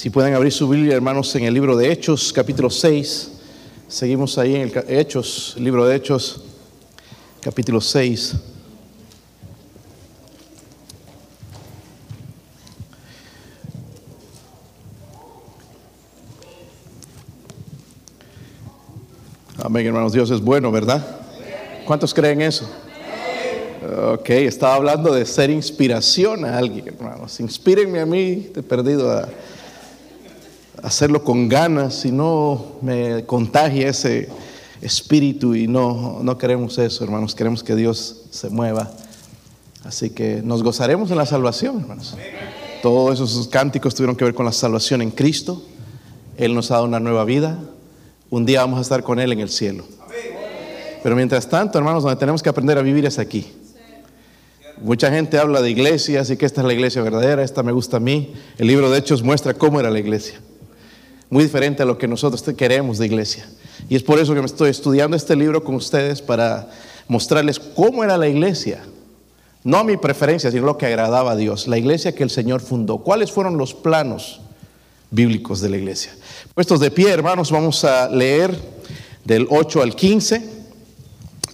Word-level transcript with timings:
Si 0.00 0.08
pueden 0.08 0.32
abrir 0.32 0.50
su 0.50 0.66
Biblia, 0.66 0.94
hermanos, 0.96 1.36
en 1.36 1.44
el 1.44 1.52
libro 1.52 1.76
de 1.76 1.92
Hechos, 1.92 2.32
capítulo 2.32 2.70
6. 2.70 3.32
Seguimos 3.86 4.38
ahí 4.38 4.56
en 4.56 4.62
el 4.62 4.84
Hechos, 4.88 5.56
libro 5.58 5.86
de 5.86 5.94
Hechos, 5.94 6.42
capítulo 7.42 7.82
6. 7.82 8.34
Amén, 19.62 19.86
hermanos. 19.86 20.14
Dios 20.14 20.30
es 20.30 20.40
bueno, 20.40 20.72
¿verdad? 20.72 21.06
¿Cuántos 21.84 22.14
creen 22.14 22.40
eso? 22.40 22.66
Ok, 24.14 24.30
estaba 24.30 24.76
hablando 24.76 25.12
de 25.12 25.26
ser 25.26 25.50
inspiración 25.50 26.46
a 26.46 26.56
alguien, 26.56 26.88
hermanos. 26.88 27.38
Inspírenme 27.38 28.00
a 28.00 28.06
mí, 28.06 28.48
te 28.54 28.60
he 28.60 28.62
perdido 28.62 29.12
a 29.12 29.28
hacerlo 30.82 31.24
con 31.24 31.48
ganas 31.48 32.04
y 32.04 32.12
no 32.12 32.76
me 32.82 33.24
contagie 33.24 33.88
ese 33.88 34.28
espíritu 34.80 35.54
y 35.54 35.66
no, 35.66 36.20
no 36.22 36.38
queremos 36.38 36.78
eso, 36.78 37.04
hermanos. 37.04 37.34
Queremos 37.34 37.62
que 37.62 37.74
Dios 37.74 38.22
se 38.30 38.50
mueva. 38.50 38.90
Así 39.84 40.10
que 40.10 40.42
nos 40.42 40.62
gozaremos 40.62 41.10
en 41.10 41.18
la 41.18 41.26
salvación, 41.26 41.80
hermanos. 41.80 42.16
Todos 42.82 43.20
esos 43.20 43.48
cánticos 43.48 43.94
tuvieron 43.94 44.16
que 44.16 44.24
ver 44.24 44.34
con 44.34 44.46
la 44.46 44.52
salvación 44.52 45.02
en 45.02 45.10
Cristo. 45.10 45.62
Él 46.36 46.54
nos 46.54 46.70
ha 46.70 46.74
dado 46.74 46.86
una 46.86 47.00
nueva 47.00 47.24
vida. 47.24 47.58
Un 48.30 48.46
día 48.46 48.60
vamos 48.60 48.78
a 48.78 48.82
estar 48.82 49.02
con 49.02 49.18
Él 49.20 49.32
en 49.32 49.40
el 49.40 49.50
cielo. 49.50 49.84
Pero 51.02 51.16
mientras 51.16 51.48
tanto, 51.48 51.78
hermanos, 51.78 52.02
donde 52.02 52.18
tenemos 52.18 52.42
que 52.42 52.48
aprender 52.48 52.78
a 52.78 52.82
vivir 52.82 53.06
es 53.06 53.18
aquí. 53.18 53.46
Mucha 54.82 55.10
gente 55.10 55.38
habla 55.38 55.60
de 55.60 55.70
iglesias 55.70 56.30
y 56.30 56.36
que 56.36 56.46
esta 56.46 56.62
es 56.62 56.66
la 56.66 56.72
iglesia 56.72 57.02
verdadera, 57.02 57.42
esta 57.42 57.62
me 57.62 57.72
gusta 57.72 57.98
a 57.98 58.00
mí. 58.00 58.32
El 58.56 58.66
libro 58.66 58.90
de 58.90 58.98
Hechos 58.98 59.22
muestra 59.22 59.52
cómo 59.52 59.78
era 59.78 59.90
la 59.90 59.98
iglesia. 59.98 60.40
Muy 61.30 61.44
diferente 61.44 61.82
a 61.82 61.86
lo 61.86 61.96
que 61.96 62.08
nosotros 62.08 62.42
queremos 62.56 62.98
de 62.98 63.06
iglesia. 63.06 63.48
Y 63.88 63.94
es 63.94 64.02
por 64.02 64.18
eso 64.18 64.34
que 64.34 64.40
me 64.40 64.46
estoy 64.46 64.70
estudiando 64.70 65.16
este 65.16 65.36
libro 65.36 65.62
con 65.62 65.76
ustedes 65.76 66.20
para 66.20 66.68
mostrarles 67.06 67.58
cómo 67.58 68.02
era 68.02 68.18
la 68.18 68.28
iglesia. 68.28 68.82
No 69.62 69.78
a 69.78 69.84
mi 69.84 69.96
preferencia, 69.96 70.50
sino 70.50 70.66
lo 70.66 70.76
que 70.76 70.86
agradaba 70.86 71.32
a 71.32 71.36
Dios. 71.36 71.68
La 71.68 71.78
iglesia 71.78 72.14
que 72.14 72.24
el 72.24 72.30
Señor 72.30 72.60
fundó. 72.60 72.98
¿Cuáles 72.98 73.30
fueron 73.30 73.56
los 73.56 73.74
planos 73.74 74.40
bíblicos 75.10 75.60
de 75.60 75.68
la 75.70 75.76
iglesia? 75.76 76.12
Puestos 76.54 76.80
de 76.80 76.90
pie, 76.90 77.10
hermanos, 77.10 77.50
vamos 77.52 77.84
a 77.84 78.08
leer 78.08 78.58
del 79.24 79.46
8 79.50 79.82
al 79.82 79.94
15. 79.94 80.48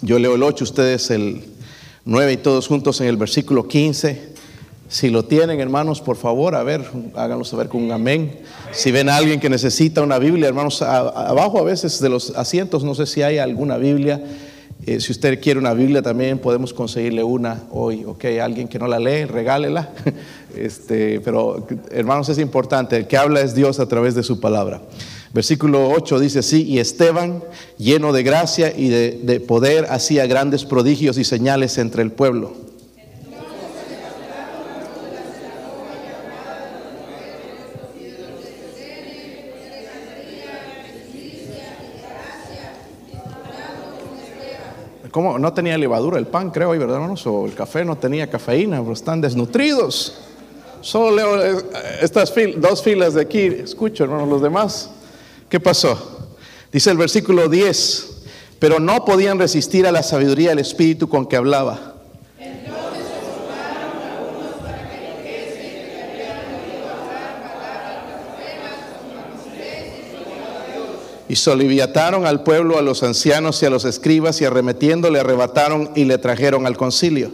Yo 0.02 0.18
leo 0.18 0.36
el 0.36 0.42
8, 0.42 0.64
ustedes 0.64 1.10
el 1.10 1.44
9 2.04 2.32
y 2.32 2.36
todos 2.38 2.68
juntos 2.68 3.00
en 3.00 3.08
el 3.08 3.16
versículo 3.16 3.66
15. 3.68 4.35
Si 4.88 5.10
lo 5.10 5.24
tienen, 5.24 5.58
hermanos, 5.58 6.00
por 6.00 6.16
favor, 6.16 6.54
a 6.54 6.62
ver, 6.62 6.82
háganlo 7.16 7.44
saber 7.44 7.68
con 7.68 7.82
un 7.82 7.90
amén. 7.90 8.38
Si 8.70 8.92
ven 8.92 9.08
a 9.08 9.16
alguien 9.16 9.40
que 9.40 9.50
necesita 9.50 10.00
una 10.00 10.18
Biblia, 10.18 10.46
hermanos, 10.46 10.80
abajo 10.80 11.58
a 11.58 11.64
veces 11.64 12.00
de 12.00 12.08
los 12.08 12.30
asientos, 12.36 12.84
no 12.84 12.94
sé 12.94 13.06
si 13.06 13.22
hay 13.22 13.38
alguna 13.38 13.78
Biblia. 13.78 14.22
Eh, 14.84 15.00
si 15.00 15.10
usted 15.10 15.40
quiere 15.40 15.58
una 15.58 15.72
Biblia 15.74 16.02
también 16.02 16.38
podemos 16.38 16.72
conseguirle 16.72 17.24
una 17.24 17.64
hoy, 17.72 18.04
ok, 18.04 18.26
alguien 18.40 18.68
que 18.68 18.78
no 18.78 18.86
la 18.86 18.98
lee, 18.98 19.24
regálela. 19.24 19.90
Este, 20.56 21.20
pero 21.20 21.66
hermanos 21.90 22.30
es 22.30 22.38
importante, 22.38 22.96
el 22.96 23.06
que 23.06 23.18
habla 23.18 23.42
es 23.42 23.54
Dios 23.54 23.78
a 23.78 23.86
través 23.86 24.14
de 24.14 24.22
su 24.22 24.40
palabra. 24.40 24.80
Versículo 25.34 25.90
8 25.90 26.18
dice 26.18 26.38
así, 26.38 26.62
y 26.62 26.78
Esteban, 26.78 27.44
lleno 27.76 28.10
de 28.14 28.22
gracia 28.22 28.74
y 28.74 28.88
de 28.88 29.40
poder, 29.46 29.84
hacía 29.90 30.26
grandes 30.26 30.64
prodigios 30.64 31.18
y 31.18 31.24
señales 31.24 31.76
entre 31.76 32.02
el 32.02 32.10
pueblo. 32.10 32.65
¿Cómo? 45.16 45.38
No 45.38 45.50
tenía 45.54 45.78
levadura 45.78 46.18
el 46.18 46.26
pan, 46.26 46.50
creo, 46.50 46.72
¿verdad, 46.72 46.96
hermanos? 46.96 47.26
O 47.26 47.46
el 47.46 47.54
café 47.54 47.86
no 47.86 47.96
tenía 47.96 48.28
cafeína, 48.28 48.82
pero 48.82 48.92
están 48.92 49.22
desnutridos. 49.22 50.12
Solo 50.82 51.16
leo 51.16 51.42
eh, 51.42 51.64
estas 52.02 52.34
dos 52.58 52.82
filas 52.82 53.14
de 53.14 53.22
aquí, 53.22 53.46
escucho, 53.46 54.04
hermanos, 54.04 54.28
los 54.28 54.42
demás. 54.42 54.90
¿Qué 55.48 55.58
pasó? 55.58 56.28
Dice 56.70 56.90
el 56.90 56.98
versículo 56.98 57.48
10, 57.48 58.24
pero 58.58 58.78
no 58.78 59.06
podían 59.06 59.38
resistir 59.38 59.86
a 59.86 59.90
la 59.90 60.02
sabiduría 60.02 60.50
del 60.50 60.58
Espíritu 60.58 61.08
con 61.08 61.24
que 61.24 61.36
hablaba. 61.36 61.95
Y 71.28 71.36
soliviataron 71.36 72.26
al 72.26 72.42
pueblo, 72.42 72.78
a 72.78 72.82
los 72.82 73.02
ancianos 73.02 73.62
y 73.62 73.66
a 73.66 73.70
los 73.70 73.84
escribas, 73.84 74.40
y 74.40 74.44
arremetiendo 74.44 75.10
le 75.10 75.20
arrebataron 75.20 75.90
y 75.96 76.04
le 76.04 76.18
trajeron 76.18 76.66
al 76.66 76.76
concilio. 76.76 77.30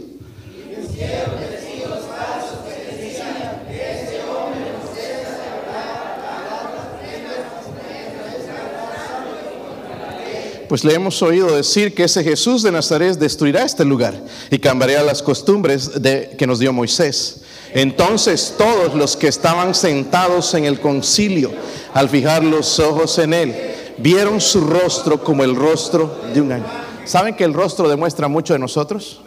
Pues 10.72 10.84
le 10.84 10.94
hemos 10.94 11.20
oído 11.20 11.54
decir 11.54 11.94
que 11.94 12.04
ese 12.04 12.24
Jesús 12.24 12.62
de 12.62 12.72
Nazaret 12.72 13.18
destruirá 13.18 13.62
este 13.62 13.84
lugar 13.84 14.14
y 14.50 14.58
cambiará 14.58 15.02
las 15.02 15.22
costumbres 15.22 16.00
de, 16.00 16.34
que 16.38 16.46
nos 16.46 16.60
dio 16.60 16.72
Moisés. 16.72 17.42
Entonces 17.74 18.54
todos 18.56 18.94
los 18.94 19.14
que 19.14 19.28
estaban 19.28 19.74
sentados 19.74 20.54
en 20.54 20.64
el 20.64 20.80
concilio, 20.80 21.52
al 21.92 22.08
fijar 22.08 22.42
los 22.42 22.78
ojos 22.78 23.18
en 23.18 23.34
él, 23.34 23.54
vieron 23.98 24.40
su 24.40 24.60
rostro 24.60 25.22
como 25.22 25.44
el 25.44 25.54
rostro 25.54 26.20
de 26.32 26.40
un 26.40 26.52
ángel. 26.52 26.70
¿Saben 27.04 27.34
que 27.34 27.44
el 27.44 27.52
rostro 27.52 27.88
demuestra 27.88 28.28
mucho 28.28 28.52
de 28.52 28.58
nosotros? 28.58 29.22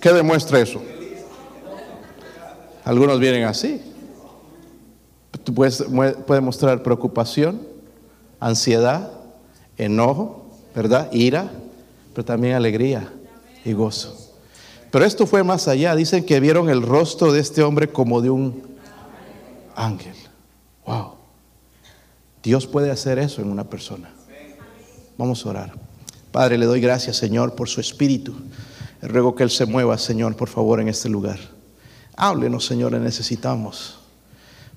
¿Qué 0.00 0.12
demuestra 0.12 0.60
eso? 0.60 0.82
Algunos 2.84 3.20
vienen 3.20 3.44
así. 3.44 3.80
puede 5.54 6.40
mostrar 6.40 6.82
preocupación, 6.82 7.62
ansiedad, 8.40 9.12
enojo, 9.78 10.46
¿verdad? 10.74 11.08
Ira, 11.12 11.50
pero 12.14 12.24
también 12.24 12.54
alegría 12.54 13.12
y 13.64 13.72
gozo. 13.72 14.16
Pero 14.90 15.04
esto 15.04 15.26
fue 15.26 15.42
más 15.42 15.68
allá. 15.68 15.94
Dicen 15.94 16.24
que 16.24 16.40
vieron 16.40 16.68
el 16.68 16.82
rostro 16.82 17.32
de 17.32 17.40
este 17.40 17.62
hombre 17.62 17.88
como 17.90 18.20
de 18.20 18.30
un 18.30 18.62
ángel. 19.74 20.14
Wow. 20.84 21.21
Dios 22.42 22.66
puede 22.66 22.90
hacer 22.90 23.18
eso 23.18 23.40
en 23.40 23.50
una 23.50 23.64
persona. 23.64 24.10
Vamos 25.16 25.46
a 25.46 25.50
orar. 25.50 25.72
Padre, 26.32 26.58
le 26.58 26.66
doy 26.66 26.80
gracias, 26.80 27.16
Señor, 27.16 27.54
por 27.54 27.68
su 27.68 27.80
espíritu. 27.80 28.34
Ruego 29.00 29.34
que 29.34 29.42
Él 29.44 29.50
se 29.50 29.66
mueva, 29.66 29.96
Señor, 29.98 30.34
por 30.34 30.48
favor, 30.48 30.80
en 30.80 30.88
este 30.88 31.08
lugar. 31.08 31.38
Háblenos, 32.16 32.66
Señor, 32.66 32.92
le 32.92 32.98
necesitamos. 32.98 33.98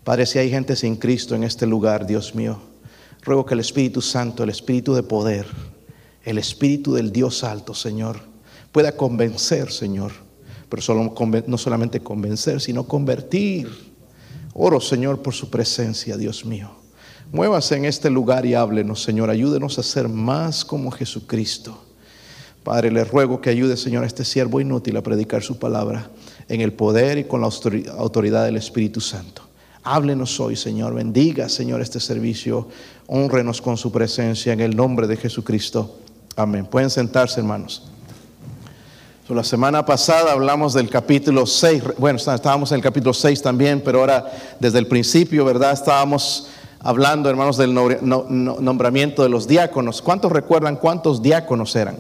Padre, 0.04 0.26
si 0.26 0.38
hay 0.38 0.50
gente 0.50 0.76
sin 0.76 0.96
Cristo 0.98 1.34
en 1.34 1.44
este 1.44 1.66
lugar, 1.66 2.06
Dios 2.06 2.36
mío, 2.36 2.60
ruego 3.24 3.46
que 3.46 3.56
el 3.56 3.62
Espíritu 3.62 4.02
Santo, 4.02 4.44
el 4.44 4.50
Espíritu 4.50 4.94
de 4.94 5.04
poder, 5.04 5.48
el 6.24 6.38
Espíritu 6.38 6.94
del 6.94 7.12
Dios 7.12 7.44
alto, 7.44 7.74
Señor, 7.74 8.20
pueda 8.72 8.92
convencer, 8.96 9.72
Señor. 9.72 10.12
Pero 10.70 11.16
no 11.48 11.58
solamente 11.58 12.02
convencer, 12.02 12.62
sino 12.62 12.88
convertir. 12.88 13.70
Oro, 14.54 14.82
Señor, 14.82 15.22
por 15.22 15.34
su 15.34 15.50
presencia, 15.50 16.18
Dios 16.18 16.46
mío. 16.46 16.85
Muévase 17.32 17.76
en 17.76 17.86
este 17.86 18.10
lugar 18.10 18.46
y 18.46 18.54
háblenos, 18.54 19.04
Señor. 19.04 19.30
Ayúdenos 19.30 19.78
a 19.80 19.84
ser 19.84 20.08
más 20.08 20.64
como 20.64 20.92
Jesucristo. 20.92 21.82
Padre, 22.64 22.92
le 22.92 23.04
ruego 23.04 23.42
que 23.42 23.50
ayude, 23.50 23.78
Señor, 23.78 24.04
a 24.04 24.08
este 24.08 24.26
siervo 24.26 24.60
inútil 24.60 24.98
a 24.98 25.04
predicar 25.04 25.44
su 25.44 25.60
palabra 25.60 26.10
en 26.50 26.62
el 26.62 26.74
poder 26.74 27.18
y 27.18 27.24
con 27.26 27.42
la 27.42 27.50
autoridad 27.98 28.46
del 28.46 28.58
Espíritu 28.58 29.02
Santo. 29.02 29.44
Háblenos 29.84 30.40
hoy, 30.40 30.56
Señor. 30.56 30.96
Bendiga, 30.96 31.48
Señor, 31.48 31.80
este 31.80 32.00
servicio. 32.00 32.68
Honrenos 33.06 33.62
con 33.62 33.78
su 33.78 33.92
presencia 33.92 34.52
en 34.52 34.62
el 34.62 34.76
nombre 34.76 35.06
de 35.06 35.16
Jesucristo. 35.16 36.00
Amén. 36.36 36.66
Pueden 36.66 36.90
sentarse, 36.90 37.40
hermanos. 37.40 37.84
la 39.30 39.44
semana 39.44 39.86
pasada 39.86 40.32
hablamos 40.32 40.74
del 40.74 40.90
capítulo 40.90 41.46
6. 41.46 41.84
Bueno, 42.00 42.18
estábamos 42.18 42.72
en 42.72 42.78
el 42.78 42.82
capítulo 42.82 43.14
6 43.14 43.44
también, 43.44 43.80
pero 43.86 44.00
ahora 44.00 44.32
desde 44.60 44.80
el 44.80 44.88
principio, 44.88 45.46
¿verdad? 45.46 45.74
Estábamos 45.74 46.48
hablando, 46.86 47.32
hermanos, 47.32 47.58
del 47.58 47.74
nombramiento 47.74 49.24
de 49.24 49.30
los 49.30 49.48
diáconos. 49.48 50.04
¿Cuántos 50.04 50.32
recuerdan 50.32 50.76
cuántos 50.76 51.20
diáconos 51.20 51.76
eran? 51.76 51.98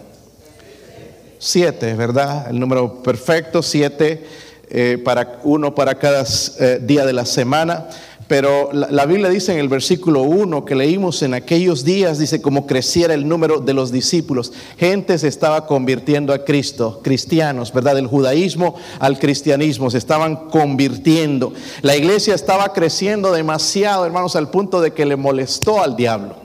Siete, 1.39 1.95
¿verdad? 1.95 2.51
El 2.51 2.59
número 2.59 3.01
perfecto, 3.01 3.63
siete, 3.63 4.23
eh, 4.69 5.01
para, 5.03 5.39
uno 5.43 5.73
para 5.73 5.95
cada 5.95 6.23
eh, 6.59 6.79
día 6.83 7.03
de 7.03 7.13
la 7.13 7.25
semana. 7.25 7.87
Pero 8.27 8.71
la, 8.73 9.05
Biblia 9.05 9.29
dice 9.29 9.53
en 9.53 9.59
el 9.59 9.69
versículo 9.69 10.23
1 10.23 10.65
que 10.65 10.73
leímos 10.73 11.21
en 11.21 11.35
aquellos 11.35 11.85
días, 11.85 12.17
dice, 12.17 12.41
como 12.41 12.65
creciera 12.65 13.13
el 13.13 13.27
número 13.27 13.59
de 13.59 13.75
los 13.75 13.91
discípulos, 13.91 14.51
gente 14.79 15.19
se 15.19 15.27
estaba 15.27 15.67
convirtiendo 15.67 16.33
a 16.33 16.43
Cristo, 16.43 17.01
cristianos, 17.03 17.71
¿verdad? 17.71 17.95
Del 17.95 18.07
judaísmo 18.07 18.75
al 18.99 19.19
cristianismo, 19.19 19.91
se 19.91 19.99
estaban 19.99 20.49
convirtiendo. 20.49 21.53
La 21.83 21.95
iglesia 21.95 22.33
estaba 22.33 22.73
creciendo 22.73 23.31
demasiado, 23.31 24.05
hermanos, 24.05 24.35
al 24.35 24.49
punto 24.49 24.81
de 24.81 24.91
que 24.91 25.05
le 25.05 25.17
molestó 25.17 25.83
al 25.83 25.95
diablo. 25.95 26.35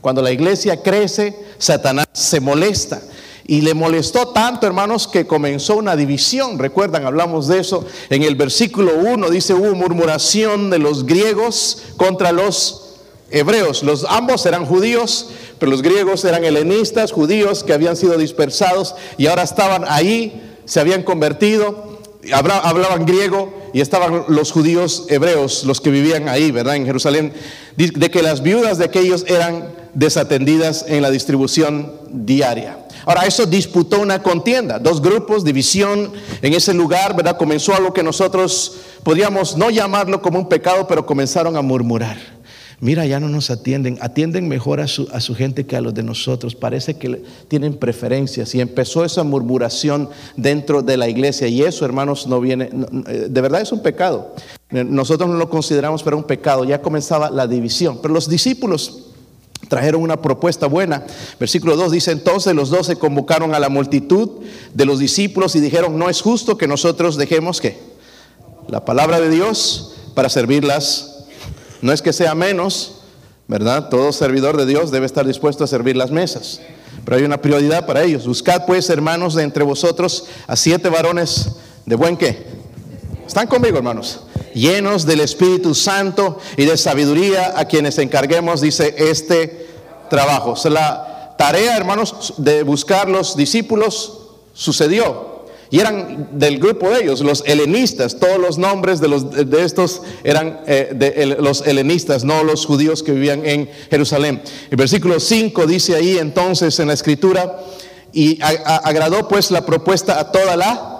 Cuando 0.00 0.22
la 0.22 0.32
iglesia 0.32 0.82
crece, 0.82 1.36
Satanás 1.58 2.06
se 2.12 2.40
molesta. 2.40 3.00
Y 3.50 3.62
le 3.62 3.74
molestó 3.74 4.28
tanto, 4.28 4.68
hermanos, 4.68 5.08
que 5.08 5.26
comenzó 5.26 5.74
una 5.74 5.96
división. 5.96 6.56
Recuerdan, 6.56 7.04
hablamos 7.04 7.48
de 7.48 7.58
eso 7.58 7.84
en 8.08 8.22
el 8.22 8.36
versículo 8.36 8.94
1. 8.94 9.28
Dice, 9.28 9.54
hubo 9.54 9.74
murmuración 9.74 10.70
de 10.70 10.78
los 10.78 11.04
griegos 11.04 11.82
contra 11.96 12.30
los 12.30 12.92
hebreos. 13.28 13.82
Los 13.82 14.06
ambos 14.08 14.46
eran 14.46 14.66
judíos, 14.66 15.30
pero 15.58 15.72
los 15.72 15.82
griegos 15.82 16.24
eran 16.24 16.44
helenistas, 16.44 17.10
judíos 17.10 17.64
que 17.64 17.72
habían 17.72 17.96
sido 17.96 18.16
dispersados 18.18 18.94
y 19.18 19.26
ahora 19.26 19.42
estaban 19.42 19.82
ahí, 19.88 20.56
se 20.64 20.78
habían 20.78 21.02
convertido, 21.02 21.98
hablaban 22.32 23.04
griego 23.04 23.52
y 23.72 23.80
estaban 23.80 24.24
los 24.28 24.52
judíos 24.52 25.06
hebreos, 25.08 25.64
los 25.64 25.80
que 25.80 25.90
vivían 25.90 26.28
ahí, 26.28 26.50
¿verdad? 26.50 26.76
En 26.76 26.86
Jerusalén, 26.86 27.32
de 27.76 28.10
que 28.10 28.22
las 28.22 28.42
viudas 28.42 28.78
de 28.78 28.84
aquellos 28.84 29.24
eran 29.26 29.68
desatendidas 29.94 30.84
en 30.88 31.02
la 31.02 31.10
distribución 31.10 31.92
diaria. 32.10 32.78
Ahora, 33.06 33.26
eso 33.26 33.46
disputó 33.46 34.00
una 34.00 34.22
contienda, 34.22 34.78
dos 34.78 35.00
grupos, 35.00 35.44
división 35.44 36.12
en 36.42 36.54
ese 36.54 36.74
lugar, 36.74 37.16
¿verdad? 37.16 37.38
Comenzó 37.38 37.74
algo 37.74 37.92
que 37.92 38.02
nosotros 38.02 38.74
podríamos 39.02 39.56
no 39.56 39.70
llamarlo 39.70 40.20
como 40.20 40.38
un 40.38 40.48
pecado, 40.48 40.86
pero 40.86 41.06
comenzaron 41.06 41.56
a 41.56 41.62
murmurar. 41.62 42.39
Mira, 42.82 43.04
ya 43.04 43.20
no 43.20 43.28
nos 43.28 43.50
atienden, 43.50 43.98
atienden 44.00 44.48
mejor 44.48 44.80
a 44.80 44.88
su, 44.88 45.06
a 45.12 45.20
su 45.20 45.34
gente 45.34 45.66
que 45.66 45.76
a 45.76 45.82
los 45.82 45.92
de 45.92 46.02
nosotros. 46.02 46.54
Parece 46.54 46.94
que 46.96 47.22
tienen 47.46 47.74
preferencias 47.74 48.54
y 48.54 48.60
empezó 48.62 49.04
esa 49.04 49.22
murmuración 49.22 50.08
dentro 50.36 50.80
de 50.80 50.96
la 50.96 51.06
iglesia. 51.06 51.46
Y 51.46 51.62
eso, 51.62 51.84
hermanos, 51.84 52.26
no 52.26 52.40
viene, 52.40 52.70
eh, 53.06 53.26
de 53.28 53.40
verdad 53.42 53.60
es 53.60 53.70
un 53.72 53.82
pecado. 53.82 54.34
Nosotros 54.70 55.28
no 55.28 55.36
lo 55.36 55.50
consideramos, 55.50 56.02
pero 56.02 56.16
un 56.16 56.24
pecado. 56.24 56.64
Ya 56.64 56.80
comenzaba 56.80 57.28
la 57.28 57.46
división. 57.46 57.98
Pero 58.00 58.14
los 58.14 58.30
discípulos 58.30 59.08
trajeron 59.68 60.00
una 60.00 60.22
propuesta 60.22 60.66
buena. 60.66 61.04
Versículo 61.38 61.76
2 61.76 61.92
dice, 61.92 62.12
entonces 62.12 62.54
los 62.54 62.70
dos 62.70 62.86
se 62.86 62.96
convocaron 62.96 63.54
a 63.54 63.58
la 63.58 63.68
multitud 63.68 64.40
de 64.72 64.84
los 64.86 64.98
discípulos 64.98 65.54
y 65.54 65.60
dijeron, 65.60 65.98
no 65.98 66.08
es 66.08 66.22
justo 66.22 66.56
que 66.56 66.66
nosotros 66.66 67.16
dejemos 67.16 67.60
que 67.60 67.78
la 68.68 68.84
palabra 68.86 69.20
de 69.20 69.28
Dios 69.28 69.96
para 70.14 70.30
servirlas. 70.30 71.09
No 71.82 71.92
es 71.92 72.02
que 72.02 72.12
sea 72.12 72.34
menos, 72.34 73.02
¿verdad? 73.48 73.88
Todo 73.88 74.12
servidor 74.12 74.56
de 74.56 74.66
Dios 74.66 74.90
debe 74.90 75.06
estar 75.06 75.26
dispuesto 75.26 75.64
a 75.64 75.66
servir 75.66 75.96
las 75.96 76.10
mesas. 76.10 76.60
Pero 77.04 77.16
hay 77.16 77.24
una 77.24 77.40
prioridad 77.40 77.86
para 77.86 78.02
ellos. 78.02 78.26
Buscad 78.26 78.66
pues, 78.66 78.90
hermanos, 78.90 79.34
de 79.34 79.42
entre 79.42 79.64
vosotros 79.64 80.26
a 80.46 80.56
siete 80.56 80.88
varones 80.88 81.56
de 81.86 81.94
buen 81.94 82.16
qué. 82.16 82.46
¿Están 83.26 83.46
conmigo, 83.46 83.78
hermanos? 83.78 84.20
llenos 84.54 85.06
del 85.06 85.20
Espíritu 85.20 85.74
Santo 85.74 86.38
y 86.56 86.64
de 86.64 86.76
sabiduría, 86.76 87.54
a 87.56 87.64
quienes 87.66 87.98
encarguemos, 87.98 88.60
dice, 88.60 88.94
este 88.98 89.68
trabajo. 90.08 90.54
la 90.68 91.34
tarea, 91.38 91.76
hermanos, 91.76 92.34
de 92.36 92.62
buscar 92.62 93.08
los 93.08 93.36
discípulos 93.36 94.18
sucedió. 94.52 95.39
Y 95.70 95.78
eran 95.78 96.28
del 96.32 96.58
grupo 96.58 96.90
de 96.90 97.04
ellos, 97.04 97.20
los 97.20 97.44
helenistas, 97.46 98.18
todos 98.18 98.38
los 98.38 98.58
nombres 98.58 99.00
de, 99.00 99.06
los, 99.08 99.30
de 99.30 99.64
estos 99.64 100.02
eran 100.24 100.60
eh, 100.66 100.90
de 100.92 101.36
los 101.40 101.64
helenistas, 101.64 102.24
no 102.24 102.42
los 102.42 102.66
judíos 102.66 103.04
que 103.04 103.12
vivían 103.12 103.46
en 103.46 103.70
Jerusalén. 103.88 104.42
El 104.70 104.76
versículo 104.76 105.20
5 105.20 105.66
dice 105.66 105.94
ahí 105.94 106.18
entonces 106.18 106.78
en 106.80 106.88
la 106.88 106.94
escritura, 106.94 107.60
y 108.12 108.40
agradó 108.42 109.28
pues 109.28 109.52
la 109.52 109.64
propuesta 109.64 110.18
a 110.18 110.32
toda 110.32 110.56
la 110.56 110.90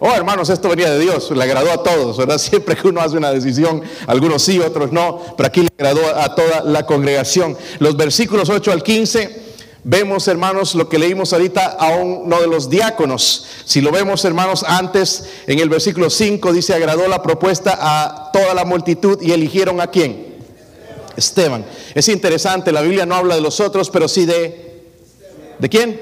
Oh, 0.00 0.12
hermanos, 0.14 0.48
esto 0.48 0.68
venía 0.68 0.92
de 0.92 1.00
Dios, 1.00 1.28
le 1.32 1.42
agradó 1.42 1.72
a 1.72 1.82
todos, 1.82 2.16
¿verdad? 2.16 2.38
Siempre 2.38 2.76
que 2.76 2.86
uno 2.86 3.00
hace 3.00 3.16
una 3.16 3.32
decisión, 3.32 3.82
algunos 4.06 4.42
sí, 4.42 4.60
otros 4.60 4.92
no, 4.92 5.20
pero 5.36 5.48
aquí 5.48 5.62
le 5.62 5.70
agradó 5.76 6.06
a 6.14 6.34
toda 6.36 6.62
la 6.62 6.86
congregación. 6.86 7.56
Los 7.80 7.96
versículos 7.96 8.48
8 8.48 8.70
al 8.70 8.84
15, 8.84 9.47
vemos, 9.84 10.28
hermanos, 10.28 10.74
lo 10.74 10.88
que 10.88 10.98
leímos 10.98 11.32
ahorita 11.32 11.76
a 11.78 11.96
uno 11.96 12.40
de 12.40 12.46
los 12.46 12.68
diáconos. 12.68 13.46
Si 13.64 13.80
lo 13.80 13.90
vemos, 13.90 14.24
hermanos, 14.24 14.64
antes, 14.66 15.24
en 15.46 15.58
el 15.58 15.68
versículo 15.68 16.10
5 16.10 16.52
dice, 16.52 16.74
agradó 16.74 17.08
la 17.08 17.22
propuesta 17.22 17.78
a 17.80 18.30
toda 18.32 18.54
la 18.54 18.64
multitud 18.64 19.18
y 19.22 19.32
eligieron 19.32 19.80
a 19.80 19.88
quién? 19.88 20.36
Esteban. 21.16 21.64
Es 21.94 22.08
interesante, 22.08 22.72
la 22.72 22.82
Biblia 22.82 23.06
no 23.06 23.14
habla 23.14 23.34
de 23.34 23.40
los 23.40 23.60
otros, 23.60 23.90
pero 23.90 24.08
sí 24.08 24.26
de... 24.26 24.66
¿De 25.58 25.68
quién? 25.68 26.00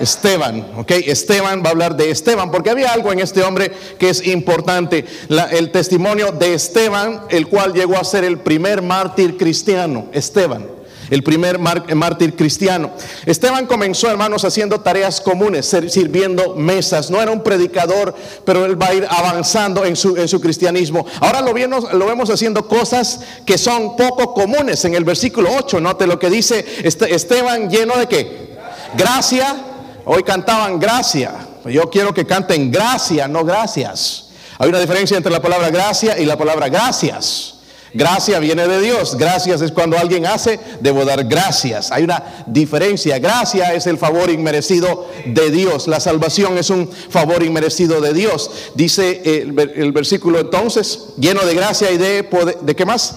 Esteban, 0.00 0.66
¿ok? 0.76 0.90
Esteban 0.90 1.62
va 1.62 1.68
a 1.68 1.70
hablar 1.70 1.96
de 1.96 2.10
Esteban, 2.10 2.50
porque 2.50 2.70
había 2.70 2.92
algo 2.92 3.12
en 3.12 3.20
este 3.20 3.42
hombre 3.42 3.72
que 3.98 4.10
es 4.10 4.26
importante, 4.26 5.04
el 5.52 5.70
testimonio 5.70 6.32
de 6.32 6.54
Esteban, 6.54 7.22
el 7.30 7.46
cual 7.46 7.72
llegó 7.72 7.96
a 7.96 8.04
ser 8.04 8.24
el 8.24 8.40
primer 8.40 8.82
mártir 8.82 9.36
cristiano, 9.36 10.06
Esteban 10.12 10.81
el 11.12 11.22
primer 11.22 11.58
mártir 11.60 12.34
cristiano. 12.34 12.90
Esteban 13.24 13.66
comenzó, 13.66 14.10
hermanos, 14.10 14.44
haciendo 14.44 14.80
tareas 14.80 15.20
comunes, 15.20 15.76
sirviendo 15.88 16.56
mesas. 16.56 17.10
No 17.10 17.22
era 17.22 17.30
un 17.30 17.42
predicador, 17.42 18.14
pero 18.44 18.64
él 18.64 18.80
va 18.80 18.88
a 18.88 18.94
ir 18.94 19.06
avanzando 19.08 19.84
en 19.84 19.94
su, 19.94 20.16
en 20.16 20.26
su 20.26 20.40
cristianismo. 20.40 21.06
Ahora 21.20 21.40
lo 21.40 21.52
vemos, 21.54 21.92
lo 21.92 22.06
vemos 22.06 22.30
haciendo 22.30 22.66
cosas 22.66 23.20
que 23.46 23.56
son 23.56 23.96
poco 23.96 24.34
comunes. 24.34 24.84
En 24.84 24.94
el 24.94 25.04
versículo 25.04 25.50
8, 25.56 25.80
note 25.80 26.06
lo 26.06 26.18
que 26.18 26.30
dice 26.30 26.64
este, 26.82 27.14
Esteban 27.14 27.70
lleno 27.70 27.96
de 27.96 28.06
qué? 28.06 28.52
Gracia 28.96 29.68
Hoy 30.04 30.22
cantaban 30.24 30.80
gracia. 30.80 31.46
Yo 31.64 31.88
quiero 31.88 32.12
que 32.12 32.26
canten 32.26 32.70
gracia, 32.72 33.28
no 33.28 33.44
gracias. 33.44 34.30
Hay 34.58 34.68
una 34.68 34.80
diferencia 34.80 35.16
entre 35.16 35.30
la 35.30 35.40
palabra 35.40 35.70
gracia 35.70 36.18
y 36.18 36.24
la 36.24 36.36
palabra 36.36 36.68
gracias. 36.68 37.54
Gracia 37.94 38.38
viene 38.38 38.66
de 38.66 38.80
Dios. 38.80 39.16
Gracias 39.16 39.60
es 39.60 39.72
cuando 39.72 39.98
alguien 39.98 40.26
hace, 40.26 40.58
debo 40.80 41.04
dar 41.04 41.24
gracias. 41.24 41.92
Hay 41.92 42.04
una 42.04 42.44
diferencia. 42.46 43.18
Gracia 43.18 43.74
es 43.74 43.86
el 43.86 43.98
favor 43.98 44.30
inmerecido 44.30 45.08
de 45.26 45.50
Dios. 45.50 45.88
La 45.88 46.00
salvación 46.00 46.56
es 46.58 46.70
un 46.70 46.90
favor 46.90 47.42
inmerecido 47.42 48.00
de 48.00 48.12
Dios. 48.12 48.50
Dice 48.74 49.42
el, 49.42 49.92
versículo 49.92 50.40
entonces, 50.40 51.08
lleno 51.18 51.44
de 51.44 51.54
gracia 51.54 51.90
y 51.90 51.98
de 51.98 52.24
poder. 52.24 52.58
¿De 52.60 52.74
qué 52.74 52.86
más? 52.86 53.16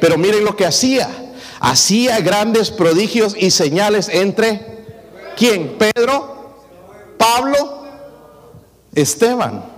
Pero 0.00 0.16
miren 0.16 0.44
lo 0.44 0.56
que 0.56 0.66
hacía. 0.66 1.08
Hacía 1.60 2.20
grandes 2.20 2.70
prodigios 2.70 3.34
y 3.36 3.50
señales 3.50 4.08
entre 4.08 4.78
¿Quién? 5.38 5.78
Pedro, 5.78 6.56
Pablo, 7.16 7.84
Esteban. 8.92 9.77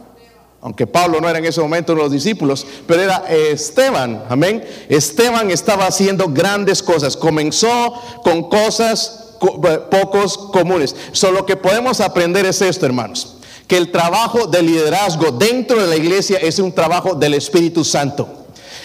Aunque 0.63 0.87
Pablo 0.87 1.21
no 1.21 1.29
era 1.29 1.39
en 1.39 1.47
ese 1.47 1.61
momento 1.61 1.93
uno 1.93 2.03
de 2.03 2.09
los 2.09 2.13
discípulos, 2.13 2.67
pero 2.87 3.03
era 3.03 3.25
Esteban. 3.29 4.25
Amén. 4.29 4.63
Esteban 4.89 5.51
estaba 5.51 5.87
haciendo 5.87 6.29
grandes 6.29 6.83
cosas. 6.83 7.17
Comenzó 7.17 7.95
con 8.23 8.49
cosas 8.51 9.31
eh, 9.41 9.79
pocos 9.91 10.37
comunes. 10.37 10.95
Solo 11.13 11.47
que 11.47 11.57
podemos 11.57 12.01
aprender 12.01 12.45
es 12.45 12.61
esto, 12.61 12.85
hermanos. 12.85 13.37
Que 13.67 13.79
el 13.79 13.91
trabajo 13.91 14.47
de 14.47 14.63
liderazgo 14.63 15.31
dentro 15.31 15.81
de 15.81 15.87
la 15.87 15.97
iglesia 15.97 16.39
es 16.39 16.59
un 16.59 16.73
trabajo 16.73 17.15
del 17.15 17.35
Espíritu 17.35 17.83
Santo. 17.83 18.29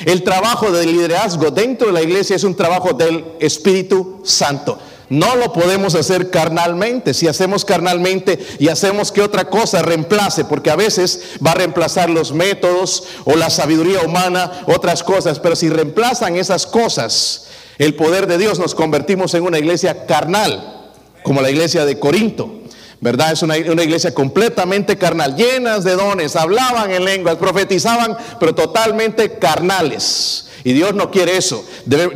El 0.06 0.24
trabajo 0.24 0.72
de 0.72 0.86
liderazgo 0.86 1.52
dentro 1.52 1.88
de 1.88 1.94
la 1.94 2.02
iglesia 2.02 2.36
es 2.36 2.44
un 2.44 2.56
trabajo 2.56 2.94
del 2.94 3.26
Espíritu 3.40 4.22
Santo. 4.24 4.78
No 5.10 5.36
lo 5.36 5.54
podemos 5.54 5.96
hacer 5.96 6.32
carnalmente. 6.32 7.14
Si 7.14 7.28
hacemos 7.28 7.64
carnalmente 7.64 8.40
y 8.60 8.70
hacemos 8.70 9.12
que 9.12 9.22
otra 9.22 9.50
cosa 9.50 9.82
reemplace, 9.82 10.46
porque 10.46 10.72
a 10.72 10.76
veces 10.76 11.22
va 11.46 11.52
a 11.52 11.56
reemplazar 11.56 12.10
los 12.10 12.34
métodos 12.34 13.04
o 13.24 13.36
la 13.36 13.50
sabiduría 13.50 14.02
humana, 14.02 14.64
otras 14.68 15.04
cosas, 15.04 15.40
pero 15.40 15.56
si 15.56 15.70
reemplazan 15.70 16.36
esas 16.36 16.66
cosas, 16.66 17.48
el 17.78 17.96
poder 17.96 18.28
de 18.28 18.38
Dios 18.38 18.58
nos 18.58 18.74
convertimos 18.74 19.34
en 19.34 19.44
una 19.44 19.60
iglesia 19.60 20.06
carnal, 20.06 20.92
como 21.24 21.42
la 21.42 21.52
iglesia 21.52 21.86
de 21.86 22.00
Corinto. 22.00 22.62
¿verdad? 23.02 23.34
Es 23.34 23.44
una, 23.44 23.58
iglesia 23.58 24.16
completamente 24.16 24.98
carnal, 24.98 25.36
llenas 25.36 25.84
de 25.84 25.96
dones, 25.96 26.36
hablaban 26.36 26.90
en 26.92 27.06
lenguas, 27.06 27.36
profetizaban, 27.36 28.18
pero 28.40 28.56
totalmente 28.56 29.38
carnales. 29.38 30.48
Y 30.64 30.74
Dios 30.74 30.96
no 30.96 31.12
quiere 31.12 31.38
eso, 31.38 31.64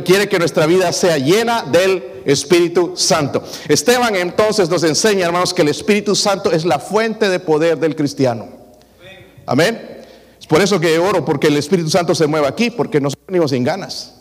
quiere 0.04 0.28
que 0.28 0.40
nuestra 0.40 0.66
vida 0.66 0.92
sea 0.92 1.18
llena 1.18 1.62
del 1.62 2.09
Espíritu 2.24 2.92
Santo. 2.96 3.42
Esteban 3.68 4.16
entonces 4.16 4.68
nos 4.68 4.82
enseña, 4.84 5.26
hermanos, 5.26 5.54
que 5.54 5.62
el 5.62 5.68
Espíritu 5.68 6.14
Santo 6.14 6.50
es 6.52 6.64
la 6.64 6.78
fuente 6.78 7.28
de 7.28 7.40
poder 7.40 7.78
del 7.78 7.96
cristiano. 7.96 8.48
Amén. 9.46 9.98
Es 10.38 10.46
por 10.46 10.60
eso 10.60 10.78
que 10.80 10.98
oro, 10.98 11.24
porque 11.24 11.48
el 11.48 11.56
Espíritu 11.56 11.90
Santo 11.90 12.14
se 12.14 12.26
mueve 12.26 12.46
aquí, 12.46 12.70
porque 12.70 13.00
nos 13.00 13.14
venimos 13.26 13.50
sin 13.50 13.64
ganas. 13.64 14.14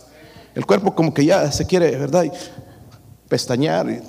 El 0.55 0.65
cuerpo 0.65 0.95
como 0.95 1.13
que 1.13 1.25
ya 1.25 1.51
se 1.51 1.65
quiere, 1.65 1.91
¿verdad? 1.91 2.25
Pestañear, 3.27 4.01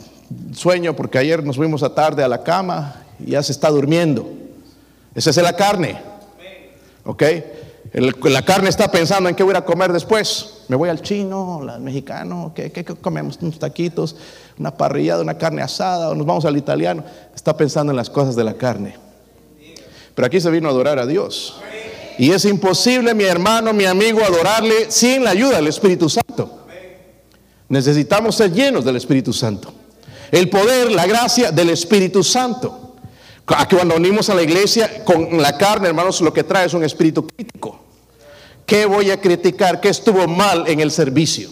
sueño, 0.52 0.96
porque 0.96 1.18
ayer 1.18 1.44
nos 1.44 1.56
fuimos 1.56 1.82
a 1.82 1.94
tarde 1.94 2.22
a 2.22 2.28
la 2.28 2.42
cama 2.42 3.02
y 3.18 3.32
ya 3.32 3.42
se 3.42 3.52
está 3.52 3.68
durmiendo. 3.68 4.30
Esa 5.14 5.30
es 5.30 5.36
la 5.36 5.54
carne. 5.54 6.00
¿Ok? 7.04 7.22
La 7.92 8.42
carne 8.42 8.68
está 8.68 8.90
pensando 8.90 9.28
en 9.28 9.34
qué 9.34 9.42
voy 9.42 9.54
a 9.56 9.64
comer 9.64 9.92
después. 9.92 10.60
Me 10.68 10.76
voy 10.76 10.88
al 10.88 11.02
chino, 11.02 11.62
al 11.68 11.80
mexicano, 11.80 12.52
¿qué, 12.54 12.84
comemos? 13.00 13.38
Unos 13.40 13.58
taquitos, 13.58 14.16
una 14.58 14.76
parrillada, 14.76 15.22
una 15.22 15.36
carne 15.36 15.62
asada, 15.62 16.10
o 16.10 16.14
nos 16.14 16.26
vamos 16.26 16.44
al 16.44 16.56
italiano. 16.56 17.02
Está 17.34 17.56
pensando 17.56 17.92
en 17.92 17.96
las 17.96 18.08
cosas 18.08 18.36
de 18.36 18.44
la 18.44 18.54
carne. 18.54 18.96
Pero 20.14 20.26
aquí 20.26 20.40
se 20.40 20.50
vino 20.50 20.68
a 20.68 20.70
adorar 20.70 20.98
a 20.98 21.06
Dios. 21.06 21.60
Y 22.18 22.30
es 22.30 22.44
imposible, 22.44 23.14
mi 23.14 23.24
hermano, 23.24 23.72
mi 23.72 23.86
amigo, 23.86 24.20
adorarle 24.22 24.90
sin 24.90 25.24
la 25.24 25.30
ayuda 25.30 25.56
del 25.56 25.66
Espíritu 25.66 26.08
Santo. 26.08 26.66
Necesitamos 27.68 28.36
ser 28.36 28.52
llenos 28.52 28.84
del 28.84 28.96
Espíritu 28.96 29.32
Santo. 29.32 29.72
El 30.30 30.48
poder, 30.48 30.92
la 30.92 31.06
gracia 31.06 31.50
del 31.50 31.70
Espíritu 31.70 32.22
Santo. 32.22 32.89
Cuando 33.44 33.96
unimos 33.96 34.30
a 34.30 34.34
la 34.34 34.42
iglesia 34.42 35.04
con 35.04 35.40
la 35.40 35.56
carne, 35.58 35.88
hermanos, 35.88 36.20
lo 36.20 36.32
que 36.32 36.44
trae 36.44 36.66
es 36.66 36.74
un 36.74 36.84
espíritu 36.84 37.26
crítico. 37.26 37.80
¿Qué 38.64 38.86
voy 38.86 39.10
a 39.10 39.20
criticar? 39.20 39.80
¿Qué 39.80 39.88
estuvo 39.88 40.28
mal 40.28 40.68
en 40.68 40.80
el 40.80 40.92
servicio? 40.92 41.50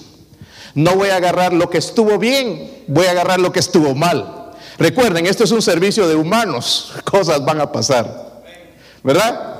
No 0.74 0.94
voy 0.94 1.08
a 1.08 1.16
agarrar 1.16 1.52
lo 1.52 1.68
que 1.68 1.78
estuvo 1.78 2.18
bien, 2.18 2.84
voy 2.86 3.06
a 3.06 3.10
agarrar 3.10 3.40
lo 3.40 3.50
que 3.50 3.58
estuvo 3.58 3.94
mal. 3.94 4.52
Recuerden, 4.78 5.26
esto 5.26 5.42
es 5.42 5.50
un 5.50 5.60
servicio 5.60 6.06
de 6.06 6.14
humanos, 6.14 6.92
cosas 7.04 7.44
van 7.44 7.60
a 7.60 7.72
pasar. 7.72 8.42
¿Verdad? 9.02 9.56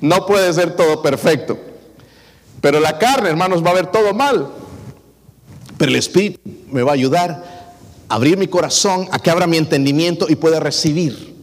No 0.00 0.24
puede 0.24 0.50
ser 0.54 0.76
todo 0.76 1.02
perfecto. 1.02 1.58
Pero 2.60 2.80
la 2.80 2.98
carne, 2.98 3.28
hermanos, 3.28 3.64
va 3.64 3.70
a 3.70 3.74
ver 3.74 3.86
todo 3.88 4.14
mal. 4.14 4.48
Pero 5.76 5.90
el 5.90 5.96
Espíritu 5.96 6.40
me 6.70 6.82
va 6.82 6.92
a 6.92 6.94
ayudar 6.94 7.30
a 8.08 8.14
abrir 8.14 8.36
mi 8.36 8.48
corazón, 8.48 9.08
a 9.12 9.18
que 9.18 9.30
abra 9.30 9.46
mi 9.46 9.56
entendimiento 9.56 10.26
y 10.28 10.36
pueda 10.36 10.60
recibir. 10.60 11.39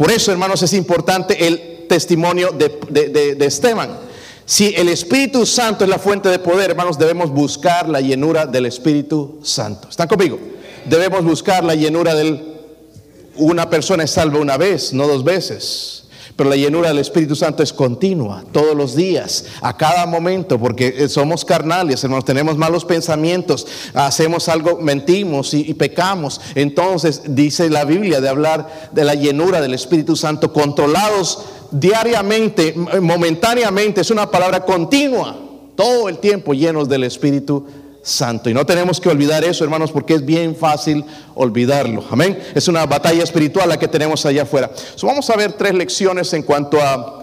Por 0.00 0.10
eso, 0.10 0.32
hermanos, 0.32 0.62
es 0.62 0.72
importante 0.72 1.46
el 1.46 1.84
testimonio 1.86 2.52
de, 2.52 3.36
Esteban. 3.44 3.98
Si 4.46 4.74
el 4.74 4.88
Espíritu 4.88 5.44
Santo 5.44 5.84
es 5.84 5.90
la 5.90 5.98
fuente 5.98 6.30
de 6.30 6.38
poder, 6.38 6.70
hermanos, 6.70 6.98
debemos 6.98 7.30
buscar 7.30 7.86
la 7.86 8.00
llenura 8.00 8.46
del 8.46 8.64
Espíritu 8.64 9.40
Santo. 9.42 9.90
¿Están 9.90 10.08
conmigo? 10.08 10.38
Debemos 10.86 11.22
buscar 11.22 11.64
la 11.64 11.74
llenura 11.74 12.14
del... 12.14 12.42
Una 13.36 13.68
persona 13.68 14.04
es 14.04 14.12
salva 14.12 14.38
una 14.38 14.56
vez, 14.56 14.94
no 14.94 15.06
dos 15.06 15.22
veces. 15.22 15.99
Pero 16.40 16.48
la 16.48 16.56
llenura 16.56 16.88
del 16.88 17.00
Espíritu 17.00 17.36
Santo 17.36 17.62
es 17.62 17.70
continua, 17.70 18.42
todos 18.50 18.74
los 18.74 18.96
días, 18.96 19.44
a 19.60 19.76
cada 19.76 20.06
momento, 20.06 20.58
porque 20.58 20.94
eh, 20.96 21.08
somos 21.10 21.44
carnales, 21.44 22.02
hermanos, 22.02 22.24
tenemos 22.24 22.56
malos 22.56 22.86
pensamientos, 22.86 23.66
hacemos 23.92 24.48
algo, 24.48 24.78
mentimos 24.80 25.52
y, 25.52 25.74
pecamos. 25.74 26.40
Entonces 26.54 27.20
dice 27.26 27.68
la 27.68 27.84
Biblia 27.84 28.22
de 28.22 28.30
hablar 28.30 28.88
de 28.90 29.04
la 29.04 29.14
llenura 29.14 29.60
del 29.60 29.74
Espíritu 29.74 30.16
Santo, 30.16 30.50
controlados 30.50 31.44
diariamente, 31.72 32.74
momentáneamente, 33.02 34.00
es 34.00 34.10
una 34.10 34.30
palabra 34.30 34.64
continua, 34.64 35.36
todo 35.76 36.08
el 36.08 36.16
tiempo 36.20 36.54
llenos 36.54 36.88
del 36.88 37.04
Espíritu 37.04 37.66
Santo. 37.66 37.89
Y 38.02 38.54
no 38.54 38.64
tenemos 38.64 39.00
que 39.00 39.08
olvidar 39.08 39.44
eso, 39.44 39.62
hermanos, 39.62 39.92
porque 39.92 40.14
es 40.14 40.24
bien 40.24 40.56
fácil 40.56 41.04
olvidarlo. 41.34 42.04
Amén. 42.10 42.38
Es 42.54 42.66
una 42.66 42.86
batalla 42.86 43.22
espiritual 43.22 43.68
la 43.68 43.78
que 43.78 43.88
tenemos 43.88 44.24
allá 44.24 44.42
afuera. 44.42 44.70
vamos 45.02 45.28
a 45.28 45.36
ver 45.36 45.52
tres 45.52 45.74
lecciones 45.74 46.32
en 46.32 46.42
cuanto 46.42 46.80
a 46.80 47.20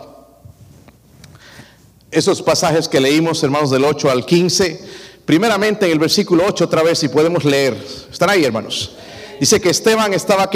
esos 2.12 2.42
pasajes 2.42 2.88
que 2.88 3.00
leímos, 3.00 3.44
hermanos, 3.44 3.72
del 3.72 3.84
8 3.84 4.10
al 4.10 4.26
15. 4.26 4.80
Primeramente 5.26 5.88
en 5.88 5.92
el 5.92 6.00
versículo 6.00 6.46
8 6.48 6.66
otra 6.66 6.84
vez, 6.84 7.00
si 7.00 7.10
podemos 7.10 7.44
leer. 7.44 7.76
¿Están 8.12 8.30
ahí, 8.30 8.46
hermanos? 8.46 8.92
Dice 9.40 9.60
que 9.60 9.70
Esteban 9.70 10.14
estaba? 10.14 10.50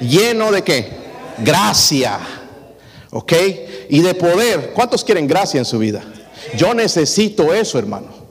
Lleno 0.00 0.50
de 0.50 0.62
qué? 0.62 0.88
Gracia. 1.38 2.18
¿Ok? 3.10 3.32
Y 3.90 4.00
de 4.00 4.14
poder. 4.14 4.72
¿Cuántos 4.74 5.04
quieren 5.04 5.26
gracia 5.26 5.58
en 5.58 5.64
su 5.64 5.78
vida? 5.78 6.02
Yo 6.56 6.74
necesito 6.74 7.52
eso, 7.54 7.78
hermano. 7.78 8.23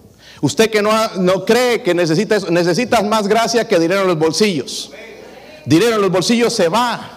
Usted 0.43 0.69
que 0.69 0.81
no, 0.81 0.91
no 1.19 1.45
cree 1.45 1.81
que 1.83 1.93
necesita 1.93 2.35
eso, 2.35 2.51
necesitas 2.51 3.01
más 3.05 3.29
gracia 3.29 3.65
que 3.65 3.79
dinero 3.79 4.01
en 4.01 4.07
los 4.07 4.19
bolsillos. 4.19 4.91
Dinero 5.63 5.95
en 5.95 6.01
los 6.01 6.11
bolsillos 6.11 6.51
se 6.51 6.67
va. 6.67 7.11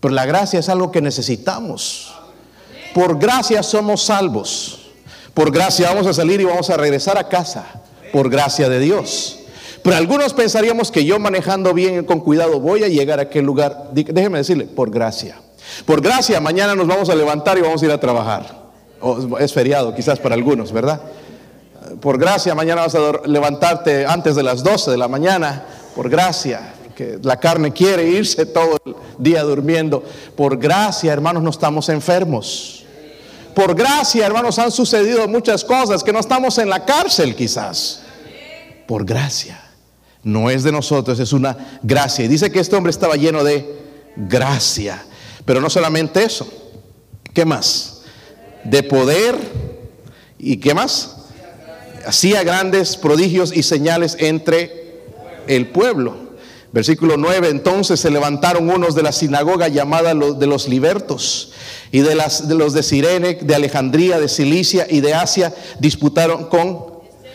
Pero 0.00 0.14
la 0.14 0.24
gracia 0.24 0.60
es 0.60 0.70
algo 0.70 0.90
que 0.90 1.02
necesitamos. 1.02 2.14
Por 2.94 3.18
gracia 3.18 3.62
somos 3.62 4.02
salvos. 4.02 4.92
Por 5.34 5.52
gracia 5.52 5.90
vamos 5.90 6.06
a 6.06 6.14
salir 6.14 6.40
y 6.40 6.44
vamos 6.44 6.70
a 6.70 6.78
regresar 6.78 7.18
a 7.18 7.28
casa. 7.28 7.66
Por 8.14 8.30
gracia 8.30 8.70
de 8.70 8.80
Dios. 8.80 9.40
Pero 9.82 9.96
algunos 9.96 10.32
pensaríamos 10.32 10.90
que 10.90 11.04
yo 11.04 11.18
manejando 11.18 11.74
bien 11.74 12.00
y 12.00 12.04
con 12.06 12.20
cuidado 12.20 12.60
voy 12.60 12.82
a 12.84 12.88
llegar 12.88 13.18
a 13.18 13.24
aquel 13.24 13.44
lugar. 13.44 13.90
Déjeme 13.92 14.38
decirle, 14.38 14.64
por 14.64 14.90
gracia. 14.90 15.36
Por 15.84 16.00
gracia, 16.00 16.40
mañana 16.40 16.74
nos 16.74 16.86
vamos 16.86 17.10
a 17.10 17.14
levantar 17.14 17.58
y 17.58 17.60
vamos 17.60 17.82
a 17.82 17.84
ir 17.84 17.92
a 17.92 18.00
trabajar. 18.00 18.70
es 19.38 19.52
feriado 19.52 19.94
quizás 19.94 20.18
para 20.18 20.34
algunos, 20.34 20.72
¿verdad? 20.72 21.02
Por 22.00 22.18
gracia, 22.18 22.54
mañana 22.54 22.82
vas 22.82 22.94
a 22.94 23.26
levantarte 23.26 24.06
antes 24.06 24.36
de 24.36 24.42
las 24.42 24.62
12 24.62 24.90
de 24.90 24.96
la 24.96 25.08
mañana, 25.08 25.64
por 25.94 26.08
gracia, 26.08 26.74
que 26.94 27.18
la 27.22 27.38
carne 27.38 27.72
quiere 27.72 28.08
irse 28.08 28.46
todo 28.46 28.78
el 28.84 28.94
día 29.18 29.42
durmiendo. 29.42 30.02
Por 30.36 30.58
gracia, 30.58 31.12
hermanos, 31.12 31.42
no 31.42 31.50
estamos 31.50 31.88
enfermos. 31.88 32.84
Por 33.54 33.74
gracia, 33.74 34.26
hermanos, 34.26 34.58
han 34.58 34.72
sucedido 34.72 35.28
muchas 35.28 35.64
cosas 35.64 36.02
que 36.02 36.12
no 36.12 36.18
estamos 36.18 36.58
en 36.58 36.68
la 36.68 36.84
cárcel 36.84 37.36
quizás. 37.36 38.02
Por 38.86 39.04
gracia. 39.04 39.60
No 40.22 40.50
es 40.50 40.62
de 40.62 40.72
nosotros, 40.72 41.20
es 41.20 41.32
una 41.32 41.78
gracia. 41.82 42.24
Y 42.24 42.28
dice 42.28 42.50
que 42.50 42.60
este 42.60 42.76
hombre 42.76 42.90
estaba 42.90 43.14
lleno 43.16 43.44
de 43.44 43.78
gracia. 44.16 45.04
Pero 45.44 45.60
no 45.60 45.70
solamente 45.70 46.24
eso. 46.24 46.46
¿Qué 47.32 47.44
más? 47.44 48.02
De 48.64 48.82
poder. 48.82 49.36
¿Y 50.38 50.56
qué 50.56 50.74
más? 50.74 51.13
Hacía 52.06 52.42
grandes 52.42 52.96
prodigios 52.96 53.56
y 53.56 53.62
señales 53.62 54.16
entre 54.20 55.02
el 55.46 55.68
pueblo. 55.68 56.24
Versículo 56.72 57.16
9, 57.16 57.50
entonces 57.50 58.00
se 58.00 58.10
levantaron 58.10 58.68
unos 58.68 58.96
de 58.96 59.04
la 59.04 59.12
sinagoga 59.12 59.68
llamada 59.68 60.12
de 60.12 60.46
los 60.46 60.68
libertos 60.68 61.52
y 61.92 62.00
de, 62.00 62.16
las, 62.16 62.48
de 62.48 62.56
los 62.56 62.72
de 62.72 62.82
Sirene, 62.82 63.34
de 63.34 63.54
Alejandría, 63.54 64.18
de 64.18 64.28
Cilicia 64.28 64.84
y 64.90 65.00
de 65.00 65.14
Asia 65.14 65.54
disputaron 65.78 66.46
con... 66.46 66.94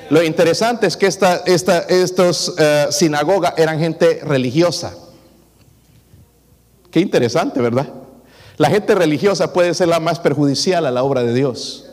Lo 0.09 0.21
interesante 0.23 0.87
es 0.87 0.97
que 0.97 1.05
esta, 1.05 1.43
esta, 1.45 1.79
estos 1.81 2.49
uh, 2.49 2.91
sinagoga 2.91 3.53
eran 3.55 3.79
gente 3.79 4.19
religiosa. 4.23 4.93
Qué 6.91 6.99
interesante, 6.99 7.61
¿verdad? 7.61 7.87
La 8.57 8.69
gente 8.69 8.93
religiosa 8.93 9.53
puede 9.53 9.73
ser 9.73 9.87
la 9.87 10.01
más 10.01 10.19
perjudicial 10.19 10.85
a 10.85 10.91
la 10.91 11.03
obra 11.03 11.23
de 11.23 11.33
Dios. 11.33 11.88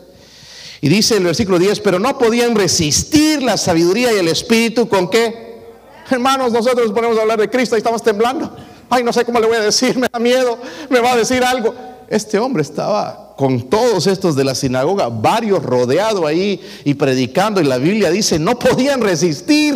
Y 0.81 0.89
dice 0.89 1.17
el 1.17 1.23
versículo 1.23 1.57
10, 1.57 1.79
pero 1.79 1.99
no 1.99 2.17
podían 2.17 2.55
resistir 2.55 3.41
la 3.41 3.57
sabiduría 3.57 4.13
y 4.13 4.17
el 4.17 4.27
espíritu 4.27 4.87
con 4.87 5.09
qué. 5.09 5.47
Hermanos, 6.09 6.51
nosotros 6.51 6.91
ponemos 6.91 7.17
a 7.17 7.21
hablar 7.21 7.39
de 7.39 7.49
Cristo 7.49 7.75
y 7.75 7.79
estamos 7.79 8.03
temblando. 8.03 8.55
Ay, 8.89 9.03
no 9.03 9.11
sé 9.11 9.25
cómo 9.25 9.39
le 9.39 9.47
voy 9.47 9.57
a 9.57 9.61
decir, 9.61 9.97
me 9.97 10.07
da 10.11 10.19
miedo, 10.19 10.57
me 10.89 10.99
va 10.99 11.13
a 11.13 11.17
decir 11.17 11.43
algo. 11.43 11.73
Este 12.09 12.39
hombre 12.39 12.61
estaba 12.61 13.35
con 13.35 13.69
todos 13.69 14.07
estos 14.07 14.35
de 14.35 14.43
la 14.43 14.55
sinagoga, 14.55 15.09
varios 15.09 15.61
rodeados 15.63 16.25
ahí 16.25 16.61
y 16.85 16.93
predicando. 16.93 17.59
Y 17.59 17.65
la 17.65 17.77
Biblia 17.77 18.09
dice, 18.09 18.39
no 18.39 18.57
podían 18.57 19.01
resistir 19.01 19.75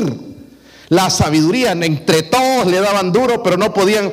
la 0.87 1.09
sabiduría. 1.09 1.73
Entre 1.73 2.23
todos 2.23 2.67
le 2.67 2.79
daban 2.79 3.11
duro, 3.11 3.43
pero 3.43 3.57
no 3.57 3.73
podían 3.73 4.11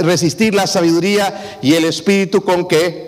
resistir 0.00 0.54
la 0.54 0.66
sabiduría 0.66 1.58
y 1.62 1.74
el 1.74 1.84
espíritu 1.84 2.42
con 2.42 2.66
que 2.66 3.05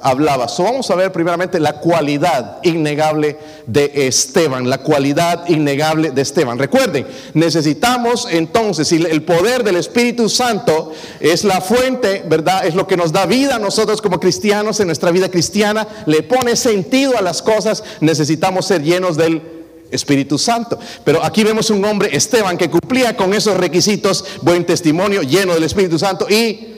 hablaba. 0.00 0.48
So, 0.48 0.64
vamos 0.64 0.90
a 0.90 0.94
ver 0.94 1.12
primeramente 1.12 1.60
la 1.60 1.74
cualidad 1.74 2.58
innegable 2.62 3.36
de 3.66 3.90
Esteban, 4.06 4.68
la 4.68 4.78
cualidad 4.78 5.48
innegable 5.48 6.10
de 6.10 6.22
Esteban. 6.22 6.58
Recuerden, 6.58 7.06
necesitamos 7.34 8.28
entonces, 8.30 8.88
si 8.88 8.96
el 8.96 9.22
poder 9.22 9.64
del 9.64 9.76
Espíritu 9.76 10.28
Santo 10.28 10.92
es 11.20 11.44
la 11.44 11.60
fuente, 11.60 12.24
¿verdad? 12.28 12.66
Es 12.66 12.74
lo 12.74 12.86
que 12.86 12.96
nos 12.96 13.12
da 13.12 13.26
vida 13.26 13.56
a 13.56 13.58
nosotros 13.58 14.00
como 14.00 14.20
cristianos 14.20 14.80
en 14.80 14.86
nuestra 14.86 15.10
vida 15.10 15.30
cristiana, 15.30 15.86
le 16.06 16.22
pone 16.22 16.56
sentido 16.56 17.16
a 17.16 17.22
las 17.22 17.42
cosas, 17.42 17.82
necesitamos 18.00 18.66
ser 18.66 18.82
llenos 18.82 19.16
del 19.16 19.42
Espíritu 19.90 20.38
Santo. 20.38 20.78
Pero 21.04 21.24
aquí 21.24 21.44
vemos 21.44 21.70
un 21.70 21.84
hombre, 21.84 22.14
Esteban, 22.14 22.58
que 22.58 22.70
cumplía 22.70 23.16
con 23.16 23.34
esos 23.34 23.56
requisitos, 23.56 24.24
buen 24.42 24.64
testimonio, 24.64 25.22
lleno 25.22 25.54
del 25.54 25.64
Espíritu 25.64 25.98
Santo 25.98 26.28
y 26.28 26.77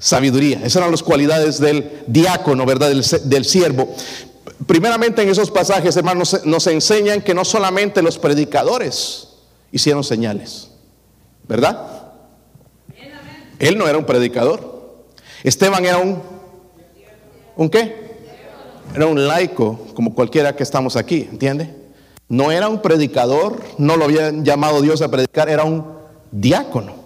sabiduría. 0.00 0.58
Esas 0.58 0.76
eran 0.76 0.90
las 0.90 1.04
cualidades 1.04 1.60
del 1.60 2.02
diácono, 2.08 2.66
¿verdad? 2.66 2.90
Del, 2.90 3.44
siervo. 3.44 3.94
Primeramente 4.66 5.22
en 5.22 5.28
esos 5.28 5.50
pasajes, 5.50 5.96
hermanos, 5.96 6.40
nos 6.44 6.66
enseñan 6.66 7.22
que 7.22 7.34
no 7.34 7.44
solamente 7.44 8.02
los 8.02 8.18
predicadores 8.18 9.28
hicieron 9.70 10.02
señales, 10.02 10.70
¿verdad? 11.46 11.86
Él 13.58 13.78
no 13.78 13.86
era 13.86 13.98
un 13.98 14.06
predicador. 14.06 15.04
Esteban 15.44 15.84
era 15.84 15.98
un... 15.98 16.20
¿Un 17.56 17.68
qué? 17.68 18.10
Era 18.94 19.06
un 19.06 19.28
laico, 19.28 19.86
como 19.94 20.14
cualquiera 20.14 20.56
que 20.56 20.62
estamos 20.62 20.96
aquí, 20.96 21.28
¿entiende? 21.30 21.76
No 22.28 22.50
era 22.50 22.68
un 22.68 22.80
predicador, 22.80 23.60
no 23.76 23.96
lo 23.96 24.06
había 24.06 24.30
llamado 24.30 24.80
Dios 24.80 25.02
a 25.02 25.10
predicar, 25.10 25.48
era 25.50 25.64
un 25.64 25.84
diácono. 26.30 26.99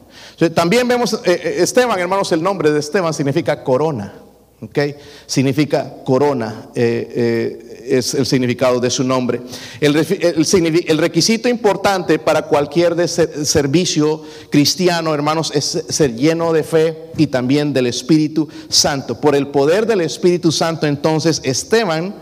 También 0.54 0.88
vemos, 0.88 1.14
eh, 1.14 1.18
eh, 1.24 1.56
Esteban, 1.58 1.98
hermanos, 1.98 2.32
el 2.32 2.42
nombre 2.42 2.72
de 2.72 2.80
Esteban 2.80 3.14
significa 3.14 3.62
corona. 3.62 4.14
Okay. 4.60 4.94
Significa 5.26 5.92
corona, 6.04 6.70
eh, 6.74 7.82
es 7.86 8.14
el 8.14 8.24
significado 8.24 8.80
de 8.80 8.88
su 8.88 9.04
nombre. 9.04 9.42
El, 9.78 9.94
el, 9.96 10.98
requisito 10.98 11.50
importante 11.50 12.18
para 12.18 12.42
cualquier 12.42 12.96
servicio 13.06 14.22
cristiano, 14.50 15.12
hermanos, 15.12 15.52
es 15.54 15.84
ser 15.90 16.14
lleno 16.14 16.54
de 16.54 16.62
fe 16.62 16.96
y 17.18 17.26
también 17.26 17.74
del 17.74 17.88
Espíritu 17.88 18.48
Santo. 18.70 19.20
Por 19.20 19.34
el 19.34 19.48
poder 19.48 19.86
del 19.86 20.00
Espíritu 20.00 20.50
Santo, 20.50 20.86
entonces, 20.86 21.42
Esteban 21.44 22.14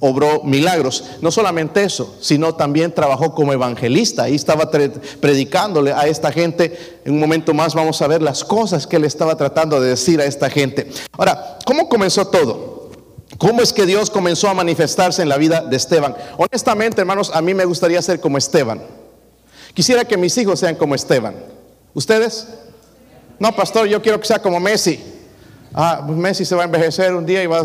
obró 0.00 0.42
milagros. 0.42 1.04
No 1.20 1.30
solamente 1.30 1.82
eso, 1.82 2.16
sino 2.20 2.54
también 2.54 2.92
trabajó 2.92 3.34
como 3.34 3.52
evangelista. 3.52 4.24
Ahí 4.24 4.34
estaba 4.34 4.70
predicándole 5.20 5.92
a 5.92 6.06
esta 6.06 6.30
gente. 6.32 7.00
En 7.04 7.14
un 7.14 7.20
momento 7.20 7.54
más 7.54 7.74
vamos 7.74 8.00
a 8.02 8.06
ver 8.06 8.22
las 8.22 8.44
cosas 8.44 8.86
que 8.86 8.96
él 8.96 9.04
estaba 9.04 9.36
tratando 9.36 9.80
de 9.80 9.90
decir 9.90 10.20
a 10.20 10.24
esta 10.24 10.50
gente. 10.50 10.90
Ahora, 11.12 11.58
¿cómo 11.64 11.88
comenzó 11.88 12.26
todo? 12.26 12.90
¿Cómo 13.38 13.60
es 13.60 13.72
que 13.72 13.86
Dios 13.86 14.10
comenzó 14.10 14.48
a 14.48 14.54
manifestarse 14.54 15.22
en 15.22 15.28
la 15.28 15.36
vida 15.36 15.60
de 15.60 15.76
Esteban? 15.76 16.16
Honestamente, 16.38 17.00
hermanos, 17.00 17.30
a 17.34 17.42
mí 17.42 17.54
me 17.54 17.64
gustaría 17.64 18.00
ser 18.00 18.20
como 18.20 18.38
Esteban. 18.38 18.82
Quisiera 19.74 20.04
que 20.04 20.16
mis 20.16 20.36
hijos 20.38 20.60
sean 20.60 20.76
como 20.76 20.94
Esteban. 20.94 21.34
¿Ustedes? 21.92 22.48
No, 23.38 23.54
pastor, 23.54 23.86
yo 23.86 24.00
quiero 24.00 24.18
que 24.18 24.26
sea 24.26 24.40
como 24.40 24.58
Messi. 24.58 25.15
Ah, 25.78 26.02
pues 26.06 26.16
Messi 26.16 26.46
se 26.46 26.54
va 26.54 26.62
a 26.62 26.64
envejecer 26.64 27.14
un 27.14 27.26
día 27.26 27.42
y 27.42 27.46
va 27.46 27.60
a 27.60 27.64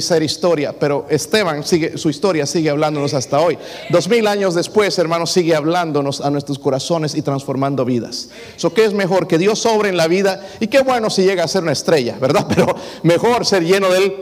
ser 0.00 0.22
historia, 0.22 0.72
pero 0.78 1.06
Esteban 1.10 1.64
sigue, 1.64 1.98
su 1.98 2.08
historia 2.08 2.46
sigue 2.46 2.70
hablándonos 2.70 3.14
hasta 3.14 3.40
hoy. 3.40 3.58
Dos 3.90 4.08
mil 4.08 4.28
años 4.28 4.54
después, 4.54 4.96
hermanos, 4.96 5.32
sigue 5.32 5.56
hablándonos 5.56 6.20
a 6.20 6.30
nuestros 6.30 6.60
corazones 6.60 7.16
y 7.16 7.22
transformando 7.22 7.84
vidas. 7.84 8.28
So, 8.54 8.72
¿Qué 8.72 8.84
es 8.84 8.92
mejor? 8.92 9.26
Que 9.26 9.38
Dios 9.38 9.58
sobre 9.58 9.88
en 9.88 9.96
la 9.96 10.06
vida 10.06 10.46
y 10.60 10.68
qué 10.68 10.82
bueno 10.82 11.10
si 11.10 11.24
llega 11.24 11.42
a 11.42 11.48
ser 11.48 11.64
una 11.64 11.72
estrella, 11.72 12.16
¿verdad? 12.20 12.46
Pero 12.54 12.76
mejor 13.02 13.44
ser 13.44 13.64
lleno 13.64 13.88
del 13.90 14.14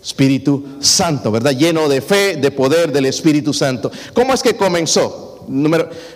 Espíritu 0.00 0.76
Santo, 0.78 1.32
¿verdad? 1.32 1.56
Lleno 1.56 1.88
de 1.88 2.00
fe, 2.00 2.36
de 2.36 2.52
poder 2.52 2.92
del 2.92 3.06
Espíritu 3.06 3.52
Santo. 3.52 3.90
¿Cómo 4.14 4.32
es 4.32 4.44
que 4.44 4.54
comenzó? 4.54 5.44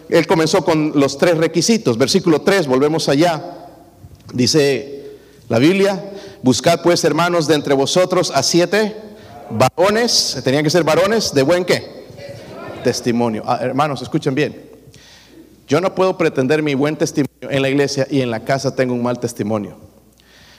Él 0.08 0.26
comenzó 0.28 0.64
con 0.64 0.92
los 0.94 1.18
tres 1.18 1.36
requisitos. 1.36 1.98
Versículo 1.98 2.42
3, 2.42 2.68
volvemos 2.68 3.08
allá. 3.08 3.56
Dice 4.32 5.00
la 5.48 5.58
Biblia, 5.58 6.00
Buscad 6.42 6.80
pues, 6.82 7.04
hermanos, 7.04 7.46
de 7.46 7.54
entre 7.54 7.74
vosotros 7.74 8.32
a 8.34 8.42
siete 8.42 8.96
varones, 9.50 10.40
tenían 10.42 10.64
que 10.64 10.70
ser 10.70 10.84
varones 10.84 11.34
de 11.34 11.42
buen 11.42 11.66
qué? 11.66 12.06
Testimonio. 12.82 13.42
Ah, 13.46 13.58
hermanos, 13.60 14.00
escuchen 14.00 14.34
bien. 14.34 14.70
Yo 15.68 15.80
no 15.82 15.94
puedo 15.94 16.16
pretender 16.16 16.62
mi 16.62 16.74
buen 16.74 16.96
testimonio 16.96 17.50
en 17.50 17.60
la 17.60 17.68
iglesia 17.68 18.06
y 18.10 18.22
en 18.22 18.30
la 18.30 18.40
casa 18.40 18.74
tengo 18.74 18.94
un 18.94 19.02
mal 19.02 19.20
testimonio. 19.20 19.76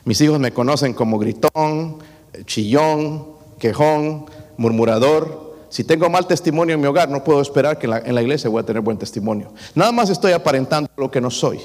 Mis 0.06 0.22
hijos 0.22 0.40
me 0.40 0.52
conocen 0.52 0.94
como 0.94 1.18
gritón, 1.18 1.98
chillón, 2.46 3.26
quejón, 3.58 4.26
murmurador. 4.58 5.58
Si 5.70 5.84
tengo 5.84 6.10
mal 6.10 6.28
testimonio 6.28 6.76
en 6.76 6.82
mi 6.82 6.88
hogar, 6.88 7.10
no 7.10 7.24
puedo 7.24 7.42
esperar 7.42 7.80
que 7.80 7.88
en 7.88 7.92
la, 7.92 8.00
en 8.00 8.14
la 8.14 8.22
iglesia 8.22 8.50
voy 8.52 8.62
a 8.62 8.66
tener 8.66 8.84
buen 8.84 8.98
testimonio. 8.98 9.52
Nada 9.74 9.92
más 9.92 10.12
estoy 10.12 10.34
aparentando 10.34 10.92
lo 10.96 11.10
que 11.10 11.22
no 11.22 11.32
soy. 11.32 11.60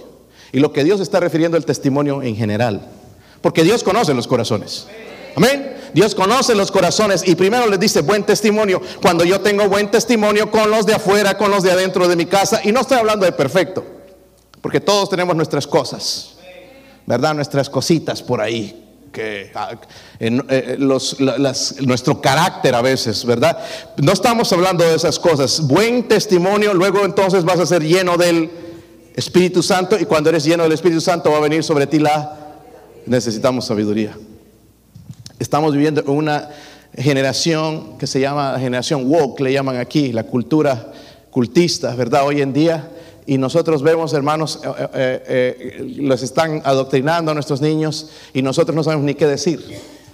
Y 0.52 0.60
lo 0.60 0.72
que 0.72 0.84
Dios 0.84 1.00
está 1.00 1.20
refiriendo 1.20 1.56
al 1.58 1.66
testimonio 1.66 2.22
en 2.22 2.34
general. 2.34 2.88
Porque 3.40 3.62
Dios 3.62 3.82
conoce 3.82 4.14
los 4.14 4.26
corazones. 4.26 4.86
Amén. 5.36 5.76
Dios 5.92 6.14
conoce 6.14 6.54
los 6.54 6.70
corazones 6.70 7.26
y 7.26 7.34
primero 7.34 7.66
les 7.68 7.78
dice 7.80 8.00
buen 8.02 8.24
testimonio. 8.24 8.80
Cuando 9.00 9.24
yo 9.24 9.40
tengo 9.40 9.68
buen 9.68 9.90
testimonio 9.90 10.50
con 10.50 10.70
los 10.70 10.86
de 10.86 10.94
afuera, 10.94 11.36
con 11.36 11.50
los 11.50 11.62
de 11.62 11.70
adentro 11.70 12.08
de 12.08 12.16
mi 12.16 12.26
casa, 12.26 12.60
y 12.64 12.72
no 12.72 12.80
estoy 12.80 12.98
hablando 12.98 13.24
de 13.24 13.32
perfecto, 13.32 13.84
porque 14.60 14.80
todos 14.80 15.08
tenemos 15.08 15.36
nuestras 15.36 15.66
cosas, 15.66 16.34
¿verdad? 17.06 17.34
Nuestras 17.34 17.70
cositas 17.70 18.22
por 18.22 18.40
ahí. 18.40 18.82
Que, 19.12 19.50
ah, 19.54 19.70
eh, 20.20 20.76
nuestro 21.80 22.20
carácter 22.20 22.74
a 22.74 22.82
veces, 22.82 23.24
¿verdad? 23.24 23.58
No 23.96 24.12
estamos 24.12 24.52
hablando 24.52 24.84
de 24.84 24.94
esas 24.94 25.18
cosas. 25.18 25.66
Buen 25.66 26.06
testimonio, 26.08 26.74
luego 26.74 27.04
entonces 27.04 27.42
vas 27.44 27.58
a 27.58 27.64
ser 27.64 27.82
lleno 27.82 28.18
del 28.18 28.50
Espíritu 29.14 29.62
Santo 29.62 29.98
y 29.98 30.04
cuando 30.04 30.28
eres 30.28 30.44
lleno 30.44 30.64
del 30.64 30.72
Espíritu 30.72 31.00
Santo 31.00 31.30
va 31.30 31.38
a 31.38 31.40
venir 31.40 31.64
sobre 31.64 31.86
ti 31.86 31.98
la 31.98 32.45
necesitamos 33.06 33.66
sabiduría. 33.66 34.16
Estamos 35.38 35.72
viviendo 35.72 36.02
una 36.06 36.48
generación 36.96 37.98
que 37.98 38.06
se 38.06 38.20
llama 38.20 38.58
generación 38.58 39.04
woke, 39.06 39.40
le 39.40 39.52
llaman 39.52 39.76
aquí, 39.76 40.12
la 40.12 40.24
cultura 40.24 40.92
cultista, 41.30 41.94
¿verdad? 41.94 42.26
Hoy 42.26 42.40
en 42.40 42.52
día. 42.52 42.90
Y 43.26 43.38
nosotros 43.38 43.82
vemos, 43.82 44.12
hermanos, 44.12 44.60
eh, 44.62 44.68
eh, 44.94 45.24
eh, 45.78 45.94
los 45.98 46.22
están 46.22 46.62
adoctrinando 46.64 47.32
a 47.32 47.34
nuestros 47.34 47.60
niños 47.60 48.08
y 48.32 48.40
nosotros 48.40 48.74
no 48.74 48.84
sabemos 48.84 49.04
ni 49.04 49.14
qué 49.14 49.26
decir. 49.26 49.60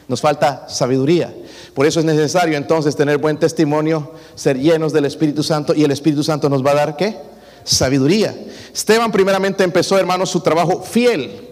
Nos 0.09 0.21
falta 0.21 0.67
sabiduría. 0.69 1.33
Por 1.75 1.87
eso 1.87 2.01
es 2.01 2.07
necesario 2.07 2.57
entonces 2.57 2.97
tener 2.97 3.19
buen 3.19 3.39
testimonio, 3.39 4.13
ser 4.35 4.59
llenos 4.59 4.93
del 4.93 5.05
Espíritu 5.05 5.43
Santo 5.43 5.75
y 5.75 5.85
el 5.85 5.91
Espíritu 5.91 6.25
Santo 6.25 6.49
nos 6.49 6.65
va 6.65 6.73
a 6.73 6.75
dar 6.75 6.97
qué? 6.97 7.17
Sabiduría. 7.65 8.35
Esteban 8.75 9.13
primeramente 9.13 9.63
empezó, 9.63 9.99
hermanos, 9.99 10.31
su 10.31 10.41
trabajo 10.41 10.83
fiel 10.83 11.52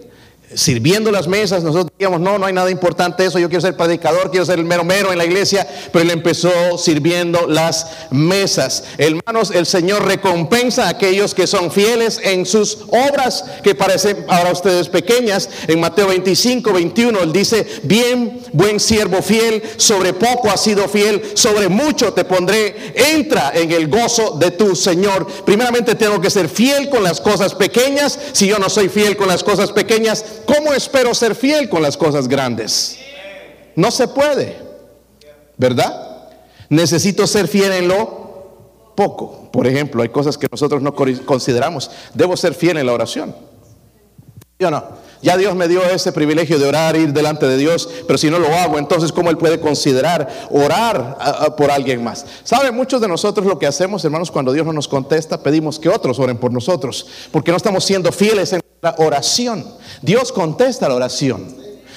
sirviendo 0.53 1.11
las 1.11 1.27
mesas, 1.27 1.63
nosotros 1.63 1.91
digamos, 1.97 2.19
no, 2.19 2.37
no 2.37 2.45
hay 2.45 2.53
nada 2.53 2.69
importante 2.69 3.25
eso, 3.25 3.39
yo 3.39 3.47
quiero 3.47 3.61
ser 3.61 3.77
predicador, 3.77 4.31
quiero 4.31 4.45
ser 4.45 4.59
el 4.59 4.65
mero 4.65 4.83
mero 4.83 5.11
en 5.11 5.17
la 5.17 5.25
iglesia, 5.25 5.67
pero 5.91 6.03
él 6.03 6.11
empezó 6.11 6.77
sirviendo 6.77 7.47
las 7.47 7.87
mesas. 8.11 8.83
Hermanos, 8.97 9.51
el 9.51 9.65
Señor 9.65 10.05
recompensa 10.05 10.85
a 10.85 10.89
aquellos 10.89 11.33
que 11.33 11.47
son 11.47 11.71
fieles 11.71 12.19
en 12.23 12.45
sus 12.45 12.79
obras, 12.89 13.45
que 13.63 13.75
parecen 13.75 14.25
para 14.25 14.51
ustedes 14.51 14.89
pequeñas. 14.89 15.49
En 15.67 15.79
Mateo 15.79 16.07
25, 16.07 16.73
21, 16.73 17.19
él 17.21 17.33
dice, 17.33 17.65
bien, 17.83 18.40
buen 18.53 18.79
siervo 18.79 19.21
fiel, 19.21 19.63
sobre 19.77 20.13
poco 20.13 20.49
has 20.49 20.61
sido 20.61 20.87
fiel, 20.87 21.31
sobre 21.35 21.69
mucho 21.69 22.13
te 22.13 22.25
pondré, 22.25 22.93
entra 23.13 23.51
en 23.53 23.71
el 23.71 23.87
gozo 23.87 24.37
de 24.37 24.51
tu 24.51 24.75
Señor. 24.75 25.27
Primeramente 25.45 25.95
tengo 25.95 26.19
que 26.19 26.29
ser 26.29 26.49
fiel 26.49 26.89
con 26.89 27.03
las 27.03 27.21
cosas 27.21 27.55
pequeñas, 27.55 28.19
si 28.33 28.47
yo 28.47 28.59
no 28.59 28.69
soy 28.69 28.89
fiel 28.89 29.17
con 29.17 29.27
las 29.27 29.43
cosas 29.43 29.71
pequeñas, 29.71 30.25
¿cómo 30.45 30.73
espero 30.73 31.13
ser 31.13 31.35
fiel 31.35 31.69
con 31.69 31.81
las 31.81 31.97
cosas 31.97 32.27
grandes? 32.27 32.97
No 33.75 33.91
se 33.91 34.07
puede, 34.07 34.57
¿verdad? 35.57 36.29
Necesito 36.69 37.27
ser 37.27 37.47
fiel 37.47 37.71
en 37.73 37.87
lo 37.87 38.93
poco. 38.95 39.49
Por 39.51 39.67
ejemplo, 39.67 40.01
hay 40.01 40.09
cosas 40.09 40.37
que 40.37 40.47
nosotros 40.49 40.81
no 40.81 40.93
consideramos. 40.93 41.91
Debo 42.13 42.37
ser 42.37 42.53
fiel 42.53 42.77
en 42.77 42.85
la 42.85 42.93
oración. 42.93 43.35
¿Sí 44.57 44.65
o 44.65 44.71
no? 44.71 44.83
Ya 45.21 45.37
Dios 45.37 45.55
me 45.55 45.67
dio 45.67 45.83
ese 45.83 46.11
privilegio 46.11 46.57
de 46.57 46.67
orar, 46.67 46.95
ir 46.95 47.13
delante 47.13 47.47
de 47.47 47.57
Dios, 47.57 47.87
pero 48.07 48.17
si 48.17 48.29
no 48.29 48.39
lo 48.39 48.47
hago, 48.55 48.79
entonces 48.79 49.11
¿cómo 49.11 49.29
Él 49.29 49.37
puede 49.37 49.59
considerar 49.59 50.47
orar 50.49 51.55
por 51.55 51.69
alguien 51.69 52.03
más? 52.03 52.25
¿Sabe? 52.43 52.71
Muchos 52.71 53.01
de 53.01 53.07
nosotros 53.07 53.45
lo 53.45 53.59
que 53.59 53.67
hacemos, 53.67 54.03
hermanos, 54.03 54.31
cuando 54.31 54.51
Dios 54.51 54.65
no 54.65 54.73
nos 54.73 54.87
contesta, 54.87 55.43
pedimos 55.43 55.79
que 55.79 55.89
otros 55.89 56.17
oren 56.19 56.37
por 56.37 56.51
nosotros, 56.51 57.07
porque 57.31 57.51
no 57.51 57.57
estamos 57.57 57.83
siendo 57.83 58.11
fieles 58.11 58.53
en 58.53 58.61
la 58.81 58.95
oración. 58.97 59.65
Dios 60.01 60.31
contesta 60.31 60.89
la 60.89 60.95
oración 60.95 61.55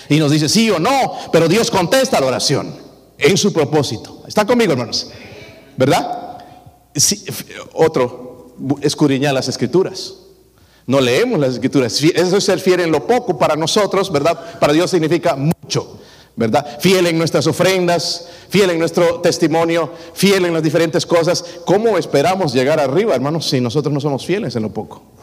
y 0.08 0.18
nos 0.18 0.30
dice 0.30 0.48
sí 0.48 0.70
o 0.70 0.78
no, 0.78 1.14
pero 1.32 1.48
Dios 1.48 1.70
contesta 1.70 2.20
la 2.20 2.26
oración 2.26 2.74
en 3.18 3.36
su 3.36 3.52
propósito. 3.52 4.22
¿Está 4.26 4.44
conmigo, 4.44 4.72
hermanos? 4.72 5.10
¿Verdad? 5.76 6.20
otro, 7.72 8.54
escudriñar 8.82 9.34
las 9.34 9.48
escrituras. 9.48 10.14
No 10.86 11.00
leemos 11.00 11.38
las 11.38 11.54
escrituras. 11.54 12.00
Eso 12.02 12.36
es 12.36 12.44
ser 12.44 12.60
fiel 12.60 12.80
en 12.80 12.92
lo 12.92 13.06
poco 13.06 13.38
para 13.38 13.56
nosotros, 13.56 14.12
¿verdad? 14.12 14.58
Para 14.58 14.72
Dios 14.72 14.90
significa 14.90 15.34
mucho, 15.34 15.98
¿verdad? 16.36 16.78
Fiel 16.80 17.06
en 17.06 17.16
nuestras 17.16 17.46
ofrendas, 17.46 18.28
fiel 18.50 18.70
en 18.70 18.78
nuestro 18.78 19.20
testimonio, 19.20 19.90
fiel 20.12 20.44
en 20.44 20.52
las 20.52 20.62
diferentes 20.62 21.06
cosas. 21.06 21.42
¿Cómo 21.64 21.96
esperamos 21.96 22.52
llegar 22.52 22.80
arriba, 22.80 23.14
hermanos, 23.14 23.48
si 23.48 23.60
nosotros 23.60 23.92
no 23.94 24.00
somos 24.00 24.26
fieles 24.26 24.54
en 24.56 24.62
lo 24.64 24.70
poco? 24.70 25.13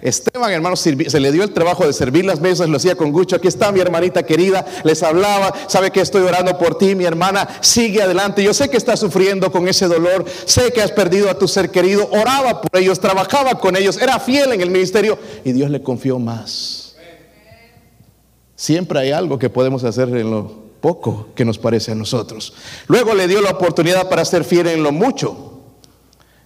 Esteban, 0.00 0.52
hermano, 0.52 0.76
se 0.76 0.94
le 0.94 1.32
dio 1.32 1.42
el 1.42 1.52
trabajo 1.52 1.86
de 1.86 1.92
servir 1.92 2.24
las 2.24 2.40
mesas, 2.40 2.68
lo 2.68 2.76
hacía 2.76 2.94
con 2.94 3.10
gusto. 3.10 3.34
Aquí 3.36 3.48
está 3.48 3.72
mi 3.72 3.80
hermanita 3.80 4.22
querida, 4.24 4.64
les 4.84 5.02
hablaba, 5.02 5.52
sabe 5.66 5.90
que 5.90 6.00
estoy 6.00 6.22
orando 6.22 6.56
por 6.56 6.78
ti, 6.78 6.94
mi 6.94 7.04
hermana, 7.04 7.48
sigue 7.60 8.02
adelante. 8.02 8.42
Yo 8.42 8.54
sé 8.54 8.68
que 8.68 8.76
estás 8.76 9.00
sufriendo 9.00 9.50
con 9.50 9.66
ese 9.66 9.88
dolor, 9.88 10.24
sé 10.44 10.72
que 10.72 10.82
has 10.82 10.92
perdido 10.92 11.28
a 11.30 11.38
tu 11.38 11.48
ser 11.48 11.70
querido, 11.70 12.08
oraba 12.10 12.60
por 12.60 12.80
ellos, 12.80 13.00
trabajaba 13.00 13.58
con 13.58 13.76
ellos, 13.76 14.00
era 14.00 14.20
fiel 14.20 14.52
en 14.52 14.60
el 14.60 14.70
ministerio 14.70 15.18
y 15.44 15.52
Dios 15.52 15.70
le 15.70 15.82
confió 15.82 16.18
más. 16.18 16.96
Siempre 18.54 18.98
hay 19.00 19.12
algo 19.12 19.38
que 19.38 19.50
podemos 19.50 19.84
hacer 19.84 20.08
en 20.08 20.30
lo 20.30 20.68
poco 20.80 21.28
que 21.34 21.44
nos 21.44 21.58
parece 21.58 21.92
a 21.92 21.94
nosotros. 21.94 22.54
Luego 22.86 23.14
le 23.14 23.28
dio 23.28 23.40
la 23.40 23.50
oportunidad 23.50 24.08
para 24.08 24.24
ser 24.24 24.44
fiel 24.44 24.68
en 24.68 24.82
lo 24.82 24.92
mucho. 24.92 25.60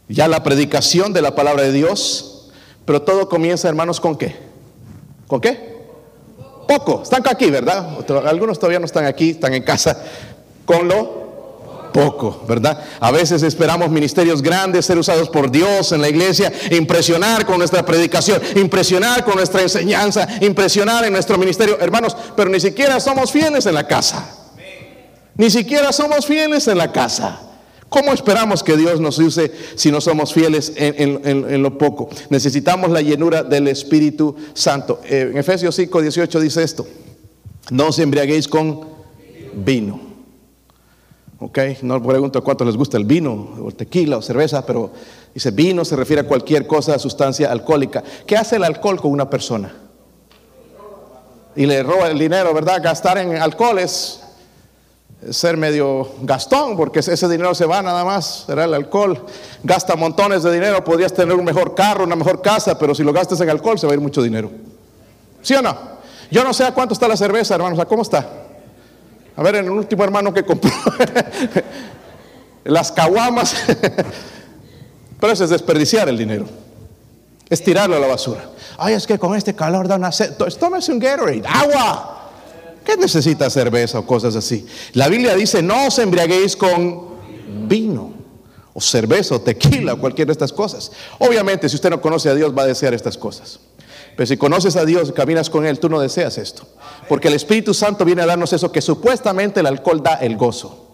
Ya 0.08 0.28
la 0.28 0.42
predicación 0.42 1.12
de 1.12 1.22
la 1.22 1.34
palabra 1.34 1.62
de 1.62 1.72
Dios 1.72 2.31
pero 2.84 3.02
todo 3.02 3.28
comienza, 3.28 3.68
hermanos, 3.68 4.00
¿con 4.00 4.16
qué? 4.16 4.36
¿Con 5.26 5.40
qué? 5.40 5.72
Poco. 6.66 7.02
Están 7.02 7.22
aquí, 7.28 7.50
¿verdad? 7.50 7.98
Algunos 8.26 8.58
todavía 8.58 8.78
no 8.78 8.86
están 8.86 9.06
aquí, 9.06 9.30
están 9.30 9.54
en 9.54 9.62
casa. 9.62 9.96
Con 10.64 10.88
lo 10.88 11.22
poco, 11.92 12.42
¿verdad? 12.48 12.82
A 13.00 13.10
veces 13.10 13.42
esperamos 13.42 13.90
ministerios 13.90 14.42
grandes, 14.42 14.86
ser 14.86 14.98
usados 14.98 15.28
por 15.28 15.50
Dios 15.50 15.92
en 15.92 16.00
la 16.00 16.08
iglesia, 16.08 16.52
impresionar 16.70 17.44
con 17.44 17.58
nuestra 17.58 17.84
predicación, 17.84 18.40
impresionar 18.56 19.24
con 19.24 19.36
nuestra 19.36 19.60
enseñanza, 19.60 20.26
impresionar 20.40 21.04
en 21.04 21.12
nuestro 21.12 21.36
ministerio, 21.38 21.78
hermanos, 21.80 22.16
pero 22.34 22.50
ni 22.50 22.60
siquiera 22.60 22.98
somos 22.98 23.30
fieles 23.30 23.66
en 23.66 23.74
la 23.74 23.86
casa. 23.86 24.26
Ni 25.36 25.50
siquiera 25.50 25.92
somos 25.92 26.26
fieles 26.26 26.66
en 26.68 26.78
la 26.78 26.92
casa. 26.92 27.40
¿Cómo 27.92 28.14
esperamos 28.14 28.62
que 28.62 28.74
Dios 28.76 29.00
nos 29.00 29.18
use 29.18 29.52
si 29.74 29.92
no 29.92 30.00
somos 30.00 30.32
fieles 30.32 30.72
en, 30.76 31.62
lo 31.62 31.76
poco? 31.76 32.08
Necesitamos 32.30 32.90
la 32.90 33.02
llenura 33.02 33.42
del 33.42 33.68
Espíritu 33.68 34.34
Santo. 34.54 35.00
Eh, 35.04 35.28
en 35.30 35.36
Efesios 35.36 35.74
5, 35.74 36.00
18 36.00 36.40
dice 36.40 36.62
esto. 36.62 36.86
No 37.70 37.88
os 37.88 37.98
embriaguéis 37.98 38.48
con 38.48 38.80
vino. 39.52 40.00
Ok, 41.38 41.58
no 41.82 42.02
pregunto 42.02 42.42
cuánto 42.42 42.64
les 42.64 42.76
gusta 42.76 42.96
el 42.96 43.04
vino, 43.04 43.56
o 43.62 43.70
tequila, 43.72 44.16
o 44.16 44.22
cerveza, 44.22 44.64
pero 44.64 44.90
dice 45.34 45.50
vino 45.50 45.84
se 45.84 45.96
refiere 45.96 46.22
a 46.22 46.26
cualquier 46.26 46.66
cosa, 46.66 46.98
sustancia 46.98 47.52
alcohólica. 47.52 48.02
¿Qué 48.26 48.38
hace 48.38 48.56
el 48.56 48.64
alcohol 48.64 49.00
con 49.00 49.10
una 49.10 49.28
persona? 49.28 49.74
Y 51.56 51.66
le 51.66 51.82
roba 51.82 52.08
el 52.08 52.18
dinero, 52.18 52.54
¿verdad? 52.54 52.80
Gastar 52.82 53.18
en 53.18 53.36
alcohol 53.36 53.78
es 53.80 54.22
ser 55.30 55.56
medio 55.56 56.08
gastón, 56.22 56.76
porque 56.76 56.98
ese 57.00 57.28
dinero 57.28 57.54
se 57.54 57.64
va 57.64 57.82
nada 57.82 58.04
más, 58.04 58.44
será 58.46 58.64
el 58.64 58.74
alcohol. 58.74 59.24
Gasta 59.62 59.94
montones 59.94 60.42
de 60.42 60.52
dinero, 60.52 60.82
podrías 60.82 61.12
tener 61.12 61.36
un 61.36 61.44
mejor 61.44 61.74
carro, 61.74 62.04
una 62.04 62.16
mejor 62.16 62.42
casa, 62.42 62.78
pero 62.78 62.94
si 62.94 63.02
lo 63.02 63.12
gastas 63.12 63.40
en 63.40 63.50
alcohol 63.50 63.78
se 63.78 63.86
va 63.86 63.92
a 63.92 63.94
ir 63.94 64.00
mucho 64.00 64.22
dinero. 64.22 64.50
¿Sí 65.42 65.54
o 65.54 65.62
no? 65.62 65.76
Yo 66.30 66.42
no 66.42 66.52
sé 66.52 66.64
a 66.64 66.72
cuánto 66.72 66.94
está 66.94 67.06
la 67.06 67.16
cerveza, 67.16 67.54
hermanos, 67.54 67.78
¿a 67.78 67.84
cómo 67.84 68.02
está? 68.02 68.28
A 69.36 69.42
ver, 69.42 69.56
en 69.56 69.66
el 69.66 69.70
último 69.70 70.02
hermano 70.04 70.32
que 70.32 70.44
compró 70.44 70.70
las 72.64 72.90
caguamas. 72.92 73.54
Pero 75.20 75.32
eso 75.32 75.44
es 75.44 75.50
desperdiciar 75.50 76.08
el 76.08 76.18
dinero. 76.18 76.46
Es 77.48 77.62
tirarlo 77.62 77.96
a 77.96 78.00
la 78.00 78.06
basura. 78.06 78.50
Ay, 78.78 78.94
es 78.94 79.06
que 79.06 79.18
con 79.18 79.36
este 79.36 79.54
calor 79.54 79.86
da 79.86 79.96
una 79.96 80.10
sed. 80.10 80.34
Tómese 80.58 80.90
un 80.90 80.98
Gatorade, 80.98 81.42
agua. 81.46 82.21
¿Qué 82.84 82.96
necesita 82.96 83.48
cerveza 83.50 83.98
o 83.98 84.06
cosas 84.06 84.36
así? 84.36 84.66
La 84.94 85.08
Biblia 85.08 85.34
dice, 85.34 85.62
no 85.62 85.86
os 85.86 85.98
embriaguéis 85.98 86.56
con 86.56 87.12
vino, 87.68 88.12
o 88.74 88.80
cerveza, 88.80 89.36
o 89.36 89.40
tequila, 89.40 89.94
o 89.94 89.98
cualquiera 89.98 90.28
de 90.28 90.32
estas 90.32 90.52
cosas. 90.52 90.90
Obviamente, 91.18 91.68
si 91.68 91.76
usted 91.76 91.90
no 91.90 92.00
conoce 92.00 92.28
a 92.28 92.34
Dios, 92.34 92.56
va 92.56 92.62
a 92.62 92.66
desear 92.66 92.94
estas 92.94 93.16
cosas. 93.16 93.60
Pero 94.16 94.26
si 94.26 94.36
conoces 94.36 94.76
a 94.76 94.84
Dios, 94.84 95.12
caminas 95.12 95.48
con 95.48 95.64
Él, 95.64 95.78
tú 95.78 95.88
no 95.88 96.00
deseas 96.00 96.38
esto. 96.38 96.66
Porque 97.08 97.28
el 97.28 97.34
Espíritu 97.34 97.72
Santo 97.72 98.04
viene 98.04 98.22
a 98.22 98.26
darnos 98.26 98.52
eso 98.52 98.70
que 98.70 98.82
supuestamente 98.82 99.60
el 99.60 99.66
alcohol 99.66 100.02
da 100.02 100.14
el 100.14 100.36
gozo. 100.36 100.88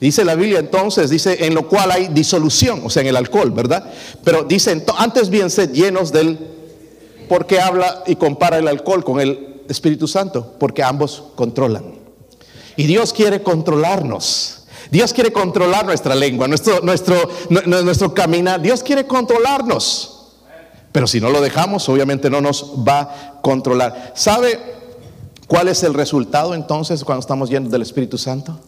Dice 0.00 0.24
la 0.24 0.34
Biblia 0.34 0.60
entonces, 0.60 1.10
dice, 1.10 1.44
en 1.44 1.54
lo 1.54 1.68
cual 1.68 1.90
hay 1.90 2.08
disolución, 2.08 2.80
o 2.84 2.90
sea, 2.90 3.02
en 3.02 3.08
el 3.08 3.16
alcohol, 3.16 3.50
¿verdad? 3.50 3.84
Pero 4.24 4.44
dice, 4.44 4.82
antes 4.96 5.28
bien 5.28 5.50
sed 5.50 5.72
llenos 5.72 6.10
del, 6.10 6.38
porque 7.28 7.60
habla 7.60 8.02
y 8.06 8.16
compara 8.16 8.56
el 8.58 8.66
alcohol 8.66 9.04
con 9.04 9.20
el 9.20 9.49
Espíritu 9.70 10.06
Santo, 10.08 10.54
porque 10.58 10.82
ambos 10.82 11.22
controlan. 11.36 11.84
Y 12.76 12.84
Dios 12.86 13.12
quiere 13.12 13.42
controlarnos. 13.42 14.64
Dios 14.90 15.12
quiere 15.12 15.32
controlar 15.32 15.86
nuestra 15.86 16.14
lengua, 16.14 16.48
nuestro, 16.48 16.80
nuestro, 16.80 17.16
nuestro 17.66 18.12
caminar. 18.12 18.60
Dios 18.60 18.82
quiere 18.82 19.06
controlarnos. 19.06 20.16
Pero 20.92 21.06
si 21.06 21.20
no 21.20 21.30
lo 21.30 21.40
dejamos, 21.40 21.88
obviamente 21.88 22.28
no 22.28 22.40
nos 22.40 22.72
va 22.86 23.00
a 23.00 23.40
controlar. 23.42 24.12
¿Sabe 24.16 24.58
cuál 25.46 25.68
es 25.68 25.82
el 25.84 25.94
resultado 25.94 26.54
entonces 26.54 27.04
cuando 27.04 27.20
estamos 27.20 27.48
llenos 27.48 27.70
del 27.70 27.82
Espíritu 27.82 28.18
Santo? 28.18 28.58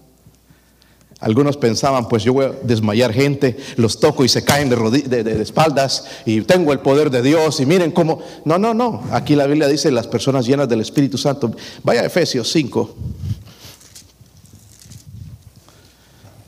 Algunos 1.22 1.56
pensaban, 1.56 2.08
pues 2.08 2.24
yo 2.24 2.32
voy 2.32 2.46
a 2.46 2.52
desmayar 2.64 3.12
gente, 3.12 3.56
los 3.76 4.00
toco 4.00 4.24
y 4.24 4.28
se 4.28 4.42
caen 4.42 4.68
de, 4.68 5.40
espaldas 5.40 6.04
y 6.26 6.40
tengo 6.40 6.72
el 6.72 6.80
poder 6.80 7.10
de 7.10 7.22
Dios 7.22 7.60
y 7.60 7.66
miren 7.66 7.92
cómo... 7.92 8.20
No, 8.44 8.58
no, 8.58 8.74
no. 8.74 9.04
Aquí 9.12 9.36
la 9.36 9.46
Biblia 9.46 9.68
dice 9.68 9.92
las 9.92 10.08
personas 10.08 10.46
llenas 10.46 10.68
del 10.68 10.80
Espíritu 10.80 11.16
Santo. 11.16 11.52
Vaya 11.84 12.00
a 12.00 12.06
Efesios 12.06 12.50
5. 12.50 12.96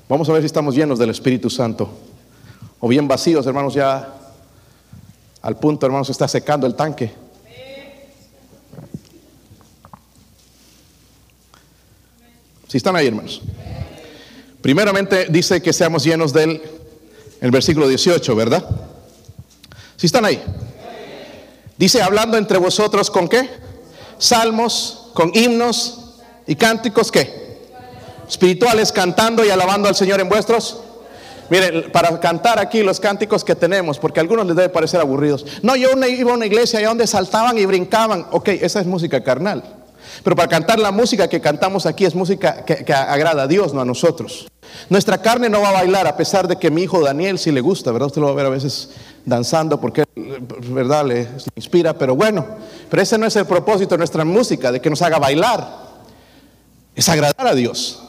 Vamos 0.08 0.28
a 0.28 0.32
ver 0.32 0.42
si 0.42 0.46
estamos 0.46 0.74
llenos 0.74 0.98
del 0.98 1.10
Espíritu 1.10 1.48
Santo. 1.48 1.88
O 2.80 2.88
bien 2.88 3.06
vacíos, 3.06 3.46
hermanos, 3.46 3.74
ya 3.74 4.12
al 5.40 5.56
punto, 5.56 5.86
hermanos, 5.86 6.10
está 6.10 6.26
secando 6.26 6.66
el 6.66 6.74
tanque. 6.74 7.12
Si 12.66 12.76
están 12.76 12.96
ahí, 12.96 13.06
hermanos. 13.06 13.40
Primeramente 14.64 15.26
dice 15.28 15.60
que 15.60 15.74
seamos 15.74 16.04
llenos 16.04 16.32
del 16.32 16.58
el 17.42 17.50
versículo 17.50 17.86
18, 17.86 18.34
¿verdad? 18.34 18.64
Si 19.94 20.06
están 20.06 20.24
ahí. 20.24 20.42
Dice, 21.76 22.00
hablando 22.00 22.38
entre 22.38 22.56
vosotros 22.56 23.10
con 23.10 23.28
qué? 23.28 23.46
Salmos, 24.16 25.10
con 25.12 25.32
himnos 25.34 26.14
y 26.46 26.54
cánticos, 26.56 27.12
¿qué? 27.12 27.58
Espirituales, 28.26 28.90
cantando 28.90 29.44
y 29.44 29.50
alabando 29.50 29.86
al 29.86 29.96
Señor 29.96 30.18
en 30.22 30.30
vuestros 30.30 30.78
Miren, 31.50 31.92
para 31.92 32.18
cantar 32.20 32.58
aquí 32.58 32.82
los 32.82 33.00
cánticos 33.00 33.44
que 33.44 33.54
tenemos, 33.54 33.98
porque 33.98 34.20
a 34.20 34.22
algunos 34.22 34.46
les 34.46 34.56
debe 34.56 34.70
parecer 34.70 35.00
aburridos. 35.00 35.44
No, 35.62 35.76
yo 35.76 35.90
iba 36.06 36.30
a 36.30 36.34
una 36.34 36.46
iglesia 36.46 36.78
allá 36.78 36.88
donde 36.88 37.06
saltaban 37.06 37.58
y 37.58 37.66
brincaban. 37.66 38.26
Ok, 38.30 38.48
esa 38.48 38.80
es 38.80 38.86
música 38.86 39.22
carnal. 39.22 39.62
Pero 40.22 40.36
para 40.36 40.48
cantar 40.48 40.78
la 40.78 40.90
música 40.90 41.28
que 41.28 41.40
cantamos 41.40 41.86
aquí 41.86 42.04
es 42.04 42.14
música 42.14 42.64
que, 42.64 42.92
agrada 42.92 43.44
a 43.44 43.46
Dios, 43.46 43.74
no 43.74 43.80
a 43.80 43.84
nosotros. 43.84 44.48
Nuestra 44.88 45.20
carne 45.20 45.48
no 45.48 45.60
va 45.60 45.70
a 45.70 45.72
bailar, 45.72 46.06
a 46.06 46.16
pesar 46.16 46.48
de 46.48 46.56
que 46.56 46.70
mi 46.70 46.82
hijo 46.82 47.02
Daniel 47.02 47.38
sí 47.38 47.52
le 47.52 47.60
gusta, 47.60 47.92
¿verdad? 47.92 48.06
Usted 48.06 48.20
lo 48.20 48.28
va 48.28 48.32
a 48.32 48.36
ver 48.36 48.46
a 48.46 48.50
veces 48.50 48.90
danzando 49.24 49.80
porque, 49.80 50.04
¿verdad? 50.68 51.04
Le, 51.04 51.28
inspira, 51.56 51.96
pero 51.96 52.14
bueno, 52.16 52.46
pero 52.90 53.02
ese 53.02 53.18
no 53.18 53.26
es 53.26 53.36
el 53.36 53.46
propósito 53.46 53.90
de 53.94 53.98
nuestra 53.98 54.24
música, 54.24 54.72
de 54.72 54.80
que 54.80 54.90
nos 54.90 55.02
haga 55.02 55.18
bailar. 55.18 55.84
Es 56.94 57.08
agradar 57.08 57.46
a 57.46 57.54
Dios. 57.54 58.00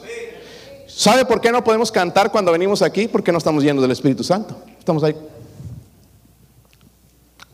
¿Sabe 0.86 1.24
por 1.24 1.40
qué 1.40 1.52
no 1.52 1.62
podemos 1.62 1.92
cantar 1.92 2.30
cuando 2.30 2.52
venimos 2.52 2.80
aquí? 2.82 3.08
Porque 3.08 3.32
no 3.32 3.38
estamos 3.38 3.62
llenos 3.62 3.82
del 3.82 3.90
Espíritu 3.90 4.24
Santo. 4.24 4.56
Estamos 4.78 5.02
ahí. 5.02 5.14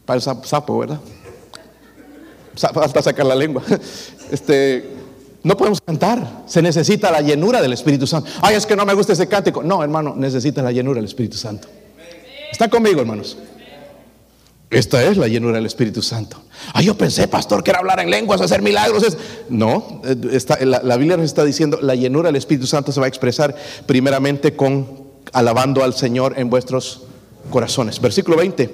Para 0.05 0.17
el 0.17 0.23
sapo, 0.23 0.79
¿verdad? 0.79 1.01
Falta 2.57 3.03
sacar 3.03 3.27
la 3.27 3.35
lengua. 3.35 3.63
Este, 4.31 4.89
no 5.43 5.59
podemos 5.59 5.83
cantar. 5.83 6.45
Se 6.47 6.63
necesita 6.63 7.11
la 7.11 7.21
llenura 7.21 7.61
del 7.61 7.75
Espíritu 7.75 8.07
Santo. 8.07 8.31
Ay, 8.41 8.55
es 8.55 8.65
que 8.65 8.75
no 8.75 8.87
me 8.87 8.95
gusta 8.95 9.13
ese 9.13 9.29
cántico. 9.29 9.63
No, 9.63 9.83
hermano, 9.83 10.15
necesita 10.17 10.63
la 10.63 10.73
llenura 10.73 10.97
del 10.97 11.05
Espíritu 11.05 11.37
Santo. 11.37 11.69
¿Están 12.51 12.71
conmigo, 12.71 13.01
hermanos? 13.03 13.37
Esta 14.71 15.05
es 15.05 15.19
la 15.19 15.29
llenura 15.29 15.57
del 15.57 15.67
Espíritu 15.67 16.01
Santo. 16.01 16.39
Ah, 16.73 16.81
yo 16.81 16.97
pensé, 16.97 17.29
pastor, 17.29 17.63
que 17.63 17.71
era 17.71 17.81
hablar 17.81 18.01
en 18.01 18.09
lenguas, 18.09 18.41
hacer 18.41 18.63
milagros. 18.63 19.19
No, 19.51 20.01
eh, 20.05 20.65
la, 20.65 20.97
Biblia 20.97 21.19
nos 21.19 21.27
está 21.27 21.45
diciendo, 21.45 21.79
la 21.83 21.95
llenura 21.95 22.29
del 22.29 22.37
Espíritu 22.37 22.67
Santo 22.67 22.91
se 22.91 22.99
va 22.99 23.05
a 23.05 23.09
expresar 23.09 23.55
primeramente 23.85 24.57
con 24.57 25.03
alabando 25.35 25.85
al 25.85 25.93
Señor 25.93 26.39
en 26.39 26.49
vuestros 26.49 27.03
corazones. 27.51 28.01
Versículo 28.01 28.37
20. 28.39 28.71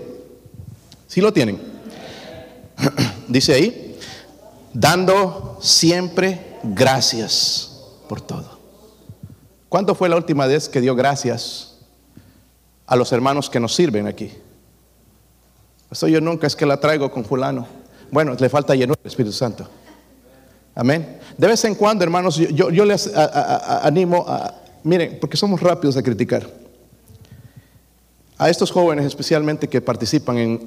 ¿Sí 1.08 1.20
lo 1.20 1.32
tienen? 1.32 1.77
Dice 3.28 3.54
ahí, 3.54 3.98
dando 4.72 5.58
siempre 5.60 6.58
gracias 6.62 7.82
por 8.08 8.20
todo. 8.20 8.58
¿Cuándo 9.68 9.94
fue 9.94 10.08
la 10.08 10.16
última 10.16 10.46
vez 10.46 10.68
que 10.68 10.80
dio 10.80 10.94
gracias 10.94 11.76
a 12.86 12.96
los 12.96 13.12
hermanos 13.12 13.50
que 13.50 13.60
nos 13.60 13.74
sirven 13.74 14.06
aquí? 14.06 14.32
Eso 15.90 16.08
yo 16.08 16.20
nunca 16.20 16.46
es 16.46 16.56
que 16.56 16.66
la 16.66 16.78
traigo 16.78 17.10
con 17.10 17.24
fulano. 17.24 17.66
Bueno, 18.10 18.34
le 18.38 18.48
falta 18.48 18.74
llenura 18.74 18.98
del 19.02 19.10
Espíritu 19.10 19.32
Santo. 19.32 19.68
Amén. 20.74 21.18
De 21.36 21.46
vez 21.46 21.64
en 21.64 21.74
cuando, 21.74 22.04
hermanos, 22.04 22.36
yo, 22.36 22.84
les 22.84 23.14
animo 23.14 24.24
a, 24.28 24.54
miren, 24.84 25.18
porque 25.20 25.36
somos 25.36 25.60
rápidos 25.60 25.96
a 25.96 26.02
criticar. 26.02 26.48
A 28.38 28.48
estos 28.48 28.70
jóvenes 28.70 29.04
especialmente 29.04 29.68
que 29.68 29.80
participan 29.80 30.58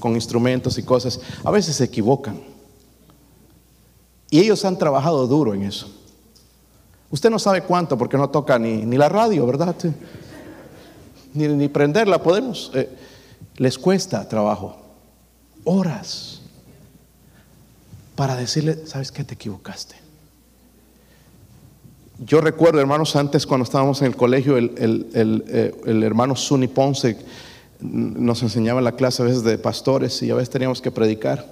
con 0.00 0.14
instrumentos 0.14 0.76
y 0.76 0.82
cosas, 0.82 1.20
a 1.44 1.50
veces 1.52 1.76
se 1.76 1.84
equivocan. 1.84 2.40
Y 4.28 4.40
ellos 4.40 4.64
han 4.64 4.76
trabajado 4.76 5.26
duro 5.28 5.54
en 5.54 5.62
eso. 5.62 5.88
Usted 7.10 7.30
no 7.30 7.38
sabe 7.38 7.62
cuánto 7.62 7.96
porque 7.96 8.16
no 8.16 8.28
toca 8.28 8.58
ni, 8.58 8.96
la 8.96 9.08
radio, 9.08 9.46
¿verdad? 9.46 9.76
Ni, 11.34 11.48
ni 11.48 11.68
prenderla 11.68 12.22
podemos. 12.22 12.70
Eh, 12.74 12.88
les 13.56 13.78
cuesta 13.78 14.28
trabajo, 14.28 14.76
horas, 15.64 16.42
para 18.14 18.36
decirle, 18.36 18.86
¿sabes 18.86 19.10
qué? 19.10 19.24
Te 19.24 19.34
equivocaste. 19.34 20.03
Yo 22.18 22.40
recuerdo, 22.40 22.80
hermanos, 22.80 23.16
antes 23.16 23.46
cuando 23.46 23.64
estábamos 23.64 24.00
en 24.00 24.06
el 24.06 24.16
colegio, 24.16 24.56
el, 24.56 24.72
eh, 25.14 25.72
hermano 25.84 26.36
Suni 26.36 26.68
Ponce 26.68 27.18
nos 27.80 28.42
enseñaba 28.42 28.78
en 28.78 28.84
la 28.84 28.92
clase 28.92 29.22
a 29.22 29.26
veces 29.26 29.42
de 29.42 29.58
pastores 29.58 30.22
y 30.22 30.30
a 30.30 30.34
veces 30.34 30.50
teníamos 30.50 30.80
que 30.80 30.92
predicar 30.92 31.44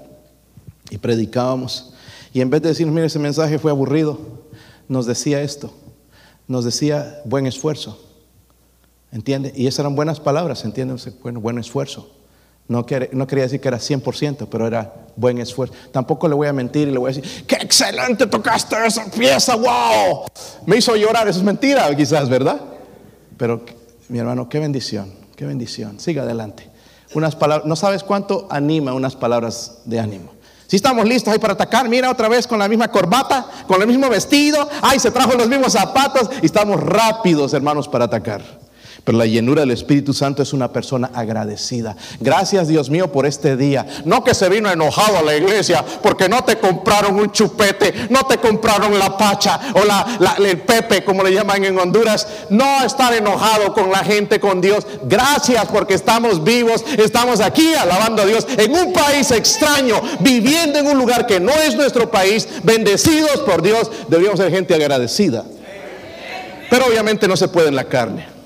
y 0.88 0.98
predicábamos. 0.98 1.94
Y 2.32 2.40
en 2.40 2.50
vez 2.50 2.62
de 2.62 2.68
decirnos, 2.68 2.94
mire, 2.94 3.08
ese 3.08 3.18
mensaje 3.18 3.58
fue 3.58 3.72
aburrido, 3.72 4.18
nos 4.88 5.04
decía 5.06 5.42
esto, 5.42 5.74
nos 6.46 6.64
decía 6.64 7.20
buen 7.24 7.46
esfuerzo. 7.46 7.98
¿Entiende? 9.10 9.52
Y 9.54 9.66
esas 9.66 9.80
eran 9.80 9.96
buenas 9.96 10.20
palabras, 10.20 10.64
¿entiende? 10.64 10.94
Bueno, 11.22 11.40
buen 11.40 11.58
esfuerzo. 11.58 12.10
No, 12.68 12.86
quería 12.86 13.08
decir 13.42 13.60
que 13.60 13.68
era 13.68 13.78
100%, 13.78 14.46
pero 14.50 14.66
era 14.66 14.94
buen 15.14 15.38
esfuerzo. 15.38 15.74
Tampoco 15.90 16.26
le 16.26 16.34
voy 16.34 16.48
a 16.48 16.52
mentir 16.52 16.88
y 16.88 16.90
le 16.92 16.98
voy 16.98 17.10
a 17.10 17.14
decir, 17.14 17.44
qué 17.46 17.56
excelente 17.56 18.26
tocaste 18.26 18.76
esa 18.86 19.04
pieza, 19.10 19.56
wow. 19.56 20.24
Me 20.64 20.76
hizo 20.76 20.96
llorar, 20.96 21.28
eso 21.28 21.40
es 21.40 21.44
mentira 21.44 21.94
quizás, 21.94 22.28
¿verdad? 22.28 22.60
Pero 23.36 23.62
mi 24.08 24.18
hermano, 24.18 24.48
qué 24.48 24.58
bendición, 24.58 25.12
qué 25.36 25.44
bendición. 25.44 26.00
Siga 26.00 26.22
adelante. 26.22 26.70
Unas 27.14 27.36
palabras, 27.36 27.66
no 27.66 27.76
sabes 27.76 28.02
cuánto 28.02 28.46
anima 28.48 28.94
unas 28.94 29.16
palabras 29.16 29.80
de 29.84 30.00
ánimo. 30.00 30.32
Si 30.66 30.76
estamos 30.76 31.06
listos 31.06 31.30
ahí 31.30 31.38
para 31.38 31.52
atacar, 31.52 31.86
mira 31.90 32.10
otra 32.10 32.30
vez 32.30 32.46
con 32.46 32.58
la 32.58 32.66
misma 32.66 32.88
corbata, 32.88 33.46
con 33.66 33.82
el 33.82 33.86
mismo 33.86 34.08
vestido, 34.08 34.66
ay, 34.80 34.98
se 34.98 35.10
trajo 35.10 35.34
los 35.34 35.46
mismos 35.46 35.74
zapatos 35.74 36.30
y 36.40 36.46
estamos 36.46 36.80
rápidos, 36.80 37.52
hermanos, 37.52 37.86
para 37.86 38.06
atacar. 38.06 38.40
Pero 39.04 39.18
la 39.18 39.26
llenura 39.26 39.62
del 39.62 39.72
Espíritu 39.72 40.14
Santo 40.14 40.44
es 40.44 40.52
una 40.52 40.72
persona 40.72 41.10
agradecida. 41.12 41.96
Gracias 42.20 42.68
Dios 42.68 42.88
mío 42.88 43.10
por 43.10 43.26
este 43.26 43.56
día. 43.56 43.84
No 44.04 44.22
que 44.22 44.32
se 44.32 44.48
vino 44.48 44.70
enojado 44.70 45.18
a 45.18 45.22
la 45.22 45.34
iglesia 45.34 45.84
porque 46.02 46.28
no 46.28 46.44
te 46.44 46.58
compraron 46.58 47.18
un 47.18 47.32
chupete, 47.32 47.92
no 48.10 48.24
te 48.26 48.38
compraron 48.38 48.96
la 48.96 49.16
pacha 49.18 49.58
o 49.74 49.84
la, 49.84 50.36
el 50.38 50.58
pepe 50.58 51.02
como 51.02 51.24
le 51.24 51.34
llaman 51.34 51.64
en 51.64 51.76
Honduras. 51.78 52.28
No 52.50 52.84
estar 52.84 53.12
enojado 53.12 53.72
con 53.72 53.90
la 53.90 54.04
gente, 54.04 54.38
con 54.38 54.60
Dios. 54.60 54.86
Gracias 55.02 55.66
porque 55.66 55.94
estamos 55.94 56.44
vivos, 56.44 56.84
estamos 56.96 57.40
aquí 57.40 57.74
alabando 57.74 58.22
a 58.22 58.26
Dios 58.26 58.46
en 58.56 58.72
un 58.72 58.92
país 58.92 59.32
extraño, 59.32 60.00
viviendo 60.20 60.78
en 60.78 60.86
un 60.86 60.96
lugar 60.96 61.26
que 61.26 61.40
no 61.40 61.52
es 61.52 61.74
nuestro 61.74 62.08
país, 62.08 62.46
bendecidos 62.62 63.40
por 63.40 63.62
Dios. 63.62 63.90
Deberíamos 64.06 64.38
ser 64.38 64.52
gente 64.52 64.74
agradecida. 64.74 65.44
Pero 66.70 66.86
obviamente 66.86 67.26
no 67.26 67.36
se 67.36 67.48
puede 67.48 67.66
en 67.66 67.76
la 67.76 67.84
carne. 67.84 68.41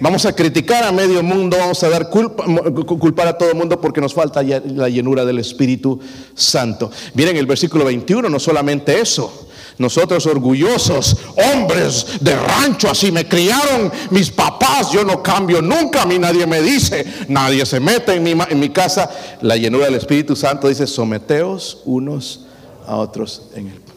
Vamos 0.00 0.24
a 0.26 0.32
criticar 0.34 0.84
a 0.84 0.92
medio 0.92 1.22
mundo, 1.22 1.56
vamos 1.58 1.82
a 1.82 1.88
dar 1.88 2.08
culpa, 2.08 2.44
culpar 2.84 3.28
a 3.28 3.38
todo 3.38 3.50
el 3.50 3.56
mundo 3.56 3.80
porque 3.80 4.00
nos 4.00 4.14
falta 4.14 4.42
la 4.42 4.88
llenura 4.88 5.24
del 5.24 5.38
Espíritu 5.38 5.98
Santo. 6.34 6.90
Miren 7.14 7.36
el 7.36 7.46
versículo 7.46 7.84
21, 7.84 8.28
no 8.28 8.38
solamente 8.38 9.00
eso. 9.00 9.48
Nosotros 9.78 10.26
orgullosos, 10.26 11.16
hombres 11.52 12.18
de 12.20 12.34
rancho, 12.34 12.90
así 12.90 13.12
me 13.12 13.28
criaron 13.28 13.92
mis 14.10 14.28
papás, 14.30 14.90
yo 14.90 15.04
no 15.04 15.22
cambio 15.22 15.62
nunca, 15.62 16.02
a 16.02 16.06
mí 16.06 16.18
nadie 16.18 16.46
me 16.46 16.60
dice, 16.60 17.04
nadie 17.28 17.64
se 17.64 17.78
mete 17.78 18.14
en 18.14 18.22
mi, 18.24 18.32
en 18.32 18.58
mi 18.58 18.70
casa. 18.70 19.08
La 19.40 19.56
llenura 19.56 19.84
del 19.84 19.94
Espíritu 19.94 20.34
Santo 20.34 20.68
dice, 20.68 20.86
someteos 20.86 21.82
unos 21.84 22.46
a 22.86 22.96
otros 22.96 23.50
en 23.54 23.68
el 23.68 23.88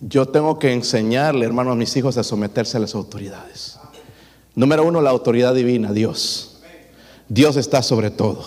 yo 0.00 0.26
tengo 0.26 0.58
que 0.58 0.72
enseñarle, 0.72 1.46
hermano, 1.46 1.72
a 1.72 1.74
mis 1.74 1.96
hijos 1.96 2.16
a 2.18 2.22
someterse 2.22 2.76
a 2.76 2.80
las 2.80 2.94
autoridades. 2.94 3.75
Número 4.56 4.84
uno, 4.84 5.02
la 5.02 5.10
autoridad 5.10 5.54
divina, 5.54 5.92
Dios. 5.92 6.56
Dios 7.28 7.56
está 7.56 7.82
sobre 7.82 8.10
todo. 8.10 8.46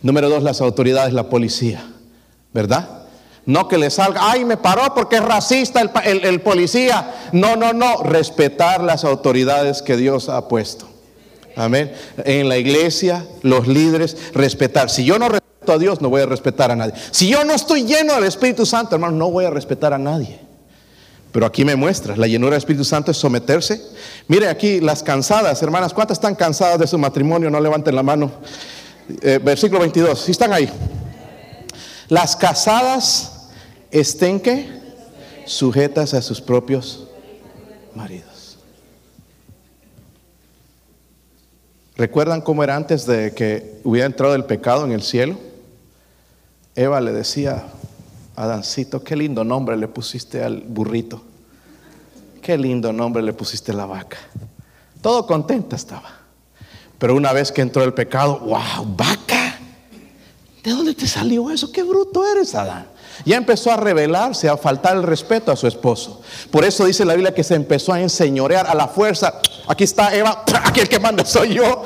Número 0.00 0.30
dos, 0.30 0.42
las 0.42 0.60
autoridades, 0.62 1.12
la 1.12 1.28
policía. 1.28 1.84
¿Verdad? 2.54 3.02
No 3.44 3.68
que 3.68 3.76
le 3.76 3.90
salga, 3.90 4.30
ay, 4.30 4.44
me 4.46 4.56
paró 4.56 4.94
porque 4.94 5.16
es 5.16 5.24
racista 5.24 5.82
el, 6.04 6.40
policía. 6.40 7.14
No, 7.32 7.56
no, 7.56 7.74
no. 7.74 8.02
Respetar 8.02 8.82
las 8.82 9.04
autoridades 9.04 9.82
que 9.82 9.98
Dios 9.98 10.30
ha 10.30 10.48
puesto. 10.48 10.88
Amén. 11.56 11.92
En 12.24 12.48
la 12.48 12.56
iglesia, 12.56 13.26
los 13.42 13.68
líderes, 13.68 14.32
respetar. 14.32 14.88
Si 14.88 15.04
yo 15.04 15.18
no 15.18 15.28
respeto 15.28 15.72
a 15.72 15.78
Dios, 15.78 16.00
no 16.00 16.08
voy 16.08 16.22
a 16.22 16.26
respetar 16.26 16.70
a 16.70 16.76
nadie. 16.76 16.94
Si 17.10 17.28
yo 17.28 17.44
no 17.44 17.52
estoy 17.52 17.84
lleno 17.84 18.14
del 18.14 18.24
Espíritu 18.24 18.64
Santo, 18.64 18.94
hermano, 18.94 19.16
no 19.16 19.30
voy 19.30 19.44
a 19.44 19.50
respetar 19.50 19.92
a 19.92 19.98
nadie. 19.98 20.47
Pero 21.32 21.44
aquí 21.44 21.64
me 21.64 21.76
muestra, 21.76 22.16
la 22.16 22.26
llenura 22.26 22.52
del 22.52 22.58
Espíritu 22.58 22.84
Santo 22.84 23.10
es 23.10 23.16
someterse. 23.16 23.80
Mire 24.28 24.48
aquí 24.48 24.80
las 24.80 25.02
cansadas, 25.02 25.62
hermanas, 25.62 25.92
¿cuántas 25.92 26.16
están 26.16 26.34
cansadas 26.34 26.78
de 26.78 26.86
su 26.86 26.96
matrimonio? 26.98 27.50
No 27.50 27.60
levanten 27.60 27.94
la 27.94 28.02
mano. 28.02 28.32
Eh, 29.22 29.38
versículo 29.42 29.80
22, 29.80 30.20
¿sí 30.20 30.32
están 30.32 30.52
ahí? 30.52 30.70
Las 32.08 32.36
casadas 32.36 33.48
estén 33.90 34.40
que 34.40 34.68
sujetas 35.44 36.14
a 36.14 36.22
sus 36.22 36.40
propios 36.40 37.08
maridos. 37.94 38.58
¿Recuerdan 41.96 42.40
cómo 42.40 42.62
era 42.62 42.76
antes 42.76 43.06
de 43.06 43.32
que 43.34 43.80
hubiera 43.82 44.06
entrado 44.06 44.34
el 44.34 44.44
pecado 44.44 44.84
en 44.84 44.92
el 44.92 45.02
cielo? 45.02 45.36
Eva 46.76 47.00
le 47.00 47.12
decía, 47.12 47.64
Adancito, 48.38 49.02
qué 49.02 49.16
lindo 49.16 49.42
nombre 49.42 49.76
le 49.76 49.88
pusiste 49.88 50.44
al 50.44 50.60
burrito. 50.60 51.20
Qué 52.40 52.56
lindo 52.56 52.92
nombre 52.92 53.20
le 53.20 53.32
pusiste 53.32 53.72
a 53.72 53.74
la 53.74 53.84
vaca. 53.84 54.16
Todo 55.02 55.26
contenta 55.26 55.74
estaba. 55.74 56.08
Pero 56.98 57.16
una 57.16 57.32
vez 57.32 57.50
que 57.50 57.62
entró 57.62 57.82
el 57.82 57.92
pecado, 57.94 58.38
wow, 58.38 58.86
vaca. 58.96 59.58
¿De 60.62 60.70
dónde 60.70 60.94
te 60.94 61.08
salió 61.08 61.50
eso? 61.50 61.72
Qué 61.72 61.82
bruto 61.82 62.24
eres, 62.30 62.54
Adán. 62.54 62.86
Ya 63.24 63.36
empezó 63.36 63.72
a 63.72 63.76
rebelarse, 63.76 64.48
a 64.48 64.56
faltar 64.56 64.96
el 64.96 65.02
respeto 65.02 65.50
a 65.50 65.56
su 65.56 65.66
esposo. 65.66 66.22
Por 66.52 66.64
eso 66.64 66.84
dice 66.84 67.04
la 67.04 67.14
Biblia 67.14 67.34
que 67.34 67.42
se 67.42 67.56
empezó 67.56 67.92
a 67.92 68.00
enseñorear 68.00 68.68
a 68.68 68.74
la 68.76 68.86
fuerza. 68.86 69.40
Aquí 69.66 69.82
está 69.82 70.14
Eva, 70.14 70.44
aquí 70.64 70.78
el 70.78 70.88
que 70.88 71.00
manda 71.00 71.24
soy 71.24 71.54
yo. 71.54 71.82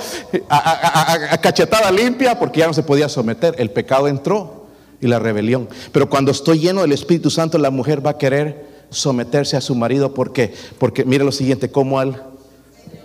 a 0.51 1.39
cachetada 1.41 1.91
limpia 1.91 2.39
porque 2.39 2.61
ya 2.61 2.67
no 2.67 2.75
se 2.75 2.83
podía 2.83 3.09
someter. 3.09 3.55
El 3.57 3.71
pecado 3.71 4.07
entró 4.07 4.62
y 5.03 5.09
la 5.09 5.19
rebelión. 5.19 5.69
Pero 5.93 6.09
cuando 6.09 6.31
estoy 6.31 6.61
lleno 6.61 6.81
del 6.81 6.93
Espíritu 6.93 7.29
Santo, 7.29 7.59
la 7.59 7.71
mujer 7.71 8.05
va 8.05 8.13
a 8.13 8.19
querer 8.19 8.87
someterse 8.89 9.57
a 9.57 9.61
su 9.61 9.75
marido. 9.75 10.15
¿Por 10.15 10.33
qué? 10.33 10.55
Porque 10.79 11.05
mire 11.05 11.25
lo 11.25 11.33
siguiente, 11.33 11.71
como 11.71 11.99
al 11.99 12.23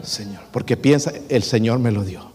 Señor. 0.03 0.41
Porque 0.51 0.77
piensa, 0.77 1.11
el 1.27 1.43
Señor 1.43 1.79
me 1.79 1.91
lo 1.91 2.03
dio. 2.03 2.31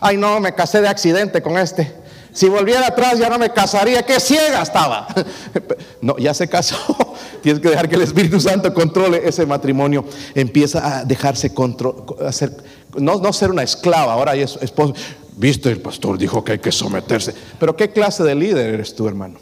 Ay, 0.00 0.16
no, 0.16 0.40
me 0.40 0.54
casé 0.54 0.80
de 0.80 0.88
accidente 0.88 1.42
con 1.42 1.58
este. 1.58 2.02
Si 2.32 2.48
volviera 2.48 2.86
atrás 2.86 3.18
ya 3.18 3.28
no 3.28 3.38
me 3.38 3.50
casaría, 3.50 4.02
qué 4.02 4.18
ciega 4.18 4.62
estaba. 4.62 5.06
No, 6.00 6.18
ya 6.18 6.34
se 6.34 6.48
casó. 6.48 6.76
Tienes 7.42 7.62
que 7.62 7.68
dejar 7.68 7.88
que 7.88 7.94
el 7.94 8.02
Espíritu 8.02 8.40
Santo 8.40 8.74
controle 8.74 9.22
ese 9.24 9.46
matrimonio. 9.46 10.04
Empieza 10.34 10.98
a 10.98 11.04
dejarse 11.04 11.54
control, 11.54 12.04
no, 12.98 13.20
no 13.20 13.32
ser 13.32 13.52
una 13.52 13.62
esclava, 13.62 14.12
ahora 14.12 14.34
es 14.34 14.58
esposo. 14.60 14.94
Viste, 15.36 15.70
el 15.70 15.80
pastor 15.80 16.18
dijo 16.18 16.44
que 16.44 16.52
hay 16.52 16.58
que 16.58 16.72
someterse. 16.72 17.34
Pero 17.58 17.74
¿qué 17.74 17.90
clase 17.90 18.22
de 18.22 18.34
líder 18.34 18.74
eres 18.74 18.94
tú, 18.94 19.08
hermano? 19.08 19.38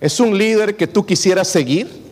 ¿Es 0.00 0.18
un 0.18 0.36
líder 0.36 0.76
que 0.76 0.86
tú 0.86 1.04
quisieras 1.04 1.48
seguir? 1.48 2.02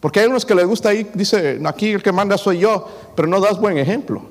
Porque 0.00 0.20
hay 0.20 0.26
unos 0.26 0.44
que 0.44 0.54
les 0.54 0.66
gusta 0.66 0.90
ahí, 0.90 1.08
dice, 1.14 1.60
aquí 1.64 1.92
el 1.92 2.02
que 2.02 2.12
manda 2.12 2.36
soy 2.38 2.58
yo, 2.58 2.86
pero 3.16 3.26
no 3.26 3.40
das 3.40 3.58
buen 3.58 3.78
ejemplo. 3.78 4.22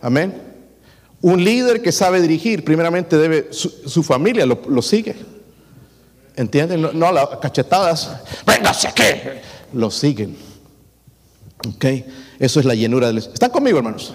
Amén. 0.00 0.34
Un 1.22 1.42
líder 1.42 1.80
que 1.80 1.90
sabe 1.90 2.20
dirigir, 2.20 2.64
primeramente 2.64 3.16
debe, 3.16 3.48
su, 3.50 4.02
familia 4.02 4.44
lo, 4.44 4.82
sigue. 4.82 5.16
¿Entienden? 6.36 6.82
No, 6.82 6.92
no 6.92 7.12
las 7.12 7.28
cachetadas, 7.40 8.10
véngase 8.44 8.92
que 8.92 9.40
lo 9.72 9.90
siguen. 9.90 10.36
Ok, 11.66 11.84
eso 12.38 12.60
es 12.60 12.66
la 12.66 12.74
llenura 12.74 13.06
del... 13.06 13.18
¿Están 13.18 13.50
conmigo, 13.50 13.78
hermanos? 13.78 14.12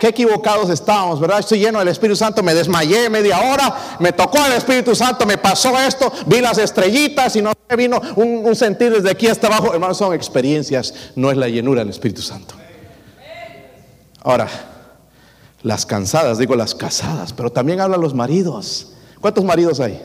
Qué 0.00 0.08
equivocados 0.08 0.70
estábamos, 0.70 1.20
¿verdad? 1.20 1.38
Estoy 1.38 1.60
lleno 1.60 1.78
del 1.78 1.88
Espíritu 1.88 2.16
Santo, 2.16 2.42
me 2.42 2.54
desmayé 2.54 3.08
media 3.10 3.38
hora, 3.38 3.96
me 4.00 4.12
tocó 4.12 4.44
el 4.46 4.54
Espíritu 4.54 4.96
Santo, 4.96 5.26
me 5.26 5.38
pasó 5.38 5.78
esto, 5.78 6.10
vi 6.26 6.40
las 6.40 6.58
estrellitas 6.58 7.36
y 7.36 7.42
no 7.42 7.52
vino 7.76 8.00
un, 8.16 8.42
un 8.44 8.56
sentir 8.56 8.92
desde 8.92 9.10
aquí 9.10 9.28
hasta 9.28 9.46
abajo. 9.46 9.72
Hermanos, 9.72 9.98
son 9.98 10.14
experiencias, 10.14 10.92
no 11.14 11.30
es 11.30 11.36
la 11.36 11.48
llenura 11.48 11.82
del 11.82 11.90
Espíritu 11.90 12.22
Santo. 12.22 12.54
Ahora, 14.22 14.48
las 15.62 15.84
cansadas, 15.84 16.38
digo 16.38 16.56
las 16.56 16.74
casadas, 16.74 17.32
pero 17.34 17.52
también 17.52 17.80
hablan 17.80 18.00
los 18.00 18.14
maridos. 18.14 18.94
¿Cuántos 19.20 19.44
maridos 19.44 19.80
hay? 19.80 20.02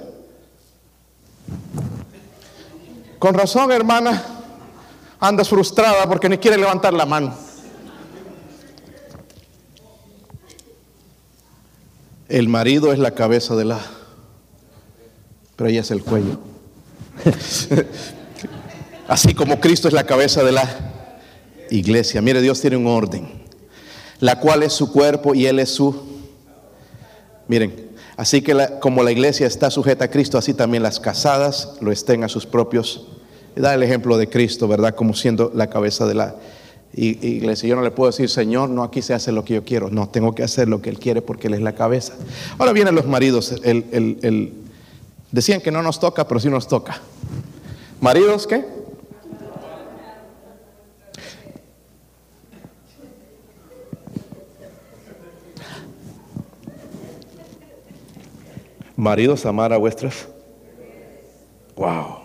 Con 3.17 3.33
razón, 3.33 3.71
hermana, 3.71 4.23
andas 5.21 5.47
frustrada 5.47 6.07
porque 6.07 6.27
ni 6.27 6.37
quiere 6.37 6.57
levantar 6.57 6.93
la 6.93 7.05
mano. 7.05 7.44
El 12.27 12.49
marido 12.49 12.91
es 12.91 12.97
la 12.97 13.11
cabeza 13.11 13.55
de 13.55 13.65
la, 13.65 13.79
pero 15.55 15.69
ella 15.69 15.81
es 15.81 15.91
el 15.91 16.03
cuello. 16.03 16.39
Así 19.07 19.35
como 19.35 19.59
Cristo 19.59 19.87
es 19.87 19.93
la 19.93 20.05
cabeza 20.05 20.43
de 20.43 20.51
la 20.51 20.67
iglesia. 21.69 22.23
Mire, 22.23 22.41
Dios 22.41 22.59
tiene 22.61 22.77
un 22.77 22.87
orden, 22.87 23.27
la 24.19 24.39
cual 24.39 24.63
es 24.63 24.73
su 24.73 24.91
cuerpo 24.91 25.35
y 25.35 25.45
Él 25.45 25.59
es 25.59 25.69
su... 25.69 26.15
Miren, 27.47 27.91
así 28.17 28.41
que 28.41 28.57
como 28.81 29.03
la 29.03 29.11
iglesia 29.11 29.45
está 29.45 29.69
sujeta 29.69 30.05
a 30.05 30.07
Cristo, 30.07 30.39
así 30.39 30.55
también 30.55 30.81
las 30.81 30.99
casadas 30.99 31.73
lo 31.79 31.91
estén 31.91 32.23
a 32.23 32.27
sus 32.27 32.47
propios. 32.47 33.05
Da 33.55 33.75
el 33.75 33.83
ejemplo 33.83 34.17
de 34.17 34.27
Cristo, 34.27 34.67
¿verdad? 34.67 34.95
Como 34.95 35.13
siendo 35.13 35.51
la 35.53 35.67
cabeza 35.67 36.07
de 36.07 36.15
la 36.15 36.23
iglesia 36.29 36.64
y, 36.97 37.27
iglesia, 37.27 37.67
yo 37.67 37.75
no 37.75 37.81
le 37.81 37.91
puedo 37.91 38.09
decir, 38.09 38.29
Señor, 38.29 38.69
no 38.69 38.81
aquí 38.81 39.01
se 39.01 39.13
hace 39.13 39.33
lo 39.33 39.43
que 39.43 39.55
yo 39.55 39.65
quiero. 39.65 39.89
No, 39.89 40.07
tengo 40.07 40.33
que 40.33 40.43
hacer 40.43 40.69
lo 40.69 40.81
que 40.81 40.89
Él 40.89 40.97
quiere 40.97 41.21
porque 41.21 41.47
Él 41.47 41.55
es 41.55 41.61
la 41.61 41.75
cabeza. 41.75 42.13
Ahora 42.57 42.71
vienen 42.71 42.95
los 42.95 43.05
maridos. 43.05 43.53
El, 43.63 43.85
el, 43.91 44.17
el, 44.21 44.53
decían 45.31 45.59
que 45.59 45.71
no 45.71 45.83
nos 45.83 45.99
toca, 45.99 46.25
pero 46.25 46.39
sí 46.39 46.49
nos 46.49 46.69
toca. 46.69 47.01
¿Maridos 47.99 48.47
qué? 48.47 48.65
Maridos, 58.95 59.45
amar 59.45 59.73
a 59.73 59.77
vuestras. 59.77 60.29
Wow. 61.75 62.24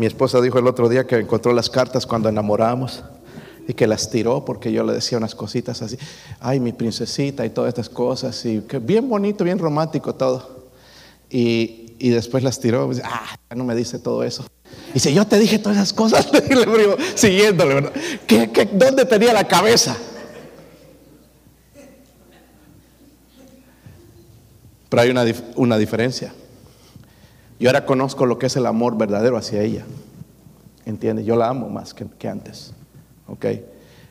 Mi 0.00 0.06
esposa 0.06 0.40
dijo 0.40 0.58
el 0.58 0.66
otro 0.66 0.88
día 0.88 1.06
que 1.06 1.16
encontró 1.16 1.52
las 1.52 1.68
cartas 1.68 2.06
cuando 2.06 2.30
enamoramos 2.30 3.04
y 3.68 3.74
que 3.74 3.86
las 3.86 4.08
tiró 4.08 4.46
porque 4.46 4.72
yo 4.72 4.82
le 4.82 4.94
decía 4.94 5.18
unas 5.18 5.34
cositas 5.34 5.82
así, 5.82 5.98
ay, 6.40 6.58
mi 6.58 6.72
princesita 6.72 7.44
y 7.44 7.50
todas 7.50 7.68
estas 7.68 7.90
cosas, 7.90 8.42
y 8.46 8.62
que 8.62 8.78
bien 8.78 9.10
bonito, 9.10 9.44
bien 9.44 9.58
romántico 9.58 10.14
todo. 10.14 10.70
Y, 11.28 11.98
después 11.98 12.42
las 12.42 12.58
tiró, 12.58 12.90
y 12.90 12.96
ah, 13.04 13.36
ya 13.50 13.54
no 13.54 13.64
me 13.64 13.74
dice 13.74 13.98
todo 13.98 14.24
eso. 14.24 14.46
Y 14.88 14.94
dice, 14.94 15.12
yo 15.12 15.26
te 15.26 15.38
dije 15.38 15.58
todas 15.58 15.76
esas 15.76 15.92
cosas, 15.92 16.26
y 16.50 16.54
le 16.54 16.64
digo, 16.64 16.96
siguiéndole, 17.14 17.90
¿Qué, 18.26 18.70
dónde 18.72 19.04
tenía 19.04 19.34
la 19.34 19.46
cabeza? 19.46 19.94
Pero 24.88 25.02
hay 25.02 25.10
una, 25.10 25.26
una 25.56 25.76
diferencia. 25.76 26.32
Yo 27.60 27.68
ahora 27.68 27.84
conozco 27.84 28.24
lo 28.24 28.38
que 28.38 28.46
es 28.46 28.56
el 28.56 28.64
amor 28.64 28.96
verdadero 28.96 29.36
hacia 29.36 29.62
ella. 29.62 29.84
¿Entiendes? 30.86 31.26
Yo 31.26 31.36
la 31.36 31.48
amo 31.48 31.68
más 31.68 31.92
que, 31.92 32.06
que 32.18 32.26
antes. 32.26 32.72
¿Ok? 33.28 33.46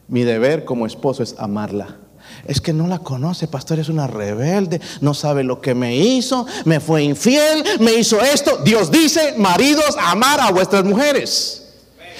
Mi 0.08 0.24
deber 0.24 0.66
como 0.66 0.86
esposo 0.86 1.24
es 1.24 1.36
amarla. 1.40 1.98
Es 2.46 2.62
que 2.62 2.74
no 2.74 2.86
la 2.86 3.00
conoce, 3.00 3.48
pastor, 3.48 3.80
es 3.80 3.90
una 3.90 4.06
rebelde, 4.06 4.80
no 5.02 5.16
sabe 5.16 5.44
lo 5.44 5.62
que 5.62 5.74
me 5.74 5.98
hizo, 5.98 6.46
me 6.66 6.80
fue 6.80 7.02
infiel, 7.02 7.64
me 7.80 7.94
hizo 7.96 8.22
esto. 8.22 8.58
Dios 8.64 8.92
dice, 8.92 9.34
maridos, 9.38 9.98
amar 10.00 10.40
a 10.40 10.52
vuestras 10.52 10.86
mujeres. 10.86 11.74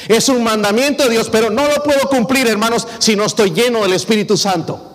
Es 0.08 0.30
un 0.30 0.44
mandamiento 0.44 1.04
de 1.04 1.12
Dios, 1.12 1.30
pero 1.30 1.52
no 1.52 1.68
lo 1.68 1.84
puedo 1.84 2.10
cumplir, 2.10 2.48
hermanos, 2.48 2.88
si 2.98 3.16
no 3.16 3.26
estoy 3.26 3.52
lleno 3.52 3.84
del 3.84 3.94
Espíritu 3.94 4.36
Santo. 4.36 4.89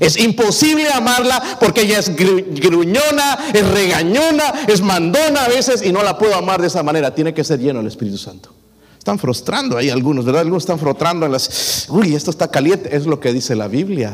Es 0.00 0.16
imposible 0.18 0.88
amarla 0.90 1.42
porque 1.60 1.82
ella 1.82 1.98
es 1.98 2.14
gruñona, 2.14 3.38
es 3.52 3.68
regañona, 3.68 4.52
es 4.66 4.80
mandona 4.80 5.44
a 5.44 5.48
veces 5.48 5.82
y 5.82 5.92
no 5.92 6.02
la 6.02 6.18
puedo 6.18 6.34
amar 6.34 6.60
de 6.60 6.66
esa 6.68 6.82
manera. 6.82 7.14
Tiene 7.14 7.32
que 7.32 7.44
ser 7.44 7.58
lleno 7.58 7.78
del 7.78 7.88
Espíritu 7.88 8.18
Santo. 8.18 8.50
Están 8.98 9.18
frustrando 9.18 9.76
ahí 9.76 9.88
algunos, 9.88 10.24
¿verdad? 10.24 10.42
Algunos 10.42 10.64
están 10.64 10.78
frustrando 10.78 11.26
en 11.26 11.32
las... 11.32 11.86
Uy, 11.88 12.14
esto 12.14 12.30
está 12.30 12.48
caliente. 12.48 12.94
Es 12.94 13.06
lo 13.06 13.20
que 13.20 13.32
dice 13.32 13.54
la 13.54 13.68
Biblia. 13.68 14.12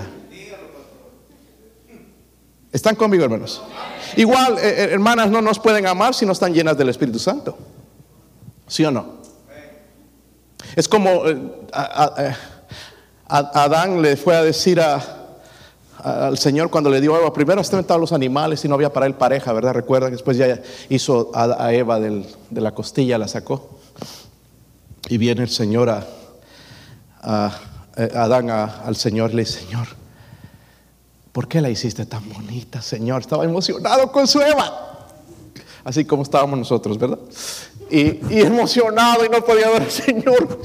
¿Están 2.73 2.97
conmigo, 2.97 3.25
hermanos? 3.25 3.62
Igual, 4.16 4.59
eh, 4.59 4.61
eh, 4.62 4.88
hermanas, 4.92 5.31
no 5.31 5.42
nos 5.42 5.59
pueden 5.59 5.87
amar 5.87 6.14
si 6.14 6.27
no 6.27 6.33
están 6.33 6.53
llenas 6.53 6.77
del 6.77 6.88
Espíritu 6.88 7.18
Santo. 7.18 7.57
¿Sí 8.66 8.85
o 8.85 8.90
no? 8.90 9.23
Es 10.77 10.88
como 10.88 11.27
eh, 11.27 12.35
Adán 13.29 14.01
le 14.01 14.16
fue 14.16 14.37
a 14.37 14.42
decir 14.42 14.81
a, 14.81 15.22
al 16.03 16.37
Señor 16.37 16.71
cuando 16.71 16.91
le 16.91 17.01
dio 17.01 17.15
a 17.15 17.21
Eva. 17.21 17.33
Primero 17.33 17.61
estaban 17.61 18.01
los 18.01 18.12
animales 18.12 18.65
y 18.65 18.69
no 18.69 18.75
había 18.75 18.93
para 18.93 19.07
él 19.07 19.15
pareja, 19.15 19.53
¿verdad? 19.53 19.75
Recuerda 19.75 20.09
que 20.09 20.12
después 20.12 20.37
ya 20.37 20.61
hizo 20.88 21.31
a, 21.35 21.73
Eva 21.73 22.01
de 22.01 22.25
la 22.51 22.73
costilla, 22.73 23.19
la 23.19 23.29
sacó. 23.29 23.79
Y 25.09 25.19
viene 25.19 25.43
el 25.43 25.49
Señor 25.49 25.91
a, 25.91 26.07
a, 27.23 27.53
Adán 27.97 28.51
al 28.51 28.97
Señor 28.97 29.31
y 29.33 29.37
le 29.37 29.43
dice, 29.43 29.61
Señor, 29.61 29.88
¿por 31.33 31.49
qué 31.49 31.61
la 31.61 31.71
hiciste 31.71 32.07
tan 32.07 32.29
bonita, 32.33 32.83
Señor? 32.83 33.21
Estaba 33.21 33.45
emocionado 33.45 34.11
con 34.11 34.27
su 34.27 34.41
Eva. 34.41 35.09
Así 35.85 36.05
como 36.05 36.23
estábamos 36.23 36.59
nosotros, 36.59 36.99
¿verdad? 36.99 37.19
Y, 37.91 38.35
y 38.35 38.41
emocionado 38.41 39.25
y 39.25 39.29
no 39.29 39.45
podía 39.45 39.69
ver 39.69 39.83
al 39.83 39.91
Señor. 39.91 40.61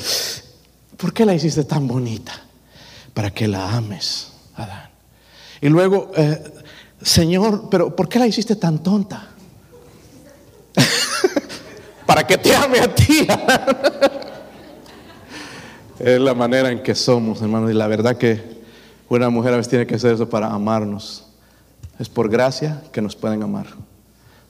¿Por 0.95 1.13
qué 1.13 1.25
la 1.25 1.33
hiciste 1.33 1.63
tan 1.63 1.87
bonita? 1.87 2.33
Para 3.13 3.31
que 3.31 3.47
la 3.47 3.75
ames, 3.75 4.31
Adán. 4.55 4.86
Y 5.61 5.69
luego, 5.69 6.11
eh, 6.15 6.43
Señor, 7.01 7.69
pero 7.69 7.95
¿por 7.95 8.09
qué 8.09 8.19
la 8.19 8.27
hiciste 8.27 8.55
tan 8.55 8.83
tonta? 8.83 9.29
Para 12.05 12.25
que 12.25 12.37
te 12.37 12.55
ame 12.55 12.79
a 12.79 12.93
ti. 12.93 13.27
es 15.99 16.19
la 16.19 16.33
manera 16.33 16.71
en 16.71 16.83
que 16.83 16.95
somos, 16.95 17.41
hermanos. 17.41 17.71
Y 17.71 17.73
la 17.73 17.87
verdad 17.87 18.17
que 18.17 18.57
una 19.09 19.29
mujer 19.29 19.53
a 19.53 19.57
veces 19.57 19.69
tiene 19.69 19.87
que 19.87 19.95
hacer 19.95 20.13
eso 20.13 20.29
para 20.29 20.47
amarnos. 20.47 21.25
Es 21.99 22.09
por 22.09 22.29
gracia 22.29 22.83
que 22.91 23.01
nos 23.01 23.15
pueden 23.15 23.41
amar. 23.41 23.67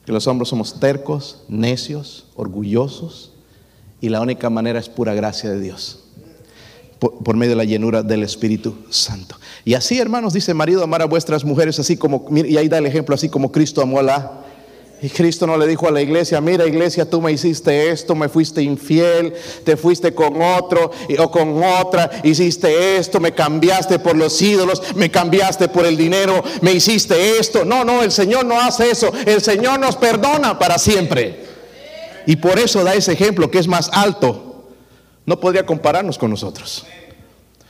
Que 0.06 0.12
los 0.12 0.28
hombres 0.28 0.50
somos 0.50 0.80
tercos, 0.80 1.44
necios, 1.48 2.28
orgullosos. 2.36 3.34
Y 4.02 4.10
la 4.10 4.22
única 4.22 4.50
manera 4.50 4.80
es 4.80 4.90
pura 4.90 5.14
gracia 5.14 5.50
de 5.50 5.60
Dios 5.60 6.07
por, 7.00 7.36
medio 7.36 7.52
de 7.52 7.56
la 7.58 7.64
llenura 7.64 8.04
del 8.04 8.24
Espíritu 8.24 8.76
Santo. 8.90 9.38
Y 9.64 9.74
así, 9.74 10.00
hermanos, 10.00 10.34
dice 10.34 10.54
marido, 10.54 10.84
amar 10.84 11.02
a 11.02 11.06
vuestras 11.06 11.44
mujeres, 11.44 11.80
así 11.80 11.98
como, 11.98 12.26
y 12.32 12.58
ahí 12.58 12.68
da 12.68 12.78
el 12.78 12.86
ejemplo, 12.86 13.16
así 13.16 13.30
como 13.30 13.52
Cristo 13.52 13.82
amó 13.82 14.00
a 14.00 14.04
la. 14.04 14.44
Y 15.00 15.10
Cristo 15.10 15.46
no 15.46 15.58
le 15.58 15.68
dijo 15.68 15.88
a 15.88 15.92
la 15.92 16.02
iglesia, 16.02 16.42
mira 16.42 16.66
iglesia, 16.66 17.08
tú 17.08 17.22
me 17.22 17.32
hiciste 17.32 17.92
esto, 17.92 18.16
me 18.16 18.30
fuiste 18.30 18.64
infiel, 18.64 19.32
te 19.64 19.78
fuiste 19.78 20.16
con 20.16 20.42
otro 20.42 20.90
o 21.20 21.30
con 21.30 21.64
otra, 21.64 22.10
hiciste 22.24 22.98
esto, 22.98 23.20
me 23.20 23.32
cambiaste 23.32 24.00
por 24.00 24.18
los 24.18 24.42
ídolos, 24.42 24.82
me 24.96 25.12
cambiaste 25.12 25.68
por 25.68 25.86
el 25.86 25.96
dinero, 25.98 26.44
me 26.62 26.72
hiciste 26.72 27.38
esto. 27.38 27.64
No, 27.64 27.86
no, 27.86 28.02
el 28.02 28.12
Señor 28.12 28.46
no 28.46 28.60
hace 28.60 28.90
eso, 28.90 29.12
el 29.28 29.42
Señor 29.44 29.80
nos 29.80 29.98
perdona 29.98 30.58
para 30.58 30.80
siempre. 30.80 31.46
Y 32.26 32.38
por 32.38 32.58
eso 32.58 32.84
da 32.84 32.96
ese 32.96 33.14
ejemplo 33.14 33.52
que 33.52 33.60
es 33.60 33.68
más 33.68 33.92
alto 33.94 34.47
no 35.28 35.40
podría 35.40 35.66
compararnos 35.66 36.18
con 36.18 36.32
nosotros. 36.32 36.88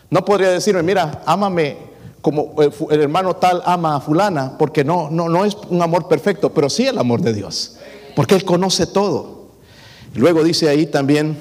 No 0.10 0.24
podría 0.24 0.52
decirme, 0.52 0.84
mira, 0.84 1.24
ámame 1.26 1.76
como 2.22 2.56
el 2.62 3.02
hermano 3.02 3.36
tal 3.36 3.62
ama 3.66 3.96
a 3.96 4.00
fulana, 4.00 4.58
porque 4.58 4.84
no, 4.84 5.10
no, 5.10 5.28
no 5.28 5.44
es 5.44 5.58
un 5.70 5.82
amor 5.82 6.08
perfecto, 6.08 6.54
pero 6.54 6.70
sí 6.70 6.86
el 6.86 6.98
amor 7.00 7.22
de 7.22 7.34
Dios, 7.34 7.78
porque 8.16 8.36
Él 8.36 8.46
conoce 8.46 8.86
todo. 8.86 9.48
Luego 10.14 10.44
dice 10.44 10.70
ahí 10.70 10.86
también, 10.86 11.38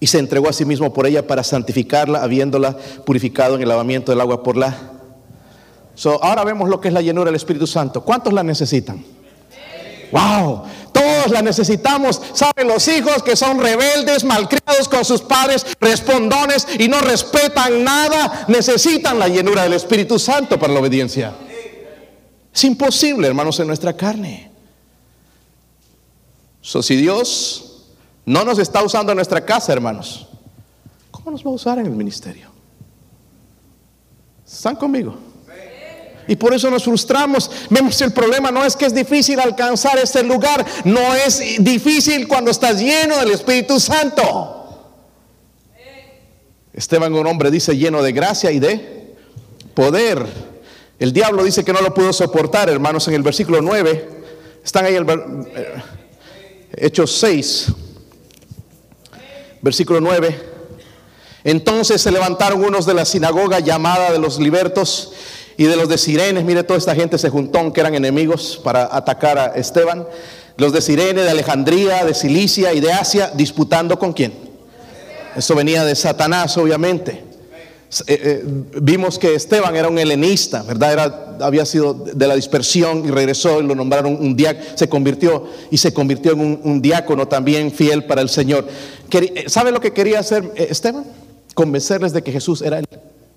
y 0.00 0.08
se 0.08 0.18
entregó 0.18 0.48
a 0.48 0.52
sí 0.52 0.64
mismo 0.64 0.92
por 0.92 1.06
ella 1.06 1.26
para 1.28 1.44
santificarla, 1.44 2.22
habiéndola 2.22 2.76
purificado 3.06 3.54
en 3.54 3.62
el 3.62 3.68
lavamiento 3.68 4.10
del 4.10 4.20
agua 4.20 4.42
por 4.42 4.56
la... 4.56 4.76
So, 5.94 6.22
ahora 6.24 6.42
vemos 6.42 6.68
lo 6.68 6.80
que 6.80 6.88
es 6.88 6.94
la 6.94 7.02
llenura 7.02 7.26
del 7.26 7.36
Espíritu 7.36 7.68
Santo. 7.68 8.02
¿Cuántos 8.02 8.32
la 8.32 8.42
necesitan? 8.42 9.04
Wow, 10.10 10.64
todos 11.02 11.30
la 11.30 11.42
necesitamos. 11.42 12.20
Saben 12.32 12.68
los 12.68 12.86
hijos 12.88 13.22
que 13.22 13.36
son 13.36 13.60
rebeldes, 13.60 14.24
malcriados 14.24 14.88
con 14.88 15.04
sus 15.04 15.22
padres, 15.22 15.66
respondones 15.80 16.66
y 16.78 16.88
no 16.88 17.00
respetan 17.00 17.82
nada, 17.82 18.44
necesitan 18.48 19.18
la 19.18 19.28
llenura 19.28 19.64
del 19.64 19.74
Espíritu 19.74 20.18
Santo 20.18 20.58
para 20.58 20.72
la 20.72 20.80
obediencia. 20.80 21.34
Es 22.54 22.64
imposible, 22.64 23.26
hermanos, 23.26 23.58
en 23.60 23.66
nuestra 23.66 23.96
carne. 23.96 24.50
So, 26.60 26.82
si 26.82 26.96
Dios 26.96 27.86
no 28.24 28.44
nos 28.44 28.58
está 28.58 28.82
usando 28.82 29.12
en 29.12 29.16
nuestra 29.16 29.44
casa, 29.44 29.72
hermanos, 29.72 30.26
¿cómo 31.10 31.30
nos 31.30 31.44
va 31.44 31.50
a 31.50 31.54
usar 31.54 31.78
en 31.78 31.86
el 31.86 31.92
ministerio? 31.92 32.50
¿Están 34.46 34.76
conmigo? 34.76 35.31
Y 36.28 36.36
por 36.36 36.54
eso 36.54 36.70
nos 36.70 36.84
frustramos. 36.84 37.50
Vemos 37.70 38.00
el 38.00 38.12
problema 38.12 38.50
no 38.50 38.64
es 38.64 38.76
que 38.76 38.86
es 38.86 38.94
difícil 38.94 39.40
alcanzar 39.40 39.98
este 39.98 40.22
lugar, 40.22 40.64
no 40.84 41.14
es 41.14 41.42
difícil 41.58 42.28
cuando 42.28 42.50
estás 42.50 42.80
lleno 42.80 43.18
del 43.18 43.32
Espíritu 43.32 43.80
Santo. 43.80 44.58
Esteban, 46.72 47.12
un 47.12 47.26
hombre, 47.26 47.50
dice 47.50 47.76
lleno 47.76 48.02
de 48.02 48.12
gracia 48.12 48.50
y 48.50 48.58
de 48.58 49.14
poder. 49.74 50.24
El 50.98 51.12
diablo 51.12 51.44
dice 51.44 51.64
que 51.64 51.72
no 51.72 51.80
lo 51.80 51.92
pudo 51.92 52.12
soportar, 52.12 52.70
hermanos, 52.70 53.08
en 53.08 53.14
el 53.14 53.22
versículo 53.22 53.60
9. 53.60 54.08
Están 54.64 54.84
ahí 54.86 54.94
eh, 54.94 55.82
Hechos 56.76 57.18
6, 57.18 57.66
versículo 59.60 60.00
9. 60.00 60.52
Entonces 61.44 62.00
se 62.00 62.12
levantaron 62.12 62.64
unos 62.64 62.86
de 62.86 62.94
la 62.94 63.04
sinagoga 63.04 63.58
llamada 63.58 64.12
de 64.12 64.18
los 64.18 64.38
libertos 64.38 65.12
y 65.62 65.66
de 65.66 65.76
los 65.76 65.88
de 65.88 65.96
Sirenes, 65.96 66.44
mire, 66.44 66.64
toda 66.64 66.76
esta 66.76 66.92
gente 66.92 67.16
se 67.18 67.30
juntó, 67.30 67.72
que 67.72 67.80
eran 67.80 67.94
enemigos 67.94 68.60
para 68.64 68.88
atacar 68.90 69.38
a 69.38 69.46
Esteban. 69.54 70.04
Los 70.56 70.72
de 70.72 70.80
Sirene, 70.80 71.22
de 71.22 71.30
Alejandría, 71.30 72.04
de 72.04 72.14
Cilicia 72.14 72.74
y 72.74 72.80
de 72.80 72.92
Asia, 72.92 73.30
disputando 73.32 73.96
con 73.96 74.12
quién. 74.12 74.32
Eso 75.36 75.54
venía 75.54 75.84
de 75.84 75.94
Satanás, 75.94 76.58
obviamente. 76.58 77.12
Eh, 77.12 77.22
eh, 78.08 78.42
vimos 78.80 79.20
que 79.20 79.36
Esteban 79.36 79.76
era 79.76 79.88
un 79.88 80.00
helenista, 80.00 80.64
¿verdad? 80.64 80.92
Era, 80.94 81.36
había 81.40 81.64
sido 81.64 81.94
de 81.94 82.26
la 82.26 82.34
dispersión 82.34 83.04
y 83.06 83.12
regresó 83.12 83.60
y 83.60 83.64
lo 83.64 83.76
nombraron 83.76 84.16
un 84.16 84.34
diácono, 84.34 84.66
se 84.74 84.88
convirtió 84.88 85.44
y 85.70 85.78
se 85.78 85.94
convirtió 85.94 86.32
en 86.32 86.40
un, 86.40 86.60
un 86.64 86.82
diácono 86.82 87.28
también 87.28 87.70
fiel 87.70 88.02
para 88.06 88.20
el 88.20 88.28
Señor. 88.28 88.66
Eh, 89.12 89.44
¿Sabe 89.46 89.70
lo 89.70 89.80
que 89.80 89.92
quería 89.92 90.18
hacer 90.18 90.52
Esteban? 90.56 91.04
Convencerles 91.54 92.12
de 92.12 92.22
que 92.22 92.32
Jesús 92.32 92.62
era 92.62 92.80
el 92.80 92.86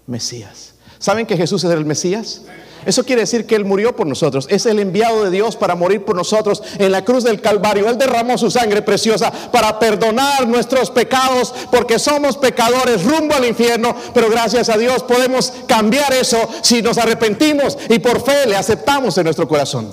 Mesías. 0.07 0.74
¿Saben 1.05 1.27
que 1.27 1.37
Jesús 1.37 1.63
es 1.63 1.69
el 1.69 1.85
Mesías? 1.85 2.41
Eso 2.83 3.03
quiere 3.03 3.21
decir 3.21 3.45
que 3.45 3.53
Él 3.53 3.63
murió 3.63 3.95
por 3.95 4.07
nosotros. 4.07 4.47
Es 4.49 4.65
el 4.65 4.79
enviado 4.79 5.23
de 5.23 5.29
Dios 5.29 5.55
para 5.55 5.75
morir 5.75 6.03
por 6.03 6.15
nosotros 6.15 6.63
en 6.79 6.91
la 6.91 7.05
cruz 7.05 7.23
del 7.23 7.41
Calvario. 7.41 7.87
Él 7.87 7.99
derramó 7.99 8.39
su 8.39 8.49
sangre 8.49 8.81
preciosa 8.81 9.31
para 9.51 9.77
perdonar 9.77 10.47
nuestros 10.47 10.89
pecados 10.89 11.53
porque 11.69 11.99
somos 11.99 12.37
pecadores 12.37 13.03
rumbo 13.03 13.35
al 13.35 13.45
infierno. 13.45 13.95
Pero 14.15 14.31
gracias 14.31 14.67
a 14.69 14.79
Dios 14.79 15.03
podemos 15.03 15.53
cambiar 15.67 16.11
eso 16.11 16.39
si 16.63 16.81
nos 16.81 16.97
arrepentimos 16.97 17.77
y 17.87 17.99
por 17.99 18.25
fe 18.25 18.47
le 18.47 18.55
aceptamos 18.55 19.15
en 19.19 19.25
nuestro 19.25 19.47
corazón. 19.47 19.91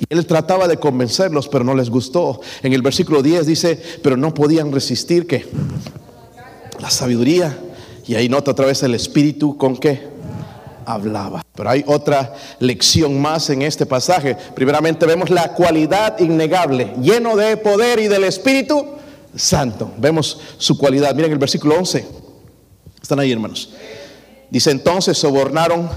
Y 0.00 0.04
él 0.10 0.26
trataba 0.26 0.68
de 0.68 0.76
convencerlos, 0.76 1.48
pero 1.48 1.64
no 1.64 1.74
les 1.74 1.88
gustó. 1.88 2.42
En 2.62 2.74
el 2.74 2.82
versículo 2.82 3.22
10 3.22 3.46
dice, 3.46 3.82
pero 4.02 4.18
no 4.18 4.34
podían 4.34 4.70
resistir 4.70 5.26
que 5.26 5.48
la 6.78 6.90
sabiduría. 6.90 7.56
Y 8.10 8.16
ahí 8.16 8.28
nota 8.28 8.50
otra 8.50 8.66
vez 8.66 8.82
el 8.82 8.92
espíritu 8.96 9.56
con 9.56 9.76
qué 9.76 10.08
hablaba. 10.84 11.42
Pero 11.54 11.70
hay 11.70 11.84
otra 11.86 12.34
lección 12.58 13.22
más 13.22 13.48
en 13.50 13.62
este 13.62 13.86
pasaje. 13.86 14.36
Primeramente 14.52 15.06
vemos 15.06 15.30
la 15.30 15.52
cualidad 15.52 16.18
innegable, 16.18 16.92
lleno 17.00 17.36
de 17.36 17.56
poder 17.56 18.00
y 18.00 18.08
del 18.08 18.24
Espíritu 18.24 18.84
Santo. 19.36 19.92
Vemos 19.96 20.40
su 20.58 20.76
cualidad. 20.76 21.14
Miren 21.14 21.30
el 21.30 21.38
versículo 21.38 21.76
11. 21.76 22.04
Están 23.00 23.20
ahí, 23.20 23.30
hermanos. 23.30 23.74
Dice 24.50 24.72
entonces 24.72 25.16
sobornaron, 25.16 25.88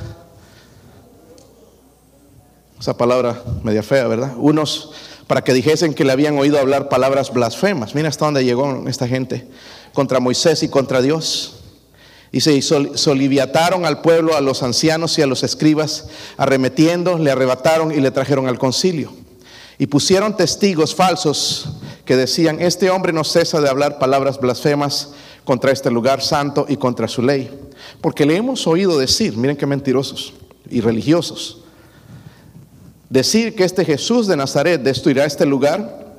esa 2.79 2.95
palabra 2.95 3.41
media 3.63 3.81
fea, 3.81 4.05
¿verdad? 4.05 4.33
Unos 4.37 4.91
para 5.25 5.43
que 5.43 5.51
dijesen 5.51 5.95
que 5.95 6.05
le 6.05 6.11
habían 6.11 6.37
oído 6.37 6.59
hablar 6.59 6.89
palabras 6.89 7.33
blasfemas. 7.33 7.95
Mira 7.95 8.09
hasta 8.09 8.25
dónde 8.25 8.45
llegó 8.45 8.87
esta 8.87 9.07
gente 9.07 9.47
contra 9.93 10.19
Moisés 10.19 10.61
y 10.61 10.69
contra 10.69 11.01
Dios. 11.01 11.61
Dice, 12.33 12.51
y 12.51 12.63
soliviataron 12.63 13.85
al 13.85 14.01
pueblo, 14.01 14.35
a 14.35 14.41
los 14.41 14.63
ancianos 14.63 15.19
y 15.19 15.21
a 15.21 15.27
los 15.27 15.43
escribas, 15.43 16.07
arremetiendo, 16.35 17.19
le 17.19 17.29
arrebataron 17.29 17.91
y 17.91 18.01
le 18.01 18.09
trajeron 18.09 18.47
al 18.47 18.57
concilio. 18.57 19.13
Y 19.77 19.85
pusieron 19.85 20.35
testigos 20.35 20.95
falsos 20.95 21.69
que 22.05 22.15
decían, 22.15 22.59
este 22.59 22.89
hombre 22.89 23.13
no 23.13 23.23
cesa 23.23 23.61
de 23.61 23.69
hablar 23.69 23.99
palabras 23.99 24.39
blasfemas 24.39 25.11
contra 25.43 25.71
este 25.71 25.91
lugar 25.91 26.23
santo 26.23 26.65
y 26.67 26.77
contra 26.77 27.07
su 27.07 27.21
ley. 27.21 27.51
Porque 28.01 28.25
le 28.25 28.35
hemos 28.35 28.65
oído 28.65 28.97
decir, 28.97 29.37
miren 29.37 29.55
qué 29.55 29.67
mentirosos 29.67 30.33
y 30.71 30.81
religiosos, 30.81 31.59
decir 33.11 33.53
que 33.53 33.63
este 33.63 33.85
Jesús 33.85 34.25
de 34.25 34.37
Nazaret 34.37 34.81
destruirá 34.81 35.25
este 35.25 35.45
lugar 35.45 36.15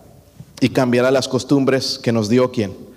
y 0.61 0.69
cambiará 0.69 1.11
las 1.11 1.27
costumbres 1.27 1.99
que 2.01 2.13
nos 2.13 2.29
dio 2.29 2.53
quien 2.53 2.94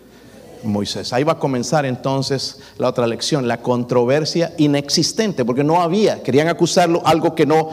Moisés. 0.67 1.13
Ahí 1.13 1.23
va 1.23 1.33
a 1.33 1.39
comenzar 1.39 1.85
entonces 1.85 2.59
la 2.77 2.89
otra 2.89 3.07
lección, 3.07 3.47
la 3.47 3.61
controversia 3.61 4.53
inexistente, 4.57 5.45
porque 5.45 5.63
no 5.63 5.81
había, 5.81 6.21
querían 6.23 6.47
acusarlo 6.47 7.01
algo 7.05 7.35
que 7.35 7.45
no 7.45 7.69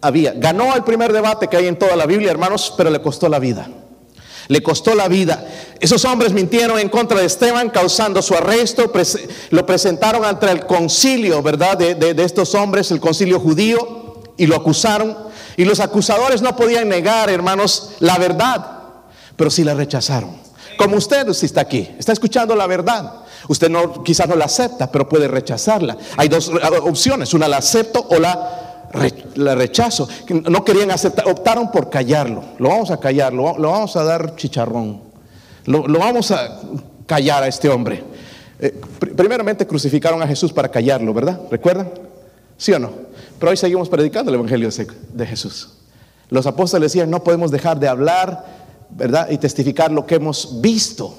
había. 0.00 0.32
Ganó 0.32 0.74
el 0.74 0.84
primer 0.84 1.12
debate 1.12 1.48
que 1.48 1.56
hay 1.56 1.66
en 1.66 1.78
toda 1.78 1.96
la 1.96 2.06
Biblia, 2.06 2.30
hermanos, 2.30 2.74
pero 2.76 2.90
le 2.90 3.00
costó 3.00 3.28
la 3.28 3.38
vida. 3.38 3.68
Le 4.48 4.62
costó 4.62 4.94
la 4.94 5.08
vida. 5.08 5.46
Esos 5.80 6.04
hombres 6.04 6.32
mintieron 6.32 6.78
en 6.78 6.90
contra 6.90 7.18
de 7.18 7.26
Esteban, 7.26 7.70
causando 7.70 8.20
su 8.20 8.34
arresto. 8.34 8.92
lo 9.50 9.66
presentaron 9.66 10.24
ante 10.24 10.50
el 10.50 10.66
concilio, 10.66 11.42
¿verdad? 11.42 11.78
De, 11.78 11.94
de 11.94 12.22
estos 12.22 12.54
hombres, 12.54 12.90
el 12.90 13.00
concilio 13.00 13.40
judío, 13.40 14.22
y 14.36 14.46
lo 14.46 14.56
acusaron. 14.56 15.16
Y 15.56 15.64
los 15.64 15.80
acusadores 15.80 16.42
no 16.42 16.56
podían 16.56 16.88
negar, 16.88 17.30
hermanos, 17.30 17.92
la 18.00 18.18
verdad, 18.18 18.66
pero 19.36 19.50
sí 19.50 19.64
la 19.64 19.74
rechazaron. 19.74 20.43
Como 20.76 20.96
usted 20.96 21.32
si 21.32 21.46
está 21.46 21.62
aquí, 21.62 21.90
está 21.98 22.12
escuchando 22.12 22.54
la 22.54 22.66
verdad. 22.66 23.24
Usted 23.48 23.68
no, 23.68 24.02
quizás 24.02 24.28
no 24.28 24.36
la 24.36 24.46
acepta, 24.46 24.90
pero 24.90 25.08
puede 25.08 25.28
rechazarla. 25.28 25.96
Hay 26.16 26.28
dos 26.28 26.50
opciones, 26.82 27.34
una 27.34 27.48
la 27.48 27.58
acepto 27.58 28.06
o 28.08 28.18
la, 28.18 28.90
la 29.34 29.54
rechazo. 29.54 30.08
No 30.28 30.64
querían 30.64 30.90
aceptar, 30.90 31.28
optaron 31.28 31.70
por 31.70 31.90
callarlo. 31.90 32.42
Lo 32.58 32.68
vamos 32.70 32.90
a 32.90 32.98
callar, 32.98 33.32
lo, 33.32 33.54
vamos 33.54 33.96
a 33.96 34.04
dar 34.04 34.36
chicharrón. 34.36 35.00
Lo, 35.66 35.82
vamos 35.82 36.30
a 36.30 36.60
callar 37.06 37.42
a 37.42 37.48
este 37.48 37.68
hombre. 37.68 38.02
Eh, 38.58 38.80
primeramente 39.16 39.66
crucificaron 39.66 40.22
a 40.22 40.26
Jesús 40.26 40.52
para 40.52 40.68
callarlo, 40.68 41.12
¿verdad? 41.12 41.40
¿Recuerdan? 41.50 41.90
¿Sí 42.56 42.72
o 42.72 42.78
no? 42.78 42.90
Pero 43.38 43.50
hoy 43.50 43.56
seguimos 43.56 43.88
predicando 43.88 44.30
el 44.30 44.36
Evangelio 44.36 44.70
de 45.12 45.26
Jesús. 45.26 45.70
Los 46.30 46.46
apóstoles 46.46 46.92
decían, 46.92 47.10
no 47.10 47.22
podemos 47.22 47.50
dejar 47.50 47.78
de 47.78 47.88
hablar 47.88 48.63
¿verdad? 48.94 49.28
Y 49.30 49.38
testificar 49.38 49.90
lo 49.90 50.06
que 50.06 50.16
hemos 50.16 50.60
visto, 50.60 51.14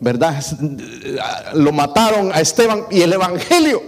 ¿verdad? 0.00 0.42
Lo 1.54 1.72
mataron 1.72 2.30
a 2.32 2.40
Esteban 2.40 2.86
y 2.90 3.02
el 3.02 3.12
Evangelio 3.12 3.82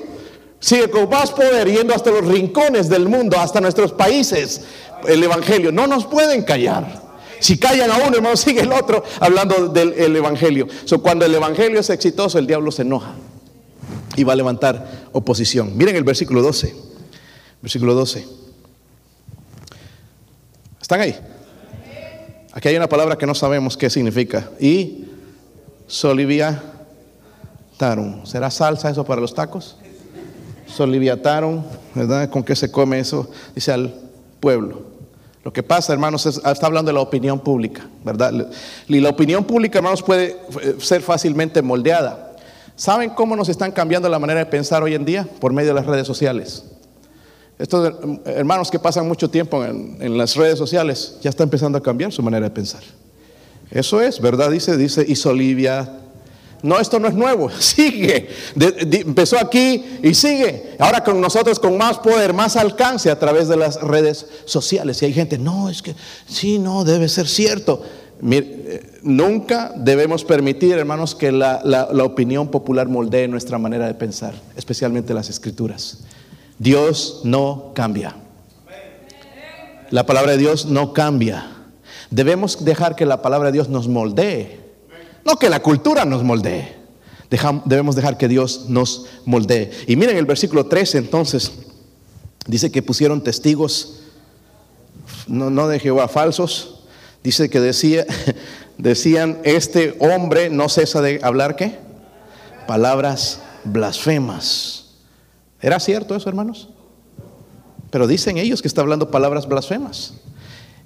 sigue 0.61 0.91
con 0.91 1.09
más 1.09 1.31
poder 1.31 1.71
yendo 1.71 1.95
hasta 1.95 2.11
los 2.11 2.27
rincones 2.27 2.89
del 2.89 3.09
mundo, 3.09 3.39
hasta 3.39 3.61
nuestros 3.61 3.93
países. 3.93 4.63
El 5.07 5.23
Evangelio 5.23 5.73
no 5.73 5.87
nos 5.87 6.07
pueden 6.07 6.43
callar. 6.43 7.09
Si 7.41 7.59
callan 7.59 7.91
a 7.91 7.97
uno, 7.99 8.17
hermano, 8.17 8.37
sigue 8.37 8.63
el 8.63 8.73
otro 8.73 9.03
hablando 9.21 9.69
del 9.69 10.17
Evangelio. 10.17 10.67
Cuando 11.03 11.25
el 11.25 11.35
Evangelio 11.35 11.81
es 11.81 11.91
exitoso, 11.91 12.39
el 12.39 12.47
diablo 12.47 12.71
se 12.71 12.83
enoja 12.83 13.15
y 14.17 14.25
va 14.25 14.33
a 14.33 14.37
levantar 14.37 15.09
oposición. 15.13 15.77
Miren 15.77 15.97
el 15.97 16.05
versículo 16.05 16.43
12. 16.43 16.75
Versículo 17.63 17.95
12. 17.95 18.27
¿Están 20.81 21.01
ahí? 21.01 21.17
Aquí 22.59 22.67
hay 22.67 22.77
una 22.77 22.89
palabra 22.89 23.17
que 23.17 23.25
no 23.25 23.37
sabemos 23.37 23.77
qué 23.77 23.89
significa. 23.89 24.51
Y 24.59 25.05
soliviataron. 25.87 26.67
¿Será 28.27 28.51
salsa 28.51 28.91
eso 28.91 29.05
para 29.05 29.21
los 29.21 29.33
tacos? 29.33 29.77
Soliviataron, 30.67 31.65
¿verdad? 31.95 32.29
¿Con 32.31 32.43
qué 32.43 32.57
se 32.57 32.73
come 32.73 32.99
eso? 32.99 33.31
Dice 33.55 33.71
al 33.71 33.95
pueblo. 34.41 34.83
Lo 35.45 35.53
que 35.53 35.63
pasa, 35.63 35.93
hermanos, 35.93 36.27
está 36.27 36.67
hablando 36.67 36.89
de 36.89 36.95
la 36.95 37.01
opinión 37.01 37.39
pública, 37.39 37.87
¿verdad? 38.03 38.51
Y 38.89 38.99
la 38.99 39.11
opinión 39.11 39.45
pública, 39.45 39.79
hermanos, 39.79 40.03
puede 40.03 40.37
eh, 40.61 40.79
ser 40.81 41.01
fácilmente 41.01 41.63
moldeada. 41.63 42.35
¿Saben 42.75 43.11
cómo 43.11 43.37
nos 43.37 43.49
están 43.49 43.71
cambiando 43.71 44.09
la 44.09 44.19
manera 44.19 44.41
de 44.41 44.47
pensar 44.47 44.83
hoy 44.83 44.95
en 44.95 45.05
día? 45.05 45.29
Por 45.39 45.53
medio 45.53 45.69
de 45.69 45.75
las 45.75 45.87
redes 45.87 46.09
sociales. 46.09 46.65
Estos 47.59 47.93
hermanos 48.25 48.71
que 48.71 48.79
pasan 48.79 49.09
mucho 49.09 49.29
tiempo 49.29 49.65
en, 49.65 50.17
las 50.17 50.37
redes 50.37 50.59
sociales 50.59 51.17
ya 51.21 51.31
está 51.31 51.43
empezando 51.43 51.77
a 51.77 51.83
cambiar 51.83 52.13
su 52.13 52.23
manera 52.23 52.45
de 52.45 52.51
pensar. 52.51 52.83
Eso 53.71 54.01
es, 54.01 54.21
¿verdad? 54.21 54.51
Dice, 54.51 54.77
dice 54.77 55.05
Isolivia. 55.07 55.97
No, 56.63 56.79
esto 56.79 56.99
no 56.99 57.09
es 57.09 57.15
nuevo, 57.15 57.51
sigue. 57.59 58.29
empezó 58.57 59.39
aquí 59.39 59.85
y 60.03 60.15
sigue. 60.15 60.77
Ahora 60.79 61.03
con 61.03 61.21
nosotros 61.21 61.59
con 61.59 61.77
más 61.77 61.99
poder, 61.99 62.33
más 62.33 62.57
alcance 62.57 63.11
a 63.11 63.19
través 63.19 63.49
de 63.49 63.57
las 63.57 63.81
redes 63.81 64.27
sociales. 64.45 65.03
Y 65.03 65.07
hay 65.07 65.13
gente, 65.13 65.37
no, 65.37 65.69
es 65.69 65.83
que 65.83 65.97
sí, 66.29 66.61
no, 66.61 66.85
debe 66.85 67.09
ser 67.09 67.27
cierto. 67.27 67.83
Eh, 68.31 68.99
nunca 69.03 69.73
debemos 69.77 70.25
permitir, 70.25 70.75
hermanos, 70.75 71.15
que 71.17 71.33
la, 71.33 71.61
la 71.65 72.05
opinión 72.05 72.49
popular 72.49 72.89
moldee 72.89 73.27
nuestra 73.27 73.59
manera 73.59 73.87
de 73.87 73.95
pensar, 73.95 74.35
especialmente 74.57 75.13
las 75.13 75.29
escrituras. 75.29 75.99
Dios 76.59 77.21
no 77.25 77.73
cambia. 77.75 78.17
La 79.91 80.05
palabra 80.05 80.33
de 80.33 80.39
Dios 80.39 80.67
no 80.67 80.93
cambia. 80.93 81.51
Debemos 82.11 82.65
dejar 82.65 82.97
que 82.97 83.07
la 83.07 83.23
palabra 83.23 83.49
de 83.49 83.53
Dios 83.53 83.69
nos 83.69 83.89
moldee. 83.89 84.61
No 85.25 85.37
que 85.37 85.49
la 85.49 85.61
cultura 85.61 86.05
nos 86.05 86.25
moldee. 86.25 86.77
debemos 87.65 87.97
dejar 87.97 88.19
que 88.19 88.29
Dios 88.29 88.67
nos 88.69 89.07
moldee. 89.25 89.71
Y 89.87 89.97
miren 89.97 90.17
el 90.17 90.27
versículo 90.27 90.67
13 90.67 90.99
entonces. 90.99 91.53
Dice 92.47 92.71
que 92.73 92.83
pusieron 92.83 93.23
testigos, 93.23 94.01
no, 95.27 95.51
no 95.51 95.69
de 95.69 95.79
Jehová, 95.79 96.09
falsos. 96.09 96.81
Dice 97.23 97.51
que 97.51 97.61
decía, 97.61 98.07
decían, 98.79 99.39
este 99.45 99.97
hombre 100.01 100.49
no 100.49 100.69
cesa 100.69 101.03
de 101.03 101.21
hablar 101.23 101.57
qué? 101.57 101.79
Palabras 102.67 103.41
blasfemas. 103.65 104.88
¿Era 105.61 105.81
cierto 105.81 106.15
eso, 106.15 106.29
hermanos? 106.29 106.69
Pero 107.91 108.07
dicen 108.07 108.39
ellos 108.39 108.63
que 108.63 108.69
está 108.69 108.81
hablando 108.81 109.11
palabras 109.11 109.49
blasfemas. 109.49 110.15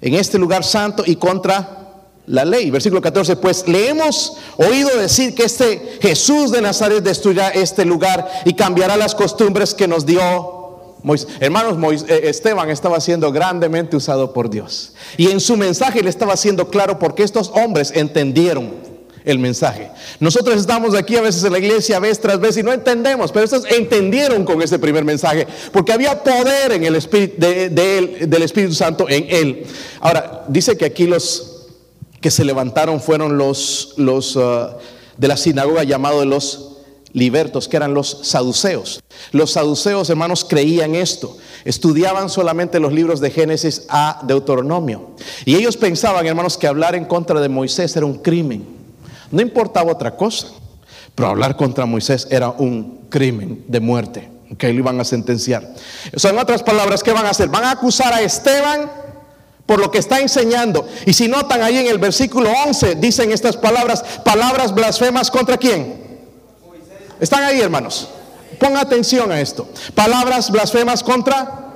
En 0.01 0.15
este 0.15 0.37
lugar 0.37 0.63
santo 0.63 1.03
y 1.05 1.15
contra 1.15 1.83
la 2.25 2.45
ley. 2.45 2.71
Versículo 2.71 3.01
14, 3.01 3.35
pues 3.37 3.67
le 3.67 3.89
hemos 3.89 4.37
oído 4.57 4.89
decir 4.97 5.35
que 5.35 5.43
este 5.43 5.97
Jesús 6.01 6.51
de 6.51 6.61
Nazaret 6.61 7.03
destruirá 7.03 7.49
este 7.49 7.85
lugar 7.85 8.29
y 8.45 8.53
cambiará 8.53 8.97
las 8.97 9.15
costumbres 9.15 9.73
que 9.73 9.87
nos 9.87 10.05
dio 10.05 10.21
Moisés. 11.03 11.27
Hermanos, 11.39 12.03
eh, 12.07 12.21
Esteban 12.25 12.69
estaba 12.69 12.99
siendo 13.01 13.31
grandemente 13.31 13.97
usado 13.97 14.31
por 14.31 14.49
Dios. 14.49 14.93
Y 15.17 15.29
en 15.29 15.41
su 15.41 15.57
mensaje 15.57 16.01
le 16.01 16.09
estaba 16.09 16.33
haciendo 16.33 16.69
claro 16.69 16.97
porque 16.97 17.23
estos 17.23 17.49
hombres 17.49 17.91
entendieron 17.93 18.92
el 19.25 19.39
mensaje. 19.39 19.89
Nosotros 20.19 20.59
estamos 20.59 20.95
aquí 20.95 21.15
a 21.15 21.21
veces 21.21 21.43
en 21.43 21.51
la 21.51 21.59
iglesia, 21.59 21.99
vez 21.99 22.19
tras 22.19 22.39
vez, 22.39 22.57
y 22.57 22.63
no 22.63 22.73
entendemos, 22.73 23.31
pero 23.31 23.45
estos 23.45 23.65
entendieron 23.71 24.43
con 24.45 24.61
ese 24.61 24.79
primer 24.79 25.05
mensaje, 25.05 25.47
porque 25.71 25.93
había 25.93 26.23
poder 26.23 26.73
en 26.73 26.83
el 26.83 26.95
espíritu 26.95 27.35
del 27.39 28.43
Espíritu 28.43 28.73
Santo 28.73 29.07
en 29.09 29.25
él. 29.29 29.65
Ahora, 29.99 30.43
dice 30.47 30.77
que 30.77 30.85
aquí 30.85 31.07
los 31.07 31.67
que 32.21 32.31
se 32.31 32.45
levantaron 32.45 33.01
fueron 33.01 33.37
los, 33.37 33.95
uh, 33.97 34.77
de 35.17 35.27
la 35.27 35.37
sinagoga 35.37 35.83
llamados 35.83 36.25
los 36.25 36.69
libertos, 37.11 37.67
que 37.67 37.77
eran 37.77 37.93
los 37.93 38.19
saduceos. 38.23 39.01
Los 39.31 39.51
saduceos, 39.51 40.09
hermanos, 40.09 40.43
creían 40.43 40.95
esto. 40.95 41.37
Estudiaban 41.63 42.29
solamente 42.29 42.79
los 42.79 42.91
libros 42.91 43.19
de 43.19 43.29
Génesis 43.29 43.85
a 43.89 44.21
Deuteronomio. 44.23 45.11
Y 45.45 45.55
ellos 45.55 45.77
pensaban, 45.77 46.25
hermanos, 46.25 46.57
que 46.57 46.65
hablar 46.65 46.95
en 46.95 47.05
contra 47.05 47.39
de 47.39 47.49
Moisés 47.49 47.95
era 47.95 48.05
un 48.05 48.17
crimen. 48.17 48.82
No 49.33 49.41
importaba 49.41 49.91
otra 49.91 50.15
cosa, 50.15 50.45
pero 51.15 51.29
hablar 51.29 51.57
contra 51.57 51.87
Moisés 51.87 52.27
era 52.29 52.51
un 52.51 53.07
crimen 53.09 53.65
de 53.67 53.79
muerte 53.79 54.29
que 54.59 54.71
lo 54.71 54.77
iban 54.77 55.01
a 55.01 55.03
sentenciar. 55.03 55.73
O 56.23 56.27
en 56.27 56.37
otras 56.37 56.61
palabras, 56.61 57.01
¿qué 57.01 57.11
van 57.11 57.25
a 57.25 57.31
hacer? 57.31 57.49
Van 57.49 57.63
a 57.63 57.71
acusar 57.71 58.13
a 58.13 58.21
Esteban 58.21 58.91
por 59.65 59.79
lo 59.79 59.89
que 59.89 59.97
está 59.97 60.19
enseñando. 60.19 60.87
Y 61.07 61.13
si 61.13 61.27
notan 61.27 61.63
ahí 61.63 61.79
en 61.79 61.87
el 61.87 61.97
versículo 61.97 62.51
11, 62.67 62.93
dicen 62.95 63.31
estas 63.31 63.57
palabras, 63.57 64.03
palabras 64.23 64.71
blasfemas 64.71 65.31
contra 65.31 65.57
quién. 65.57 66.03
¿Están 67.19 67.43
ahí, 67.43 67.59
hermanos? 67.59 68.09
Ponga 68.59 68.81
atención 68.81 69.31
a 69.31 69.41
esto. 69.41 69.67
Palabras 69.95 70.51
blasfemas 70.51 71.01
contra... 71.01 71.71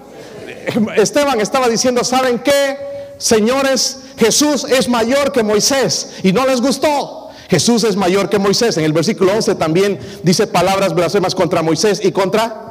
Esteban 0.96 1.42
estaba 1.42 1.68
diciendo, 1.70 2.04
¿saben 2.04 2.38
qué? 2.38 2.78
Señores, 3.18 4.02
Jesús 4.16 4.64
es 4.66 4.88
mayor 4.88 5.32
que 5.32 5.42
Moisés 5.42 6.12
y 6.22 6.34
no 6.34 6.46
les 6.46 6.62
gustó. 6.62 7.27
Jesús 7.50 7.84
es 7.84 7.96
mayor 7.96 8.30
que 8.30 8.40
Moisés. 8.40 8.78
En 8.78 8.84
el 8.84 8.94
versículo 8.94 9.34
11 9.34 9.56
también 9.56 10.00
dice 10.24 10.48
palabras 10.48 10.94
blasfemas 10.94 11.36
contra 11.36 11.62
Moisés 11.62 12.02
y 12.04 12.12
contra... 12.12 12.64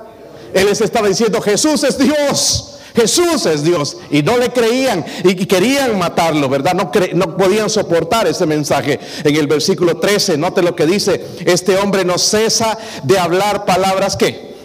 Él 0.55 0.67
les 0.67 0.81
estaba 0.81 1.09
diciendo, 1.09 1.41
Jesús 1.41 1.85
es 1.85 1.99
Dios. 1.99 2.79
Jesús 2.95 3.45
es 3.47 3.63
Dios. 3.63 3.99
Y 4.11 4.23
no 4.23 4.39
le 4.39 4.51
creían 4.51 5.05
y 5.23 5.35
querían 5.47 5.99
matarlo, 5.99 6.49
¿verdad? 6.49 6.75
No, 6.75 6.91
no 7.15 7.37
podían 7.37 7.69
soportar 7.69 8.27
ese 8.27 8.47
mensaje. 8.47 8.99
En 9.23 9.37
el 9.37 9.47
versículo 9.47 9.99
13, 9.99 10.39
note 10.39 10.63
lo 10.63 10.75
que 10.75 10.87
dice, 10.87 11.23
este 11.45 11.77
hombre 11.77 12.05
no 12.05 12.17
cesa 12.17 12.79
de 13.03 13.19
hablar 13.19 13.67
palabras 13.67 14.17
que 14.17 14.57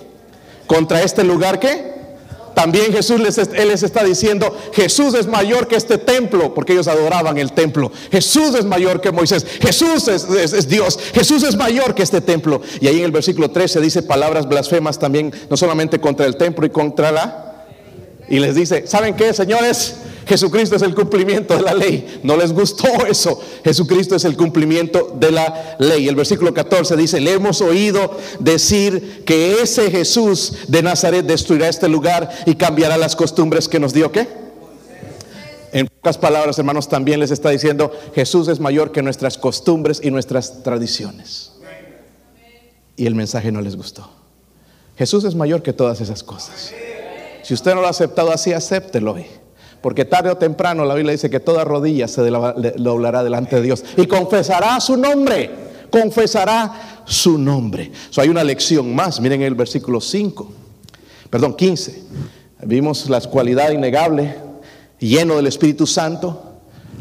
contra 0.65 1.01
este 1.03 1.25
lugar 1.25 1.59
que 1.59 2.00
también 2.61 2.93
Jesús 2.93 3.19
les, 3.19 3.39
está 3.39 4.03
diciendo, 4.03 4.55
Jesús 4.71 5.15
es 5.15 5.25
mayor 5.25 5.67
que 5.67 5.75
este 5.75 5.97
templo, 5.97 6.53
porque 6.53 6.73
ellos 6.73 6.87
adoraban 6.87 7.39
el 7.39 7.53
templo. 7.53 7.91
Jesús 8.11 8.53
es 8.53 8.65
mayor 8.65 9.01
que 9.01 9.11
Moisés. 9.11 9.47
Jesús 9.59 10.07
es, 10.07 10.25
es, 10.29 10.67
Dios. 10.69 10.99
Jesús 11.11 11.41
es 11.41 11.55
mayor 11.55 11.95
que 11.95 12.03
este 12.03 12.21
templo. 12.21 12.61
Y 12.79 12.85
ahí 12.85 12.99
en 12.99 13.05
el 13.05 13.11
versículo 13.11 13.49
13 13.49 13.81
dice 13.81 14.03
palabras 14.03 14.47
blasfemas 14.47 14.99
también, 14.99 15.33
no 15.49 15.57
solamente 15.57 15.99
contra 15.99 16.27
el 16.27 16.37
templo 16.37 16.63
y 16.67 16.69
contra 16.69 17.11
la 17.11 17.50
y 18.31 18.39
les 18.39 18.55
dice, 18.55 18.87
¿saben 18.87 19.13
qué, 19.13 19.33
señores? 19.33 19.97
Jesucristo 20.25 20.77
es 20.77 20.81
el 20.83 20.95
cumplimiento 20.95 21.53
de 21.57 21.63
la 21.63 21.73
ley. 21.73 22.21
No 22.23 22.37
les 22.37 22.53
gustó 22.53 22.87
eso. 23.05 23.37
Jesucristo 23.65 24.15
es 24.15 24.23
el 24.23 24.37
cumplimiento 24.37 25.13
de 25.19 25.33
la 25.33 25.75
ley. 25.79 26.07
El 26.07 26.15
versículo 26.15 26.53
14 26.53 26.95
dice, 26.95 27.19
le 27.19 27.33
hemos 27.33 27.59
oído 27.59 28.17
decir 28.39 29.25
que 29.25 29.61
ese 29.61 29.91
Jesús 29.91 30.53
de 30.69 30.81
Nazaret 30.81 31.25
destruirá 31.25 31.67
este 31.67 31.89
lugar 31.89 32.29
y 32.45 32.55
cambiará 32.55 32.95
las 32.97 33.17
costumbres 33.17 33.67
que 33.67 33.81
nos 33.81 33.91
dio. 33.91 34.13
¿Qué? 34.13 34.29
En 35.73 35.87
pocas 35.87 36.17
palabras, 36.17 36.57
hermanos, 36.57 36.87
también 36.87 37.19
les 37.19 37.31
está 37.31 37.49
diciendo, 37.49 37.91
Jesús 38.15 38.47
es 38.47 38.61
mayor 38.61 38.93
que 38.93 39.01
nuestras 39.01 39.37
costumbres 39.37 39.99
y 40.01 40.09
nuestras 40.09 40.63
tradiciones. 40.63 41.51
Y 42.95 43.07
el 43.07 43.15
mensaje 43.15 43.51
no 43.51 43.59
les 43.59 43.75
gustó. 43.75 44.09
Jesús 44.97 45.25
es 45.25 45.35
mayor 45.35 45.61
que 45.63 45.73
todas 45.73 45.99
esas 45.99 46.23
cosas. 46.23 46.71
Si 47.43 47.53
usted 47.53 47.73
no 47.73 47.81
lo 47.81 47.87
ha 47.87 47.91
aceptado 47.91 48.31
así, 48.31 48.53
acéptelo 48.53 49.13
hoy. 49.13 49.25
Porque 49.81 50.05
tarde 50.05 50.29
o 50.29 50.37
temprano 50.37 50.85
la 50.85 50.93
Biblia 50.93 51.11
dice 51.11 51.29
que 51.29 51.39
toda 51.39 51.63
rodilla 51.63 52.07
se 52.07 52.21
doblará 52.21 53.23
delante 53.23 53.55
de 53.55 53.61
Dios 53.63 53.83
y 53.97 54.05
confesará 54.05 54.79
su 54.79 54.95
nombre. 54.95 55.49
Confesará 55.89 57.01
su 57.05 57.37
nombre. 57.37 57.91
So, 58.11 58.21
hay 58.21 58.29
una 58.29 58.43
lección 58.43 58.93
más. 58.93 59.19
Miren 59.19 59.41
el 59.41 59.55
versículo 59.55 59.99
5, 59.99 60.51
perdón, 61.29 61.55
15. 61.55 62.03
Vimos 62.63 63.09
las 63.09 63.27
cualidades 63.27 63.73
innegables, 63.73 64.35
lleno 64.99 65.35
del 65.35 65.47
Espíritu 65.47 65.87
Santo 65.87 66.50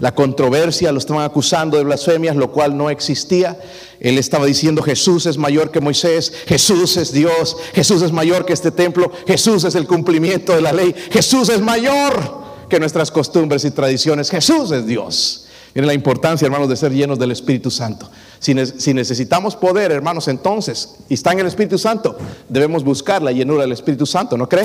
la 0.00 0.14
controversia, 0.14 0.92
lo 0.92 0.98
estaban 0.98 1.24
acusando 1.24 1.76
de 1.76 1.84
blasfemias, 1.84 2.34
lo 2.34 2.50
cual 2.50 2.76
no 2.76 2.90
existía. 2.90 3.58
Él 4.00 4.18
estaba 4.18 4.46
diciendo, 4.46 4.82
Jesús 4.82 5.26
es 5.26 5.36
mayor 5.36 5.70
que 5.70 5.80
Moisés, 5.80 6.32
Jesús 6.46 6.96
es 6.96 7.12
Dios, 7.12 7.56
Jesús 7.74 8.02
es 8.02 8.10
mayor 8.10 8.46
que 8.46 8.54
este 8.54 8.70
templo, 8.70 9.12
Jesús 9.26 9.64
es 9.64 9.74
el 9.74 9.86
cumplimiento 9.86 10.54
de 10.54 10.62
la 10.62 10.72
ley, 10.72 10.94
Jesús 11.10 11.50
es 11.50 11.60
mayor 11.60 12.40
que 12.68 12.80
nuestras 12.80 13.10
costumbres 13.10 13.64
y 13.64 13.70
tradiciones, 13.70 14.30
Jesús 14.30 14.70
es 14.72 14.86
Dios. 14.86 15.46
Miren 15.74 15.86
la 15.86 15.94
importancia, 15.94 16.46
hermanos, 16.46 16.68
de 16.68 16.76
ser 16.76 16.92
llenos 16.92 17.18
del 17.18 17.30
Espíritu 17.30 17.70
Santo. 17.70 18.10
Si, 18.38 18.54
necesitamos 18.54 19.54
poder, 19.54 19.92
hermanos, 19.92 20.26
entonces, 20.28 20.96
y 21.08 21.14
está 21.14 21.32
en 21.32 21.40
el 21.40 21.46
Espíritu 21.46 21.78
Santo, 21.78 22.16
debemos 22.48 22.82
buscar 22.82 23.22
la 23.22 23.32
llenura 23.32 23.62
del 23.62 23.72
Espíritu 23.72 24.06
Santo, 24.06 24.36
¿no 24.36 24.48
cree? 24.48 24.64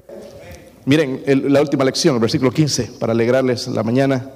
Miren 0.86 1.24
la 1.52 1.62
última 1.62 1.84
lección, 1.84 2.16
el 2.16 2.22
versículo 2.22 2.52
15, 2.52 2.94
para 3.00 3.12
alegrarles 3.12 3.68
la 3.68 3.84
mañana 3.84 4.32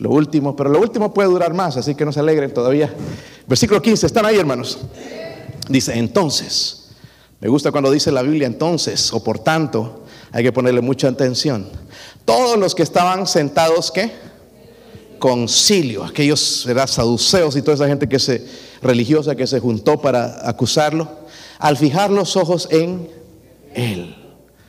lo 0.00 0.10
último, 0.10 0.56
pero 0.56 0.70
lo 0.70 0.80
último 0.80 1.12
puede 1.12 1.28
durar 1.28 1.52
más, 1.52 1.76
así 1.76 1.94
que 1.94 2.06
no 2.06 2.12
se 2.12 2.20
alegren 2.20 2.52
todavía. 2.52 2.92
Versículo 3.46 3.82
15, 3.82 4.06
¿están 4.06 4.24
ahí 4.24 4.36
hermanos? 4.36 4.78
Dice, 5.68 5.92
entonces, 5.92 6.88
me 7.38 7.48
gusta 7.48 7.70
cuando 7.70 7.90
dice 7.90 8.10
la 8.10 8.22
Biblia 8.22 8.46
entonces, 8.46 9.12
o 9.12 9.22
por 9.22 9.38
tanto, 9.40 10.04
hay 10.32 10.42
que 10.42 10.52
ponerle 10.52 10.80
mucha 10.80 11.08
atención. 11.08 11.68
Todos 12.24 12.58
los 12.58 12.74
que 12.74 12.82
estaban 12.82 13.26
sentados, 13.26 13.90
¿qué? 13.90 14.10
Concilio, 15.18 16.02
aquellos 16.02 16.64
¿verdad? 16.66 16.86
saduceos 16.86 17.54
y 17.56 17.60
toda 17.60 17.74
esa 17.74 17.86
gente 17.86 18.08
que 18.08 18.18
se, 18.18 18.46
religiosa 18.80 19.34
que 19.34 19.46
se 19.46 19.60
juntó 19.60 20.00
para 20.00 20.48
acusarlo, 20.48 21.08
al 21.58 21.76
fijar 21.76 22.10
los 22.10 22.36
ojos 22.36 22.68
en 22.70 23.06
él, 23.74 24.16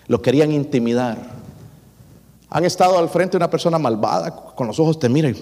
lo 0.08 0.22
querían 0.22 0.52
intimidar 0.52 1.41
han 2.52 2.66
estado 2.66 3.00
al 3.00 3.10
frente 3.10 3.32
de 3.32 3.38
una 3.38 3.50
persona 3.50 3.80
malvada, 3.80 4.36
con 4.36 4.68
los 4.68 4.78
ojos 4.78 5.00
te 5.00 5.08
miran, 5.08 5.36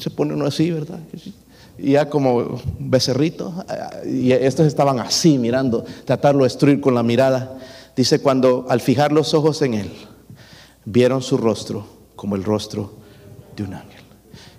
se 0.00 0.10
pone 0.10 0.32
uno 0.32 0.46
así, 0.46 0.70
¿verdad? 0.70 0.98
Y 1.78 1.92
ya 1.92 2.08
como 2.08 2.60
becerrito, 2.78 3.64
y 4.06 4.32
estos 4.32 4.66
estaban 4.66 4.98
así 5.00 5.36
mirando, 5.36 5.84
tratarlo 6.06 6.40
de 6.40 6.46
destruir 6.46 6.80
con 6.80 6.94
la 6.94 7.02
mirada. 7.02 7.58
Dice, 7.94 8.20
cuando 8.20 8.64
al 8.70 8.80
fijar 8.80 9.12
los 9.12 9.34
ojos 9.34 9.60
en 9.60 9.74
él, 9.74 9.92
vieron 10.86 11.20
su 11.20 11.36
rostro 11.36 11.86
como 12.16 12.36
el 12.36 12.44
rostro 12.44 12.94
de 13.54 13.64
un 13.64 13.74
ángel. 13.74 14.02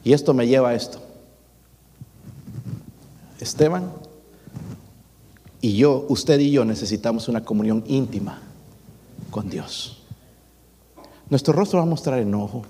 Y 0.04 0.14
esto 0.14 0.36
me 0.36 0.48
lleva 0.48 0.70
a 0.70 0.76
esto. 0.76 1.00
Esteban 3.40 3.92
y 5.62 5.78
yo, 5.78 6.06
usted 6.10 6.40
y 6.40 6.52
yo 6.52 6.64
necesitamos 6.64 7.28
una 7.28 7.44
comunión 7.44 7.84
íntima 7.88 8.40
con 9.32 9.50
Dios. 9.50 10.03
Nuestro 11.30 11.54
rostro 11.54 11.80
va 11.80 11.84
a 11.84 11.88
mostrar 11.88 12.20
enojo, 12.20 12.64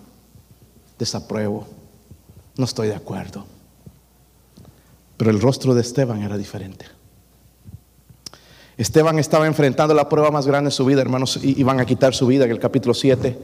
desapruebo, 0.97 1.65
no 2.57 2.65
estoy 2.65 2.87
de 2.87 2.95
acuerdo. 2.95 3.45
Pero 5.17 5.31
el 5.31 5.41
rostro 5.41 5.73
de 5.73 5.81
Esteban 5.81 6.21
era 6.21 6.37
diferente. 6.37 6.85
Esteban 8.77 9.19
estaba 9.19 9.45
enfrentando 9.45 9.93
la 9.93 10.09
prueba 10.09 10.31
más 10.31 10.47
grande 10.47 10.69
de 10.69 10.75
su 10.75 10.85
vida, 10.85 11.01
hermanos, 11.01 11.39
y 11.41 11.59
iban 11.59 11.79
a 11.79 11.85
quitar 11.85 12.15
su 12.15 12.25
vida 12.25 12.45
en 12.45 12.51
el 12.51 12.59
capítulo 12.59 12.93
7. 12.93 13.37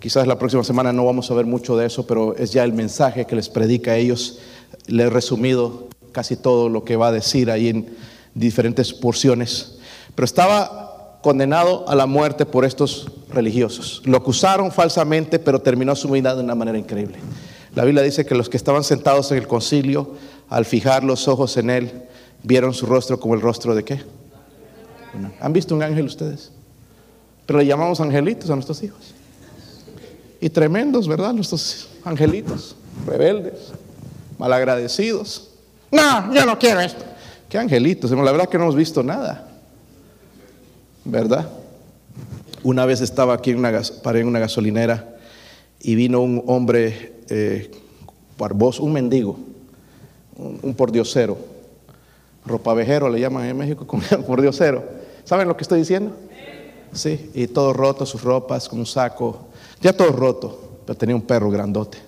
Quizás 0.00 0.26
la 0.26 0.38
próxima 0.38 0.64
semana 0.64 0.92
no 0.92 1.04
vamos 1.04 1.30
a 1.30 1.34
ver 1.34 1.46
mucho 1.46 1.76
de 1.76 1.86
eso, 1.86 2.06
pero 2.06 2.34
es 2.36 2.52
ya 2.52 2.64
el 2.64 2.72
mensaje 2.72 3.24
que 3.24 3.36
les 3.36 3.48
predica 3.48 3.92
a 3.92 3.96
ellos. 3.96 4.40
Le 4.86 5.04
he 5.04 5.10
resumido 5.10 5.86
casi 6.10 6.36
todo 6.36 6.68
lo 6.68 6.84
que 6.84 6.96
va 6.96 7.08
a 7.08 7.12
decir 7.12 7.50
ahí 7.50 7.68
en 7.68 7.96
diferentes 8.34 8.92
porciones. 8.92 9.78
Pero 10.16 10.24
estaba 10.24 10.91
condenado 11.22 11.88
a 11.88 11.94
la 11.94 12.06
muerte 12.06 12.44
por 12.44 12.64
estos 12.64 13.10
religiosos. 13.30 14.02
Lo 14.04 14.16
acusaron 14.16 14.70
falsamente, 14.72 15.38
pero 15.38 15.60
terminó 15.60 15.94
su 15.96 16.08
vida 16.08 16.34
de 16.34 16.42
una 16.42 16.54
manera 16.54 16.76
increíble. 16.76 17.16
La 17.74 17.84
Biblia 17.84 18.02
dice 18.02 18.26
que 18.26 18.34
los 18.34 18.48
que 18.48 18.56
estaban 18.56 18.84
sentados 18.84 19.30
en 19.32 19.38
el 19.38 19.46
concilio, 19.46 20.14
al 20.50 20.66
fijar 20.66 21.04
los 21.04 21.28
ojos 21.28 21.56
en 21.56 21.70
él, 21.70 22.02
vieron 22.42 22.74
su 22.74 22.86
rostro 22.86 23.18
como 23.18 23.34
el 23.34 23.40
rostro 23.40 23.74
de 23.74 23.84
qué? 23.84 24.02
¿Han 25.40 25.52
visto 25.52 25.74
un 25.74 25.82
ángel 25.82 26.04
ustedes? 26.04 26.50
Pero 27.46 27.60
le 27.60 27.66
llamamos 27.66 28.00
angelitos 28.00 28.50
a 28.50 28.54
nuestros 28.54 28.82
hijos. 28.82 29.14
Y 30.40 30.50
tremendos, 30.50 31.06
¿verdad? 31.06 31.32
Nuestros 31.32 31.88
angelitos, 32.04 32.74
rebeldes, 33.06 33.72
malagradecidos. 34.38 35.50
No, 35.92 36.34
yo 36.34 36.44
no 36.44 36.58
quiero 36.58 36.80
esto. 36.80 37.04
¿Qué 37.48 37.58
angelitos? 37.58 38.10
La 38.10 38.32
verdad 38.32 38.48
que 38.48 38.58
no 38.58 38.64
hemos 38.64 38.76
visto 38.76 39.02
nada. 39.02 39.51
¿Verdad? 41.04 41.48
Una 42.62 42.86
vez 42.86 43.00
estaba 43.00 43.34
aquí 43.34 43.50
en 43.50 43.58
una, 43.58 43.82
paré 44.02 44.20
en 44.20 44.28
una 44.28 44.38
gasolinera 44.38 45.16
y 45.80 45.94
vino 45.94 46.20
un 46.20 46.42
hombre 46.46 47.14
eh, 47.28 47.70
barboso, 48.38 48.84
un 48.84 48.92
mendigo, 48.92 49.38
un, 50.36 50.74
pordiosero, 50.74 51.36
ropavejero 52.44 53.08
le 53.08 53.20
llaman 53.20 53.46
en 53.46 53.56
México 53.56 53.86
pordiosero. 54.26 54.84
¿Saben 55.24 55.48
lo 55.48 55.56
que 55.56 55.62
estoy 55.62 55.80
diciendo? 55.80 56.16
Sí, 56.92 57.30
y 57.34 57.46
todo 57.46 57.72
roto, 57.72 58.04
sus 58.04 58.22
ropas, 58.22 58.68
con 58.68 58.78
un 58.78 58.86
saco, 58.86 59.46
ya 59.80 59.92
todo 59.92 60.12
roto, 60.12 60.80
pero 60.86 60.96
tenía 60.96 61.16
un 61.16 61.22
perro 61.22 61.50
grandote. 61.50 61.98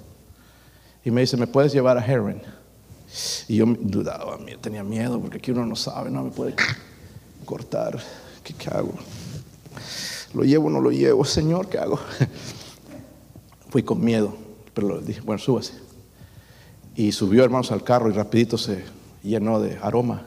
Y 1.05 1.11
me 1.11 1.21
dice, 1.23 1.37
¿me 1.37 1.47
puedes 1.47 1.73
llevar 1.73 1.99
a 1.99 2.05
Heron? 2.05 2.41
Y 3.49 3.57
yo 3.57 3.67
dudaba, 3.67 4.39
tenía 4.61 4.83
miedo 4.83 5.21
porque 5.21 5.39
aquí 5.39 5.51
uno 5.51 5.65
no 5.65 5.77
sabe, 5.77 6.11
no 6.11 6.25
me 6.25 6.31
puede 6.31 6.55
cortar. 7.45 7.99
¿Qué, 8.53 8.69
hago? 8.71 8.93
¿Lo 10.35 10.45
llevo 10.45 10.69
o 10.69 10.71
no 10.71 10.81
lo 10.81 10.91
llevo? 10.91 11.25
Señor, 11.25 11.69
¿qué 11.69 11.79
hago? 11.79 11.99
Fui 13.71 13.83
con 13.83 14.05
miedo, 14.05 14.37
pero 14.73 15.01
le 15.01 15.07
dije, 15.07 15.21
bueno, 15.21 15.41
súbase. 15.41 15.73
Y 16.95 17.11
subió, 17.11 17.43
hermanos, 17.43 17.73
al 17.73 17.83
carro 17.83 18.09
y 18.09 18.13
rapidito 18.13 18.57
se 18.57 18.85
llenó 19.23 19.61
de 19.61 19.79
aroma. 19.83 20.23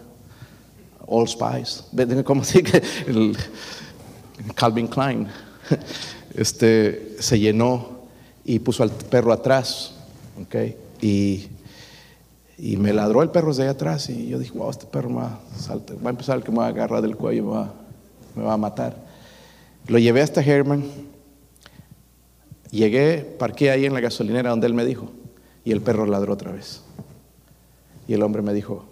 All 1.05 1.27
Spice. 1.27 1.83
¿Cómo 2.25 2.43
se 2.43 2.61
que 2.63 2.83
el 3.07 3.37
Calvin 4.55 4.87
Klein? 4.87 5.27
Este, 6.35 7.15
se 7.19 7.39
llenó 7.39 8.01
y 8.45 8.59
puso 8.59 8.83
al 8.83 8.91
perro 8.91 9.33
atrás. 9.33 9.95
¿ok? 10.39 10.55
Y, 11.01 11.47
y 12.57 12.77
me 12.77 12.93
ladró 12.93 13.23
el 13.23 13.29
perro 13.29 13.49
desde 13.49 13.63
allá 13.63 13.71
atrás 13.71 14.09
y 14.09 14.27
yo 14.27 14.37
dije, 14.39 14.51
wow, 14.55 14.69
este 14.69 14.85
perro 14.85 15.13
va 15.13 15.25
a, 15.25 15.75
va 16.03 16.07
a 16.07 16.09
empezar 16.09 16.37
el 16.37 16.43
que 16.43 16.51
me 16.51 16.59
va 16.59 16.65
a 16.65 16.69
agarrar 16.69 17.01
del 17.01 17.15
cuello, 17.15 17.49
va, 17.49 17.73
me 18.37 18.43
va 18.43 18.53
a 18.53 18.57
matar. 18.57 18.95
Lo 19.87 19.97
llevé 19.99 20.21
hasta 20.21 20.41
Herman, 20.41 20.83
llegué, 22.71 23.17
parqué 23.39 23.71
ahí 23.71 23.85
en 23.85 23.93
la 23.93 23.99
gasolinera 23.99 24.51
donde 24.51 24.67
él 24.67 24.73
me 24.73 24.85
dijo 24.85 25.11
y 25.65 25.71
el 25.71 25.81
perro 25.81 26.05
ladró 26.05 26.33
otra 26.33 26.51
vez. 26.51 26.81
Y 28.07 28.13
el 28.13 28.23
hombre 28.23 28.41
me 28.41 28.53
dijo, 28.53 28.85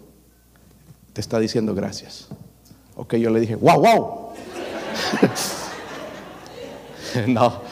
te 1.12 1.20
está 1.20 1.38
diciendo 1.38 1.74
gracias. 1.74 2.28
Ok, 2.96 3.14
yo 3.16 3.30
le 3.30 3.40
dije, 3.40 3.56
wow, 3.56 3.80
wow. 3.80 4.28
no. 7.28 7.62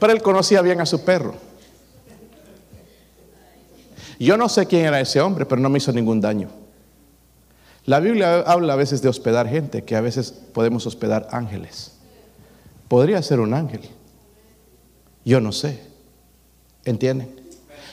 Pero 0.00 0.12
él 0.12 0.22
conocía 0.22 0.62
bien 0.62 0.80
a 0.80 0.86
su 0.86 1.04
perro. 1.04 1.34
Yo 4.18 4.36
no 4.36 4.48
sé 4.48 4.66
quién 4.66 4.84
era 4.84 5.00
ese 5.00 5.20
hombre, 5.20 5.46
pero 5.46 5.60
no 5.60 5.68
me 5.68 5.78
hizo 5.78 5.92
ningún 5.92 6.20
daño. 6.20 6.59
La 7.86 8.00
Biblia 8.00 8.40
habla 8.40 8.74
a 8.74 8.76
veces 8.76 9.02
de 9.02 9.08
hospedar 9.08 9.48
gente, 9.48 9.84
que 9.84 9.96
a 9.96 10.00
veces 10.00 10.32
podemos 10.52 10.86
hospedar 10.86 11.28
ángeles. 11.30 11.92
Podría 12.88 13.22
ser 13.22 13.40
un 13.40 13.54
ángel. 13.54 13.80
Yo 15.24 15.40
no 15.40 15.52
sé. 15.52 15.80
¿Entienden? 16.84 17.40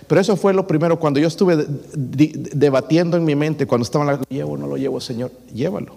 Pero 0.08 0.22
eso 0.22 0.36
fue 0.38 0.54
lo 0.54 0.68
primero 0.68 1.00
cuando 1.00 1.20
yo 1.20 1.28
estuve 1.28 1.66
debatiendo 1.66 3.18
en 3.18 3.26
mi 3.26 3.36
mente, 3.36 3.66
cuando 3.66 3.84
estaba 3.84 4.06
en 4.06 4.12
la... 4.12 4.26
¿Llevo 4.30 4.54
o 4.54 4.58
no 4.58 4.68
lo 4.68 4.78
llevo, 4.78 5.00
Señor? 5.00 5.32
Llévalo. 5.54 5.96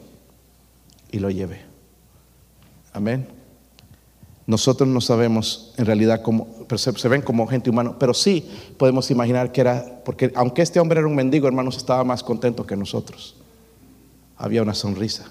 Y 1.10 1.18
lo 1.18 1.30
llevé. 1.30 1.60
Amén. 2.92 3.28
Nosotros 4.46 4.88
no 4.88 5.00
sabemos 5.00 5.72
en 5.76 5.86
realidad 5.86 6.22
cómo, 6.22 6.48
se, 6.76 6.92
se, 6.92 7.08
ven 7.08 7.22
como 7.22 7.46
gente 7.46 7.70
humana, 7.70 7.96
pero 7.98 8.14
sí 8.14 8.48
podemos 8.76 9.10
imaginar 9.10 9.52
que 9.52 9.60
era, 9.60 10.02
porque 10.04 10.32
aunque 10.34 10.62
este 10.62 10.80
hombre 10.80 10.98
era 10.98 11.06
un 11.06 11.14
mendigo, 11.14 11.46
hermanos, 11.46 11.76
estaba 11.76 12.02
más 12.02 12.24
contento 12.24 12.66
que 12.66 12.76
nosotros. 12.76 13.39
Había 14.40 14.62
una 14.62 14.74
sonrisa. 14.74 15.30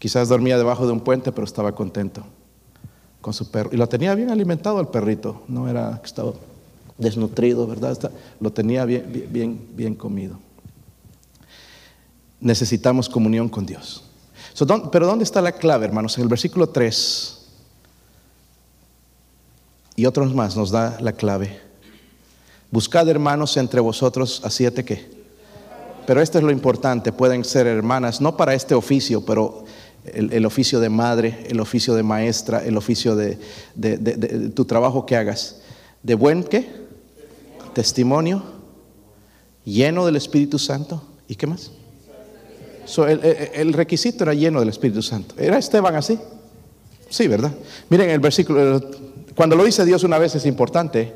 Quizás 0.00 0.28
dormía 0.28 0.58
debajo 0.58 0.84
de 0.84 0.92
un 0.92 1.00
puente, 1.00 1.30
pero 1.30 1.44
estaba 1.44 1.72
contento 1.72 2.24
con 3.20 3.32
su 3.32 3.50
perro. 3.52 3.70
Y 3.72 3.76
lo 3.76 3.88
tenía 3.88 4.14
bien 4.16 4.30
alimentado 4.30 4.80
el 4.80 4.88
perrito, 4.88 5.44
no 5.46 5.68
era 5.68 6.00
que 6.00 6.06
estaba 6.06 6.32
desnutrido, 6.98 7.68
¿verdad? 7.68 8.10
Lo 8.40 8.52
tenía 8.52 8.84
bien, 8.84 9.28
bien, 9.30 9.68
bien 9.74 9.94
comido. 9.94 10.38
Necesitamos 12.40 13.08
comunión 13.08 13.48
con 13.48 13.64
Dios. 13.64 14.02
pero 14.90 15.06
¿dónde 15.06 15.22
está 15.22 15.40
la 15.40 15.52
clave, 15.52 15.86
hermanos? 15.86 16.16
En 16.16 16.24
el 16.24 16.28
versículo 16.28 16.68
3 16.68 17.36
y 19.94 20.06
otros 20.06 20.34
más 20.34 20.56
nos 20.56 20.72
da 20.72 20.98
la 21.00 21.12
clave. 21.12 21.60
Buscad 22.72 23.08
hermanos 23.08 23.56
entre 23.56 23.80
vosotros 23.80 24.40
a 24.44 24.50
siete 24.50 24.84
que. 24.84 25.19
Pero 26.10 26.22
esto 26.22 26.38
es 26.38 26.44
lo 26.44 26.50
importante, 26.50 27.12
pueden 27.12 27.44
ser 27.44 27.68
hermanas, 27.68 28.20
no 28.20 28.36
para 28.36 28.52
este 28.52 28.74
oficio, 28.74 29.24
pero 29.24 29.62
el, 30.04 30.44
oficio 30.44 30.80
de 30.80 30.88
madre, 30.88 31.46
el 31.48 31.60
oficio 31.60 31.94
de 31.94 32.02
maestra, 32.02 32.64
el 32.64 32.76
oficio 32.76 33.14
de, 33.14 33.38
tu 34.56 34.64
trabajo 34.64 35.06
que 35.06 35.14
hagas. 35.14 35.60
¿De 36.02 36.16
buen 36.16 36.42
qué? 36.42 36.68
Testimonio, 37.74 38.42
lleno 39.64 40.04
del 40.04 40.16
Espíritu 40.16 40.58
Santo. 40.58 41.00
¿Y 41.28 41.36
qué 41.36 41.46
más? 41.46 41.70
el, 43.08 43.20
el, 43.54 43.72
requisito 43.72 44.24
era 44.24 44.34
lleno 44.34 44.58
del 44.58 44.70
Espíritu 44.70 45.02
Santo. 45.02 45.36
¿Era 45.38 45.58
Esteban 45.58 45.94
así? 45.94 46.18
Sí, 47.08 47.28
¿verdad? 47.28 47.52
Miren 47.88 48.10
el 48.10 48.18
versículo, 48.18 48.80
cuando 49.36 49.54
lo 49.54 49.62
dice 49.62 49.84
Dios 49.84 50.02
una 50.02 50.18
vez 50.18 50.34
es 50.34 50.44
importante 50.44 51.14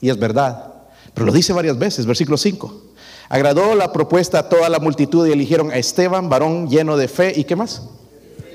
y 0.00 0.10
es 0.10 0.18
verdad, 0.18 0.74
pero 1.14 1.26
lo 1.26 1.32
dice 1.32 1.52
varias 1.52 1.78
veces, 1.78 2.06
versículo 2.06 2.36
5. 2.36 2.91
Agradó 3.32 3.74
la 3.74 3.94
propuesta 3.94 4.40
a 4.40 4.48
toda 4.50 4.68
la 4.68 4.78
multitud 4.78 5.26
y 5.26 5.32
eligieron 5.32 5.70
a 5.70 5.76
Esteban, 5.76 6.28
varón 6.28 6.68
lleno 6.68 6.98
de 6.98 7.08
fe 7.08 7.32
y 7.34 7.44
qué 7.44 7.56
más? 7.56 7.80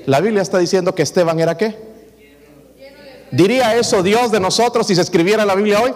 La 0.06 0.22
Biblia 0.22 0.44
está 0.44 0.60
diciendo 0.60 0.94
que 0.94 1.02
Esteban 1.02 1.40
era 1.40 1.58
qué? 1.58 1.76
¿Diría 3.32 3.76
eso 3.76 4.04
Dios 4.04 4.32
de 4.32 4.40
nosotros 4.40 4.86
si 4.86 4.94
se 4.94 5.02
escribiera 5.02 5.48
la 5.48 5.56
Biblia 5.56 5.82
hoy? 5.82 5.96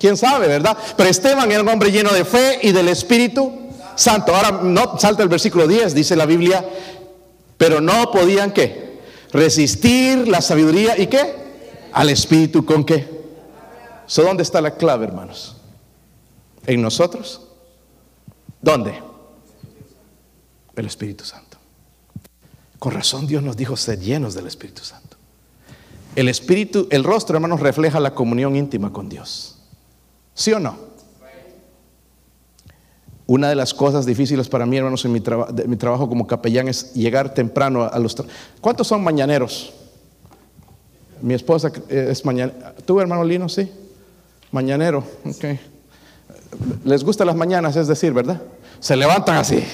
¿Quién 0.00 0.16
sabe, 0.16 0.48
verdad? 0.48 0.76
Pero 0.96 1.08
Esteban 1.08 1.52
era 1.52 1.62
un 1.62 1.68
hombre 1.68 1.92
lleno 1.92 2.12
de 2.12 2.24
fe 2.24 2.58
y 2.60 2.72
del 2.72 2.88
Espíritu 2.88 3.52
Santo. 3.94 4.34
Ahora 4.34 4.62
no 4.64 4.98
salta 4.98 5.22
el 5.22 5.28
versículo 5.28 5.68
10, 5.68 5.94
dice 5.94 6.16
la 6.16 6.26
Biblia, 6.26 6.68
pero 7.56 7.80
no 7.80 8.10
podían 8.10 8.50
qué? 8.50 8.98
Resistir 9.30 10.26
la 10.26 10.40
sabiduría 10.40 10.98
y 10.98 11.06
qué? 11.06 11.36
Al 11.92 12.10
Espíritu 12.10 12.64
con 12.64 12.82
qué? 12.82 13.08
So, 14.06 14.24
¿Dónde 14.24 14.42
está 14.42 14.60
la 14.60 14.72
clave, 14.72 15.06
hermanos? 15.06 15.54
¿En 16.66 16.82
nosotros? 16.82 17.42
¿Dónde? 18.60 19.00
El 20.76 20.86
Espíritu 20.86 21.24
Santo. 21.24 21.58
Con 22.78 22.92
razón 22.92 23.26
Dios 23.26 23.42
nos 23.42 23.56
dijo 23.56 23.76
ser 23.76 23.98
llenos 23.98 24.34
del 24.34 24.46
Espíritu 24.46 24.82
Santo. 24.84 25.16
El 26.14 26.28
Espíritu, 26.28 26.88
el 26.90 27.04
rostro, 27.04 27.36
hermanos, 27.36 27.60
refleja 27.60 28.00
la 28.00 28.14
comunión 28.14 28.56
íntima 28.56 28.92
con 28.92 29.08
Dios. 29.08 29.58
¿Sí 30.34 30.52
o 30.52 30.60
no? 30.60 30.88
Una 33.26 33.50
de 33.50 33.54
las 33.54 33.74
cosas 33.74 34.06
difíciles 34.06 34.48
para 34.48 34.64
mí, 34.64 34.78
hermanos, 34.78 35.04
en 35.04 35.12
mi, 35.12 35.22
mi 35.66 35.76
trabajo 35.76 36.08
como 36.08 36.26
capellán 36.26 36.66
es 36.68 36.94
llegar 36.94 37.34
temprano 37.34 37.84
a, 37.84 37.98
los... 37.98 38.16
¿Cuántos 38.60 38.86
son 38.86 39.04
mañaneros? 39.04 39.74
Mi 41.20 41.34
esposa 41.34 41.70
es 41.88 42.24
mañanera. 42.24 42.74
¿Tú, 42.86 43.00
hermano 43.00 43.24
Lino, 43.24 43.48
sí? 43.48 43.70
Mañanero, 44.50 45.04
ok. 45.26 45.44
Les 46.84 47.04
gustan 47.04 47.26
las 47.26 47.36
mañanas, 47.36 47.76
es 47.76 47.88
decir, 47.88 48.12
¿verdad? 48.12 48.40
Se 48.80 48.96
levantan 48.96 49.36
así. 49.36 49.64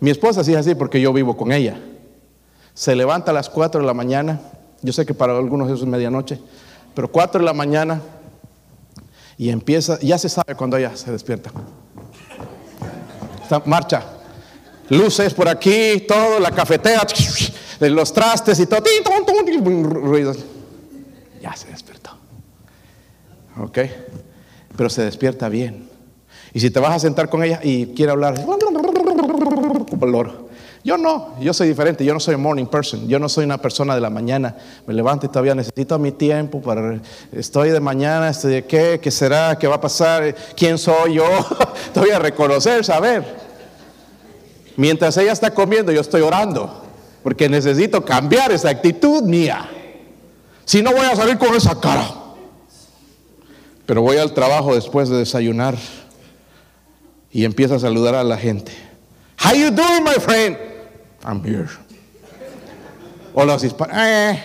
Mi 0.00 0.10
esposa 0.10 0.44
sí 0.44 0.52
es 0.52 0.58
así 0.58 0.74
porque 0.74 1.00
yo 1.00 1.12
vivo 1.12 1.36
con 1.36 1.52
ella. 1.52 1.78
Se 2.74 2.94
levanta 2.94 3.30
a 3.30 3.34
las 3.34 3.48
4 3.48 3.80
de 3.80 3.86
la 3.86 3.94
mañana. 3.94 4.40
Yo 4.82 4.92
sé 4.92 5.06
que 5.06 5.14
para 5.14 5.36
algunos 5.36 5.68
eso 5.68 5.84
es 5.84 5.88
medianoche, 5.88 6.38
pero 6.94 7.10
4 7.10 7.40
de 7.40 7.44
la 7.44 7.54
mañana 7.54 8.02
y 9.36 9.50
empieza, 9.50 9.98
ya 10.00 10.18
se 10.18 10.28
sabe 10.28 10.54
cuando 10.54 10.76
ella 10.76 10.96
se 10.96 11.10
despierta. 11.10 11.50
Marcha. 13.64 14.02
Luces 14.90 15.32
por 15.32 15.48
aquí, 15.48 16.04
todo, 16.06 16.38
la 16.38 16.50
cafetera, 16.50 17.06
los 17.80 18.12
trastes 18.12 18.60
y 18.60 18.66
todo. 18.66 18.82
Ruidos. 19.62 20.38
Ya 21.40 21.56
se 21.56 21.68
despertó. 21.68 21.83
¿Ok? 23.60 23.78
Pero 24.76 24.90
se 24.90 25.02
despierta 25.02 25.48
bien. 25.48 25.88
Y 26.52 26.60
si 26.60 26.70
te 26.70 26.80
vas 26.80 26.94
a 26.94 26.98
sentar 26.98 27.28
con 27.28 27.42
ella 27.42 27.60
y 27.62 27.86
quiere 27.86 28.12
hablar, 28.12 28.34
yo 30.84 30.98
no, 30.98 31.34
yo 31.40 31.54
soy 31.54 31.68
diferente, 31.68 32.04
yo 32.04 32.12
no 32.12 32.20
soy 32.20 32.36
morning 32.36 32.66
person, 32.66 33.08
yo 33.08 33.18
no 33.18 33.28
soy 33.28 33.46
una 33.46 33.56
persona 33.56 33.94
de 33.94 34.02
la 34.02 34.10
mañana, 34.10 34.54
me 34.86 34.92
levanto 34.92 35.24
y 35.24 35.30
todavía 35.30 35.54
necesito 35.54 35.98
mi 35.98 36.12
tiempo 36.12 36.60
para, 36.60 37.00
estoy 37.32 37.70
de 37.70 37.80
mañana, 37.80 38.28
estoy 38.28 38.52
de 38.52 38.64
qué, 38.66 39.00
qué 39.02 39.10
será, 39.10 39.56
qué 39.58 39.66
va 39.66 39.76
a 39.76 39.80
pasar, 39.80 40.34
quién 40.54 40.76
soy 40.76 41.14
yo, 41.14 41.24
todavía 41.94 42.18
reconocer, 42.18 42.84
saber. 42.84 43.24
Mientras 44.76 45.16
ella 45.16 45.32
está 45.32 45.54
comiendo, 45.54 45.90
yo 45.90 46.02
estoy 46.02 46.20
orando, 46.20 46.82
porque 47.22 47.48
necesito 47.48 48.04
cambiar 48.04 48.52
esa 48.52 48.68
actitud 48.68 49.22
mía. 49.22 49.66
Si 50.66 50.82
no 50.82 50.92
voy 50.92 51.06
a 51.06 51.16
salir 51.16 51.38
con 51.38 51.54
esa 51.54 51.80
cara. 51.80 52.23
Pero 53.86 54.02
voy 54.02 54.16
al 54.16 54.32
trabajo 54.32 54.74
después 54.74 55.08
de 55.08 55.18
desayunar 55.18 55.76
y 57.30 57.44
empiezo 57.44 57.74
a 57.74 57.78
saludar 57.78 58.14
a 58.14 58.24
la 58.24 58.38
gente. 58.38 58.72
How 59.44 59.54
you 59.54 59.70
doing, 59.70 60.04
my 60.04 60.20
friend? 60.20 60.56
I'm 61.24 61.44
here. 61.44 61.68
O 63.34 63.44
los 63.44 63.64
hispanos, 63.64 63.96
eh, 63.98 64.42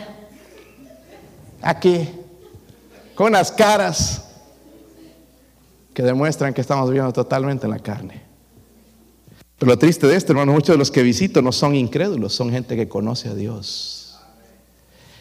aquí, 1.61 2.09
con 3.13 3.27
unas 3.27 3.51
caras 3.51 4.25
que 5.93 6.01
demuestran 6.01 6.53
que 6.53 6.61
estamos 6.61 6.89
viviendo 6.89 7.13
totalmente 7.13 7.65
en 7.65 7.71
la 7.71 7.79
carne. 7.79 8.23
Pero 9.59 9.71
lo 9.71 9.77
triste 9.77 10.07
de 10.07 10.15
esto, 10.15 10.31
hermano, 10.31 10.53
muchos 10.53 10.73
de 10.73 10.77
los 10.77 10.89
que 10.89 11.03
visito 11.03 11.41
no 11.41 11.51
son 11.51 11.75
incrédulos, 11.75 12.33
son 12.33 12.49
gente 12.49 12.75
que 12.75 12.87
conoce 12.87 13.29
a 13.29 13.35
Dios. 13.35 14.17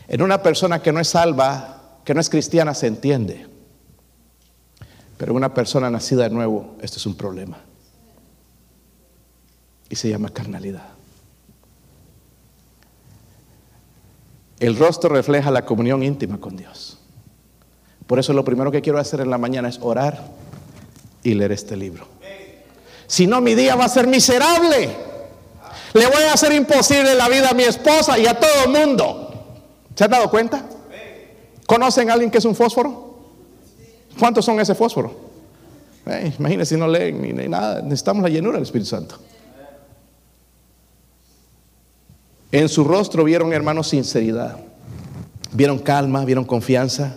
En 0.06 0.22
una 0.22 0.42
persona 0.42 0.80
que 0.80 0.92
no 0.92 1.00
es 1.00 1.08
salva, 1.08 2.00
que 2.04 2.14
no 2.14 2.20
es 2.20 2.30
cristiana, 2.30 2.72
se 2.72 2.86
entiende. 2.86 3.57
Pero 5.18 5.34
una 5.34 5.52
persona 5.52 5.90
nacida 5.90 6.22
de 6.22 6.30
nuevo, 6.30 6.76
esto 6.80 6.96
es 6.96 7.06
un 7.06 7.16
problema 7.16 7.58
y 9.88 9.96
se 9.96 10.08
llama 10.08 10.30
carnalidad. 10.30 10.84
El 14.60 14.76
rostro 14.76 15.10
refleja 15.10 15.50
la 15.50 15.64
comunión 15.64 16.02
íntima 16.02 16.38
con 16.38 16.56
Dios. 16.56 16.98
Por 18.06 18.18
eso 18.18 18.32
lo 18.32 18.44
primero 18.44 18.70
que 18.70 18.80
quiero 18.80 18.98
hacer 18.98 19.20
en 19.20 19.30
la 19.30 19.38
mañana 19.38 19.68
es 19.68 19.78
orar 19.80 20.24
y 21.22 21.34
leer 21.34 21.52
este 21.52 21.76
libro. 21.76 22.06
Si 23.06 23.26
no, 23.26 23.40
mi 23.40 23.54
día 23.54 23.76
va 23.76 23.84
a 23.84 23.88
ser 23.88 24.06
miserable. 24.06 24.96
Le 25.94 26.06
voy 26.06 26.22
a 26.24 26.34
hacer 26.34 26.52
imposible 26.52 27.14
la 27.14 27.28
vida 27.28 27.50
a 27.50 27.54
mi 27.54 27.62
esposa 27.62 28.18
y 28.18 28.26
a 28.26 28.38
todo 28.38 28.64
el 28.66 28.70
mundo. 28.70 29.32
¿Se 29.94 30.04
han 30.04 30.10
dado 30.10 30.30
cuenta? 30.30 30.68
¿Conocen 31.66 32.10
a 32.10 32.14
alguien 32.14 32.30
que 32.30 32.38
es 32.38 32.44
un 32.44 32.54
fósforo? 32.54 33.07
¿Cuántos 34.18 34.44
son 34.44 34.58
ese 34.60 34.74
fósforo? 34.74 35.14
Eh, 36.06 36.32
imagínense 36.38 36.74
si 36.74 36.80
no 36.80 36.88
leen 36.88 37.20
ni, 37.20 37.48
nada. 37.48 37.82
Necesitamos 37.82 38.22
la 38.22 38.28
llenura 38.28 38.54
del 38.54 38.64
Espíritu 38.64 38.88
Santo. 38.88 39.16
En 42.50 42.68
su 42.68 42.82
rostro 42.84 43.24
vieron, 43.24 43.52
hermanos, 43.52 43.88
sinceridad. 43.88 44.56
Vieron 45.52 45.78
calma, 45.78 46.24
vieron 46.24 46.44
confianza. 46.44 47.16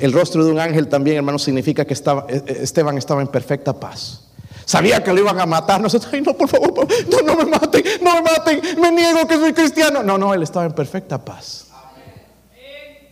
El 0.00 0.12
rostro 0.12 0.44
de 0.44 0.52
un 0.52 0.58
ángel 0.58 0.88
también, 0.88 1.16
hermanos, 1.16 1.42
significa 1.42 1.84
que 1.84 1.94
eh, 1.94 1.98
eh, 2.28 2.58
Esteban 2.62 2.98
estaba 2.98 3.22
en 3.22 3.28
perfecta 3.28 3.72
paz. 3.72 4.24
Sabía 4.64 5.02
que 5.02 5.12
lo 5.12 5.20
iban 5.20 5.40
a 5.40 5.46
matar. 5.46 5.80
Ay, 6.12 6.20
no, 6.20 6.34
por 6.34 6.48
favor, 6.48 6.74
no, 7.10 7.22
no 7.22 7.36
me 7.36 7.44
maten, 7.46 7.82
no 8.02 8.14
me 8.16 8.22
maten, 8.22 8.60
me 8.80 8.92
niego 8.92 9.26
que 9.26 9.36
soy 9.36 9.52
cristiano. 9.52 10.02
No, 10.02 10.18
no, 10.18 10.34
él 10.34 10.42
estaba 10.42 10.66
en 10.66 10.72
perfecta 10.72 11.24
paz. 11.24 11.68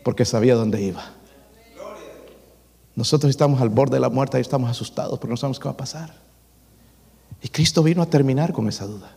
Porque 0.02 0.24
sabía 0.24 0.54
dónde 0.54 0.82
iba. 0.82 1.15
Nosotros 2.96 3.28
estamos 3.30 3.60
al 3.60 3.68
borde 3.68 3.96
de 3.96 4.00
la 4.00 4.08
muerte 4.08 4.38
y 4.38 4.40
estamos 4.40 4.70
asustados 4.70 5.18
porque 5.18 5.30
no 5.30 5.36
sabemos 5.36 5.60
qué 5.60 5.66
va 5.66 5.72
a 5.72 5.76
pasar. 5.76 6.14
Y 7.42 7.48
Cristo 7.48 7.82
vino 7.82 8.02
a 8.02 8.06
terminar 8.06 8.52
con 8.54 8.68
esa 8.68 8.86
duda. 8.86 9.14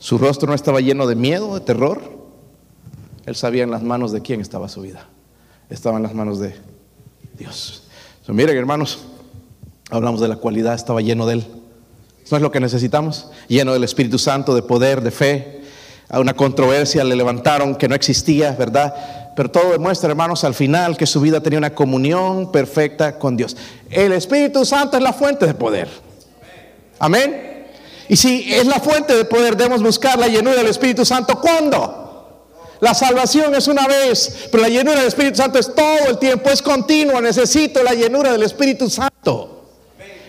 Su 0.00 0.18
rostro 0.18 0.48
no 0.48 0.54
estaba 0.54 0.80
lleno 0.80 1.06
de 1.06 1.14
miedo, 1.14 1.54
de 1.54 1.60
terror. 1.60 2.02
Él 3.26 3.36
sabía 3.36 3.62
en 3.62 3.70
las 3.70 3.82
manos 3.82 4.10
de 4.10 4.22
quién 4.22 4.40
estaba 4.40 4.68
su 4.68 4.80
vida. 4.80 5.06
Estaba 5.68 5.98
en 5.98 6.02
las 6.02 6.14
manos 6.14 6.40
de 6.40 6.56
Dios. 7.38 7.84
So, 8.26 8.34
miren, 8.34 8.56
hermanos, 8.56 8.98
hablamos 9.88 10.20
de 10.20 10.26
la 10.26 10.36
cualidad, 10.36 10.74
estaba 10.74 11.00
lleno 11.00 11.26
de 11.26 11.34
Él. 11.34 11.46
¿Eso 12.24 12.36
es 12.36 12.42
lo 12.42 12.50
que 12.50 12.60
necesitamos? 12.60 13.30
Lleno 13.46 13.72
del 13.72 13.84
Espíritu 13.84 14.18
Santo, 14.18 14.54
de 14.54 14.62
poder, 14.62 15.00
de 15.00 15.10
fe. 15.12 15.60
A 16.08 16.18
una 16.18 16.34
controversia 16.34 17.04
le 17.04 17.14
levantaron 17.14 17.76
que 17.76 17.86
no 17.86 17.94
existía, 17.94 18.52
¿verdad? 18.52 18.94
Pero 19.40 19.50
todo 19.50 19.72
demuestra, 19.72 20.10
hermanos, 20.10 20.44
al 20.44 20.52
final 20.52 20.98
que 20.98 21.06
su 21.06 21.18
vida 21.18 21.40
tenía 21.40 21.58
una 21.58 21.74
comunión 21.74 22.52
perfecta 22.52 23.18
con 23.18 23.38
Dios. 23.38 23.56
El 23.88 24.12
Espíritu 24.12 24.66
Santo 24.66 24.98
es 24.98 25.02
la 25.02 25.14
fuente 25.14 25.46
de 25.46 25.54
poder. 25.54 25.88
Amén. 26.98 27.64
Y 28.06 28.16
si 28.16 28.52
es 28.52 28.66
la 28.66 28.80
fuente 28.80 29.16
de 29.16 29.24
poder, 29.24 29.56
debemos 29.56 29.82
buscar 29.82 30.18
la 30.18 30.28
llenura 30.28 30.56
del 30.56 30.66
Espíritu 30.66 31.06
Santo. 31.06 31.40
¿Cuándo? 31.40 32.50
La 32.80 32.92
salvación 32.92 33.54
es 33.54 33.66
una 33.66 33.86
vez, 33.86 34.50
pero 34.52 34.62
la 34.62 34.68
llenura 34.68 34.98
del 34.98 35.08
Espíritu 35.08 35.38
Santo 35.38 35.58
es 35.58 35.74
todo 35.74 36.10
el 36.10 36.18
tiempo, 36.18 36.50
es 36.50 36.60
continua. 36.60 37.22
Necesito 37.22 37.82
la 37.82 37.94
llenura 37.94 38.32
del 38.32 38.42
Espíritu 38.42 38.90
Santo. 38.90 39.64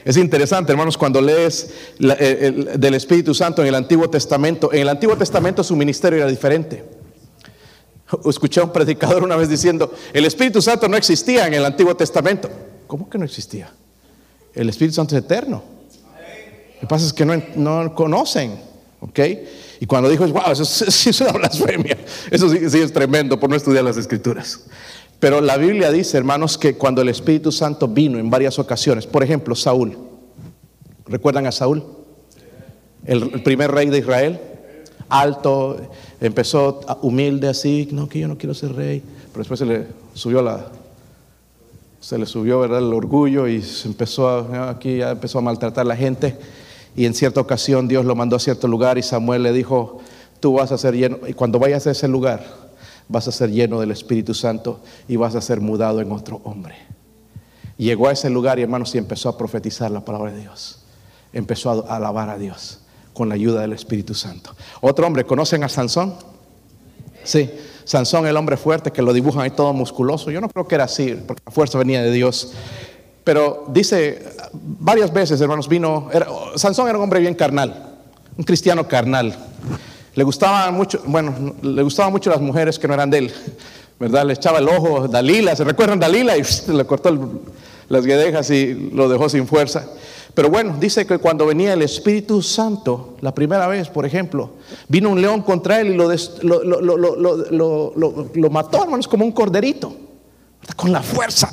Es 0.05 0.15
interesante, 0.15 0.71
hermanos, 0.71 0.97
cuando 0.97 1.19
lees 1.19 1.69
del 1.99 2.93
Espíritu 2.93 3.33
Santo 3.33 3.61
en 3.61 3.67
el 3.67 3.75
Antiguo 3.75 4.09
Testamento. 4.09 4.71
En 4.71 4.79
el 4.79 4.87
Antiguo 4.87 5.17
Testamento 5.17 5.65
su 5.65 5.75
ministerio 5.75 6.19
era 6.19 6.27
diferente. 6.27 7.00
Escuché 8.29 8.59
a 8.59 8.63
un 8.63 8.71
predicador 8.73 9.23
una 9.23 9.35
vez 9.35 9.49
diciendo, 9.49 9.93
el 10.13 10.25
Espíritu 10.25 10.61
Santo 10.61 10.87
no 10.87 10.97
existía 10.97 11.47
en 11.47 11.53
el 11.53 11.65
Antiguo 11.65 11.95
Testamento. 11.95 12.49
¿Cómo 12.87 13.09
que 13.09 13.17
no 13.17 13.25
existía? 13.25 13.71
El 14.53 14.69
Espíritu 14.69 14.95
Santo 14.95 15.15
es 15.15 15.23
eterno. 15.23 15.63
Lo 16.75 16.79
que 16.81 16.87
pasa 16.87 17.05
es 17.05 17.13
que 17.13 17.25
no, 17.25 17.41
no 17.55 17.93
conocen, 17.95 18.59
¿ok? 18.99 19.19
Y 19.79 19.85
cuando 19.85 20.09
dijo, 20.09 20.27
wow, 20.27 20.51
eso, 20.51 20.63
es- 20.63 20.93
sí 20.93 21.09
es 21.11 21.21
una 21.21 21.31
blasfemia. 21.33 21.97
Eso 22.29 22.49
sí, 22.49 22.57
es 22.79 22.91
tremendo 22.91 23.39
por 23.39 23.49
no 23.49 23.55
estudiar 23.55 23.83
las 23.83 23.97
Escrituras. 23.97 24.61
Pero 25.19 25.39
la 25.39 25.57
Biblia 25.57 25.91
dice, 25.91 26.17
hermanos, 26.17 26.57
que 26.57 26.75
cuando 26.75 27.01
el 27.03 27.09
Espíritu 27.09 27.51
Santo 27.51 27.87
vino 27.87 28.17
en 28.17 28.29
varias 28.31 28.57
ocasiones, 28.57 29.05
por 29.05 29.23
ejemplo, 29.23 29.55
Saúl, 29.55 29.97
¿recuerdan 31.05 31.45
a 31.45 31.51
Saúl? 31.51 31.83
El 33.05 33.41
primer 33.43 33.71
rey 33.71 33.89
de 33.89 33.99
Israel, 33.99 34.39
alto, 35.11 35.77
empezó 36.19 36.79
humilde 37.01 37.47
así, 37.47 37.87
no, 37.91 38.09
que 38.09 38.19
yo 38.19 38.27
no 38.27 38.37
quiero 38.37 38.53
ser 38.53 38.73
rey, 38.73 39.03
pero 39.31 39.39
después 39.39 39.59
se 39.59 39.65
le 39.65 39.87
subió 40.13 40.41
la, 40.41 40.65
se 41.99 42.17
le 42.17 42.25
subió 42.25 42.59
¿verdad? 42.59 42.79
el 42.79 42.93
orgullo 42.93 43.47
y 43.47 43.63
empezó 43.85 44.27
a, 44.29 44.69
aquí 44.69 44.97
ya 44.97 45.11
empezó 45.11 45.39
a 45.39 45.41
maltratar 45.41 45.85
a 45.85 45.89
la 45.89 45.95
gente 45.95 46.37
y 46.95 47.05
en 47.05 47.13
cierta 47.13 47.39
ocasión 47.39 47.87
Dios 47.87 48.05
lo 48.05 48.15
mandó 48.15 48.35
a 48.35 48.39
cierto 48.39 48.67
lugar 48.67 48.97
y 48.97 49.03
Samuel 49.03 49.43
le 49.43 49.53
dijo 49.53 49.99
tú 50.39 50.53
vas 50.53 50.71
a 50.71 50.77
ser 50.77 50.95
lleno 50.95 51.19
y 51.27 51.33
cuando 51.33 51.59
vayas 51.59 51.87
a 51.87 51.91
ese 51.91 52.07
lugar 52.07 52.43
vas 53.07 53.27
a 53.27 53.31
ser 53.31 53.51
lleno 53.51 53.79
del 53.79 53.91
Espíritu 53.91 54.33
Santo 54.33 54.79
y 55.07 55.15
vas 55.15 55.35
a 55.35 55.41
ser 55.41 55.61
mudado 55.61 56.01
en 56.01 56.11
otro 56.11 56.41
hombre 56.43 56.75
llegó 57.81 58.07
a 58.07 58.11
ese 58.11 58.29
lugar 58.29 58.59
y 58.59 58.61
hermanos 58.61 58.93
y 58.93 58.99
empezó 58.99 59.29
a 59.29 59.37
profetizar 59.37 59.89
la 59.89 60.05
palabra 60.05 60.31
de 60.31 60.41
Dios. 60.41 60.79
Empezó 61.33 61.71
a 61.89 61.95
alabar 61.95 62.29
a 62.29 62.37
Dios 62.37 62.80
con 63.21 63.29
la 63.29 63.35
ayuda 63.35 63.61
del 63.61 63.73
Espíritu 63.73 64.15
Santo 64.15 64.55
otro 64.81 65.05
hombre 65.05 65.25
conocen 65.25 65.63
a 65.63 65.69
Sansón 65.69 66.15
Sí, 67.23 67.47
Sansón, 67.85 68.25
el 68.25 68.35
hombre 68.35 68.57
fuerte 68.57 68.89
que 68.91 69.03
lo 69.03 69.13
dibujan 69.13 69.43
ahí 69.43 69.51
todo 69.51 69.73
musculoso. 69.73 70.31
Yo 70.31 70.41
no 70.41 70.49
creo 70.49 70.67
que 70.67 70.73
era 70.73 70.85
así, 70.85 71.15
porque 71.27 71.43
la 71.45 71.51
fuerza 71.51 71.77
venía 71.77 72.01
de 72.01 72.09
Dios. 72.09 72.53
Pero 73.23 73.65
dice, 73.67 74.25
varias 74.53 75.13
veces, 75.13 75.39
hermanos, 75.39 75.67
vino. 75.67 76.09
Sansón 76.55 76.87
era 76.87 76.97
un 76.97 77.03
hombre 77.03 77.19
bien 77.19 77.35
carnal, 77.35 77.91
un 78.35 78.43
cristiano 78.43 78.87
carnal. 78.87 79.35
Le 80.15 80.23
gustaban 80.23 80.73
mucho, 80.73 80.99
bueno, 81.05 81.53
le 81.61 81.83
gustaban 81.83 82.11
mucho 82.11 82.31
las 82.31 82.41
mujeres 82.41 82.79
que 82.79 82.87
no 82.87 82.95
eran 82.95 83.11
de 83.11 83.19
él, 83.19 83.31
¿verdad? 83.99 84.25
Le 84.25 84.33
echaba 84.33 84.57
el 84.57 84.67
ojo, 84.67 85.07
Dalila, 85.07 85.55
¿se 85.55 85.63
recuerdan 85.63 85.99
Dalila? 85.99 86.35
Y 86.37 86.41
le 86.73 86.85
cortó 86.85 87.09
el- 87.09 87.19
las 87.91 88.05
guedejas 88.05 88.49
y 88.49 88.73
lo 88.93 89.07
dejó 89.09 89.29
sin 89.29 89.45
fuerza. 89.45 89.87
Pero 90.33 90.49
bueno, 90.49 90.77
dice 90.79 91.05
que 91.05 91.17
cuando 91.17 91.45
venía 91.45 91.73
el 91.73 91.81
Espíritu 91.81 92.41
Santo, 92.41 93.15
la 93.21 93.35
primera 93.35 93.67
vez, 93.67 93.89
por 93.89 94.05
ejemplo, 94.05 94.51
vino 94.87 95.09
un 95.09 95.21
león 95.21 95.41
contra 95.41 95.81
él 95.81 95.87
y 95.89 95.93
lo, 95.95 96.09
lo, 96.41 96.63
lo- 96.63 98.25
lo- 98.33 98.49
mató, 98.49 98.81
hermanos, 98.83 99.07
como 99.09 99.25
un 99.25 99.33
corderito, 99.33 99.93
con 100.77 100.91
la 100.93 101.01
fuerza, 101.03 101.51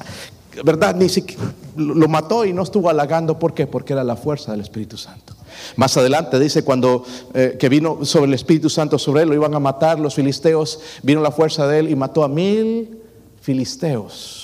¿verdad? 0.64 0.94
Ni 0.94 1.08
siquiera 1.08 1.42
lo 1.76 1.94
lo 1.94 2.08
mató 2.08 2.44
y 2.44 2.52
no 2.52 2.62
estuvo 2.62 2.88
halagando. 2.88 3.38
¿Por 3.38 3.52
qué? 3.54 3.66
Porque 3.66 3.92
era 3.94 4.04
la 4.04 4.16
fuerza 4.16 4.52
del 4.52 4.60
Espíritu 4.60 4.96
Santo. 4.96 5.34
Más 5.76 5.96
adelante 5.96 6.38
dice 6.38 6.62
cuando 6.62 7.04
eh, 7.34 7.56
que 7.58 7.68
vino 7.68 8.04
sobre 8.04 8.26
el 8.26 8.34
Espíritu 8.34 8.68
Santo 8.70 8.96
sobre 8.98 9.22
él, 9.22 9.28
lo 9.28 9.34
iban 9.34 9.54
a 9.54 9.58
matar 9.60 9.98
los 9.98 10.14
filisteos, 10.14 10.78
vino 11.02 11.20
la 11.20 11.32
fuerza 11.32 11.66
de 11.66 11.80
él 11.80 11.90
y 11.90 11.96
mató 11.96 12.22
a 12.22 12.28
mil 12.28 12.96
filisteos 13.40 14.37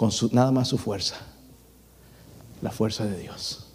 con 0.00 0.10
su, 0.10 0.30
nada 0.32 0.50
más 0.50 0.66
su 0.66 0.78
fuerza, 0.78 1.16
la 2.62 2.70
fuerza 2.70 3.04
de 3.04 3.18
Dios. 3.18 3.66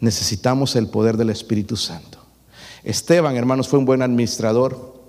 Necesitamos 0.00 0.74
el 0.74 0.88
poder 0.88 1.18
del 1.18 1.28
Espíritu 1.28 1.76
Santo. 1.76 2.18
Esteban, 2.82 3.36
hermanos, 3.36 3.68
fue 3.68 3.78
un 3.78 3.84
buen 3.84 4.00
administrador, 4.00 5.02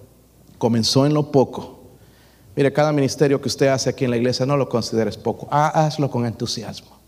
comenzó 0.58 1.06
en 1.06 1.14
lo 1.14 1.32
poco. 1.32 1.80
Mire, 2.54 2.74
cada 2.74 2.92
ministerio 2.92 3.40
que 3.40 3.48
usted 3.48 3.68
hace 3.68 3.90
aquí 3.90 4.04
en 4.04 4.12
la 4.12 4.18
iglesia 4.18 4.46
no 4.46 4.58
lo 4.58 4.68
consideres 4.68 5.16
poco, 5.16 5.48
Ah, 5.52 5.86
hazlo 5.86 6.12
con 6.12 6.26
entusiasmo. 6.26 7.00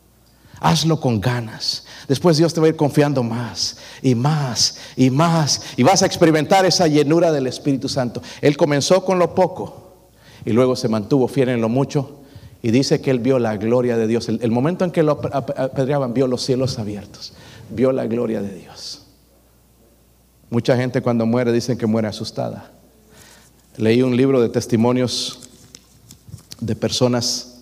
Hazlo 0.61 0.97
con 1.01 1.19
ganas. 1.19 1.83
Después 2.07 2.37
Dios 2.37 2.53
te 2.53 2.61
va 2.61 2.67
a 2.67 2.69
ir 2.69 2.77
confiando 2.77 3.23
más 3.23 3.75
y 4.01 4.15
más 4.15 4.77
y 4.95 5.09
más. 5.09 5.63
Y 5.75 5.83
vas 5.83 6.01
a 6.01 6.05
experimentar 6.05 6.65
esa 6.65 6.87
llenura 6.87 7.29
del 7.33 7.47
Espíritu 7.47 7.89
Santo. 7.89 8.21
Él 8.39 8.55
comenzó 8.55 9.03
con 9.03 9.19
lo 9.19 9.35
poco 9.35 9.97
y 10.45 10.53
luego 10.53 10.77
se 10.77 10.87
mantuvo 10.87 11.27
fiel 11.27 11.49
en 11.49 11.59
lo 11.59 11.67
mucho. 11.67 12.20
Y 12.63 12.71
dice 12.71 13.01
que 13.01 13.09
él 13.11 13.19
vio 13.19 13.39
la 13.39 13.57
gloria 13.57 13.97
de 13.97 14.05
Dios. 14.07 14.29
El, 14.29 14.51
momento 14.51 14.85
en 14.85 14.91
que 14.91 15.01
lo 15.03 15.13
ap- 15.13 15.33
ap- 15.33 15.59
apedreaban, 15.59 16.13
vio 16.13 16.27
los 16.27 16.43
cielos 16.43 16.77
abiertos. 16.77 17.33
Vio 17.69 17.91
la 17.91 18.05
gloria 18.05 18.41
de 18.41 18.53
Dios. 18.53 19.01
Mucha 20.49 20.75
gente 20.77 21.01
cuando 21.01 21.25
muere 21.25 21.51
dicen 21.51 21.77
que 21.77 21.85
muere 21.87 22.07
asustada. 22.07 22.71
Leí 23.77 24.01
un 24.01 24.15
libro 24.15 24.41
de 24.41 24.49
testimonios 24.49 25.39
de 26.59 26.75
personas 26.75 27.61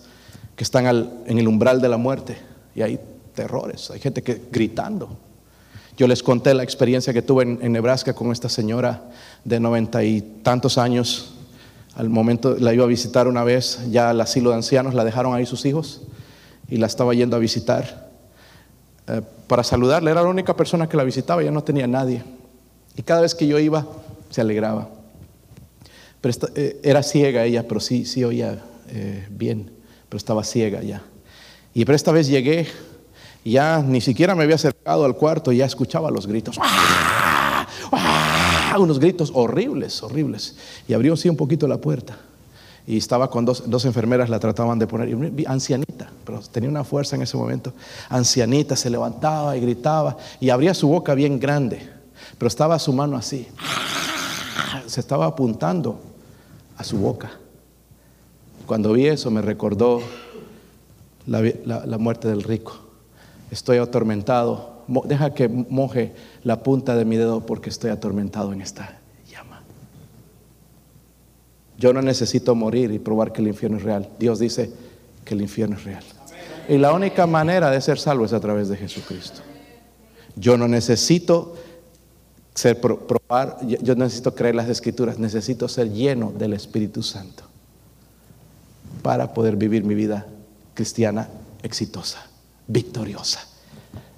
que 0.56 0.64
están 0.64 0.86
en 1.26 1.38
el 1.38 1.48
umbral 1.48 1.80
de 1.80 1.88
la 1.88 1.96
muerte 1.96 2.36
y 2.74 2.82
hay 2.82 2.98
terrores, 3.34 3.90
hay 3.90 4.00
gente 4.00 4.22
que 4.22 4.42
gritando. 4.50 5.16
Yo 5.96 6.06
les 6.08 6.22
conté 6.22 6.52
la 6.52 6.62
experiencia 6.62 7.12
que 7.12 7.22
tuve 7.22 7.44
en 7.44 7.72
Nebraska 7.72 8.12
con 8.12 8.32
esta 8.32 8.48
señora 8.48 9.04
de 9.44 9.60
noventa 9.60 10.02
y 10.04 10.20
tantos 10.42 10.76
años. 10.76 11.34
Al 11.94 12.08
momento 12.08 12.56
la 12.58 12.72
iba 12.72 12.84
a 12.84 12.88
visitar 12.88 13.26
una 13.26 13.44
vez, 13.44 13.80
ya 13.90 14.10
al 14.10 14.20
asilo 14.20 14.50
de 14.50 14.56
ancianos, 14.56 14.94
la 14.94 15.04
dejaron 15.04 15.34
ahí 15.34 15.46
sus 15.46 15.64
hijos 15.66 16.02
y 16.68 16.76
la 16.76 16.86
estaba 16.86 17.14
yendo 17.14 17.36
a 17.36 17.40
visitar 17.40 18.10
eh, 19.08 19.22
para 19.46 19.64
saludarla. 19.64 20.10
Era 20.10 20.22
la 20.22 20.28
única 20.28 20.54
persona 20.56 20.88
que 20.88 20.96
la 20.96 21.04
visitaba, 21.04 21.42
ya 21.42 21.50
no 21.50 21.64
tenía 21.64 21.86
nadie. 21.86 22.22
Y 22.96 23.02
cada 23.02 23.22
vez 23.22 23.34
que 23.34 23.46
yo 23.46 23.58
iba, 23.58 23.86
se 24.30 24.40
alegraba. 24.40 24.88
Pero 26.20 26.34
eh, 26.54 26.80
era 26.82 27.02
ciega 27.02 27.44
ella, 27.44 27.66
pero 27.66 27.80
sí, 27.80 28.04
sí 28.04 28.22
oía 28.22 28.62
eh, 28.88 29.26
bien, 29.30 29.70
pero 30.08 30.18
estaba 30.18 30.44
ciega 30.44 30.82
ya. 30.82 31.02
Y 31.74 31.84
pero 31.84 31.96
esta 31.96 32.12
vez 32.12 32.28
llegué, 32.28 32.66
ya 33.44 33.82
ni 33.82 34.00
siquiera 34.00 34.34
me 34.34 34.44
había 34.44 34.56
acercado 34.56 35.04
al 35.04 35.16
cuarto, 35.16 35.50
ya 35.52 35.64
escuchaba 35.64 36.10
los 36.10 36.26
gritos. 36.26 36.56
¡Ah! 36.60 37.09
Unos 38.80 38.98
gritos 38.98 39.30
horribles, 39.34 40.02
horribles. 40.02 40.56
Y 40.88 40.94
abrió 40.94 41.14
así 41.14 41.28
un 41.28 41.36
poquito 41.36 41.68
la 41.68 41.78
puerta. 41.78 42.16
Y 42.86 42.96
estaba 42.96 43.30
con 43.30 43.44
dos, 43.44 43.64
dos 43.66 43.84
enfermeras, 43.84 44.30
la 44.30 44.40
trataban 44.40 44.78
de 44.78 44.86
poner, 44.86 45.08
y 45.08 45.44
ancianita, 45.46 46.10
pero 46.24 46.40
tenía 46.40 46.68
una 46.68 46.82
fuerza 46.82 47.14
en 47.14 47.22
ese 47.22 47.36
momento. 47.36 47.72
Ancianita, 48.08 48.74
se 48.74 48.90
levantaba 48.90 49.56
y 49.56 49.60
gritaba, 49.60 50.16
y 50.40 50.50
abría 50.50 50.74
su 50.74 50.88
boca 50.88 51.14
bien 51.14 51.38
grande, 51.38 51.88
pero 52.38 52.48
estaba 52.48 52.78
su 52.78 52.92
mano 52.92 53.16
así. 53.16 53.46
se 54.86 55.00
estaba 55.00 55.26
apuntando 55.26 56.00
a 56.76 56.82
su 56.82 56.98
boca. 56.98 57.30
Cuando 58.66 58.92
vi 58.92 59.06
eso 59.06 59.30
me 59.30 59.42
recordó 59.42 60.00
la, 61.26 61.42
la 61.64 61.98
muerte 61.98 62.28
del 62.28 62.42
rico. 62.42 62.78
Estoy 63.50 63.78
atormentado. 63.78 64.69
Deja 65.04 65.32
que 65.34 65.48
moje 65.48 66.12
la 66.42 66.62
punta 66.62 66.96
de 66.96 67.04
mi 67.04 67.16
dedo 67.16 67.46
porque 67.46 67.70
estoy 67.70 67.90
atormentado 67.90 68.52
en 68.52 68.60
esta 68.60 68.98
llama. 69.30 69.62
Yo 71.78 71.92
no 71.92 72.02
necesito 72.02 72.54
morir 72.54 72.90
y 72.90 72.98
probar 72.98 73.32
que 73.32 73.40
el 73.40 73.48
infierno 73.48 73.78
es 73.78 73.84
real. 73.84 74.08
Dios 74.18 74.40
dice 74.40 74.72
que 75.24 75.34
el 75.34 75.42
infierno 75.42 75.76
es 75.76 75.84
real. 75.84 76.02
Y 76.68 76.78
la 76.78 76.92
única 76.92 77.26
manera 77.26 77.70
de 77.70 77.80
ser 77.80 77.98
salvo 77.98 78.24
es 78.24 78.32
a 78.32 78.40
través 78.40 78.68
de 78.68 78.76
Jesucristo. 78.76 79.42
Yo 80.36 80.56
no 80.56 80.66
necesito 80.66 81.54
ser 82.54 82.80
probar, 82.80 83.58
yo 83.64 83.94
necesito 83.94 84.34
creer 84.34 84.54
las 84.54 84.68
escrituras, 84.68 85.18
necesito 85.18 85.68
ser 85.68 85.92
lleno 85.92 86.32
del 86.32 86.52
Espíritu 86.52 87.02
Santo 87.02 87.44
para 89.02 89.32
poder 89.32 89.56
vivir 89.56 89.84
mi 89.84 89.94
vida 89.94 90.26
cristiana 90.74 91.28
exitosa, 91.62 92.26
victoriosa. 92.66 93.49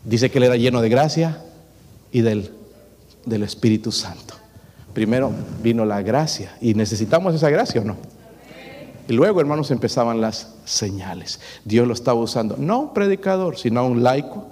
Dice 0.05 0.31
que 0.31 0.39
él 0.39 0.45
era 0.45 0.57
lleno 0.57 0.81
de 0.81 0.89
gracia 0.89 1.43
y 2.11 2.23
del, 2.23 2.51
del 3.25 3.43
Espíritu 3.43 3.93
Santo. 3.93 4.35
Primero 4.93 5.33
vino 5.63 5.85
la 5.85 6.03
gracia 6.03 6.57
y 6.61 6.75
necesitamos 6.75 7.35
esa 7.35 7.49
gracia 7.51 7.81
o 7.81 7.85
no. 7.85 7.97
Y 9.09 9.15
luego, 9.15 9.41
hermanos, 9.41 9.71
empezaban 9.71 10.21
las 10.21 10.55
señales. 10.65 11.41
Dios 11.65 11.87
lo 11.87 11.95
estaba 11.95 12.21
usando, 12.21 12.57
no 12.57 12.81
un 12.81 12.95
predicador, 12.95 13.59
sino 13.59 13.87
un 13.87 14.03
laico 14.03 14.47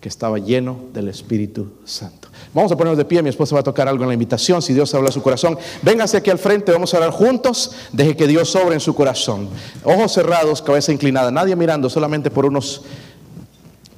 que 0.00 0.08
estaba 0.08 0.38
lleno 0.38 0.80
del 0.92 1.08
Espíritu 1.08 1.74
Santo. 1.84 2.28
Vamos 2.52 2.72
a 2.72 2.76
ponernos 2.76 2.98
de 2.98 3.04
pie, 3.04 3.22
mi 3.22 3.28
esposa 3.28 3.54
va 3.54 3.60
a 3.60 3.64
tocar 3.64 3.86
algo 3.86 4.02
en 4.02 4.08
la 4.08 4.14
invitación, 4.14 4.60
si 4.60 4.74
Dios 4.74 4.92
habla 4.94 5.10
a 5.10 5.12
su 5.12 5.22
corazón. 5.22 5.56
Véngase 5.82 6.16
aquí 6.16 6.28
al 6.28 6.40
frente, 6.40 6.72
vamos 6.72 6.92
a 6.92 6.96
orar 6.96 7.10
juntos, 7.10 7.70
deje 7.92 8.16
que 8.16 8.26
Dios 8.26 8.50
sobre 8.50 8.74
en 8.74 8.80
su 8.80 8.96
corazón. 8.96 9.48
Ojos 9.84 10.12
cerrados, 10.12 10.60
cabeza 10.60 10.90
inclinada, 10.90 11.30
nadie 11.30 11.54
mirando, 11.54 11.88
solamente 11.88 12.32
por 12.32 12.46
unos 12.46 12.82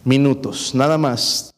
minutos, 0.05 0.75
nada 0.75 0.99
más. 0.99 1.54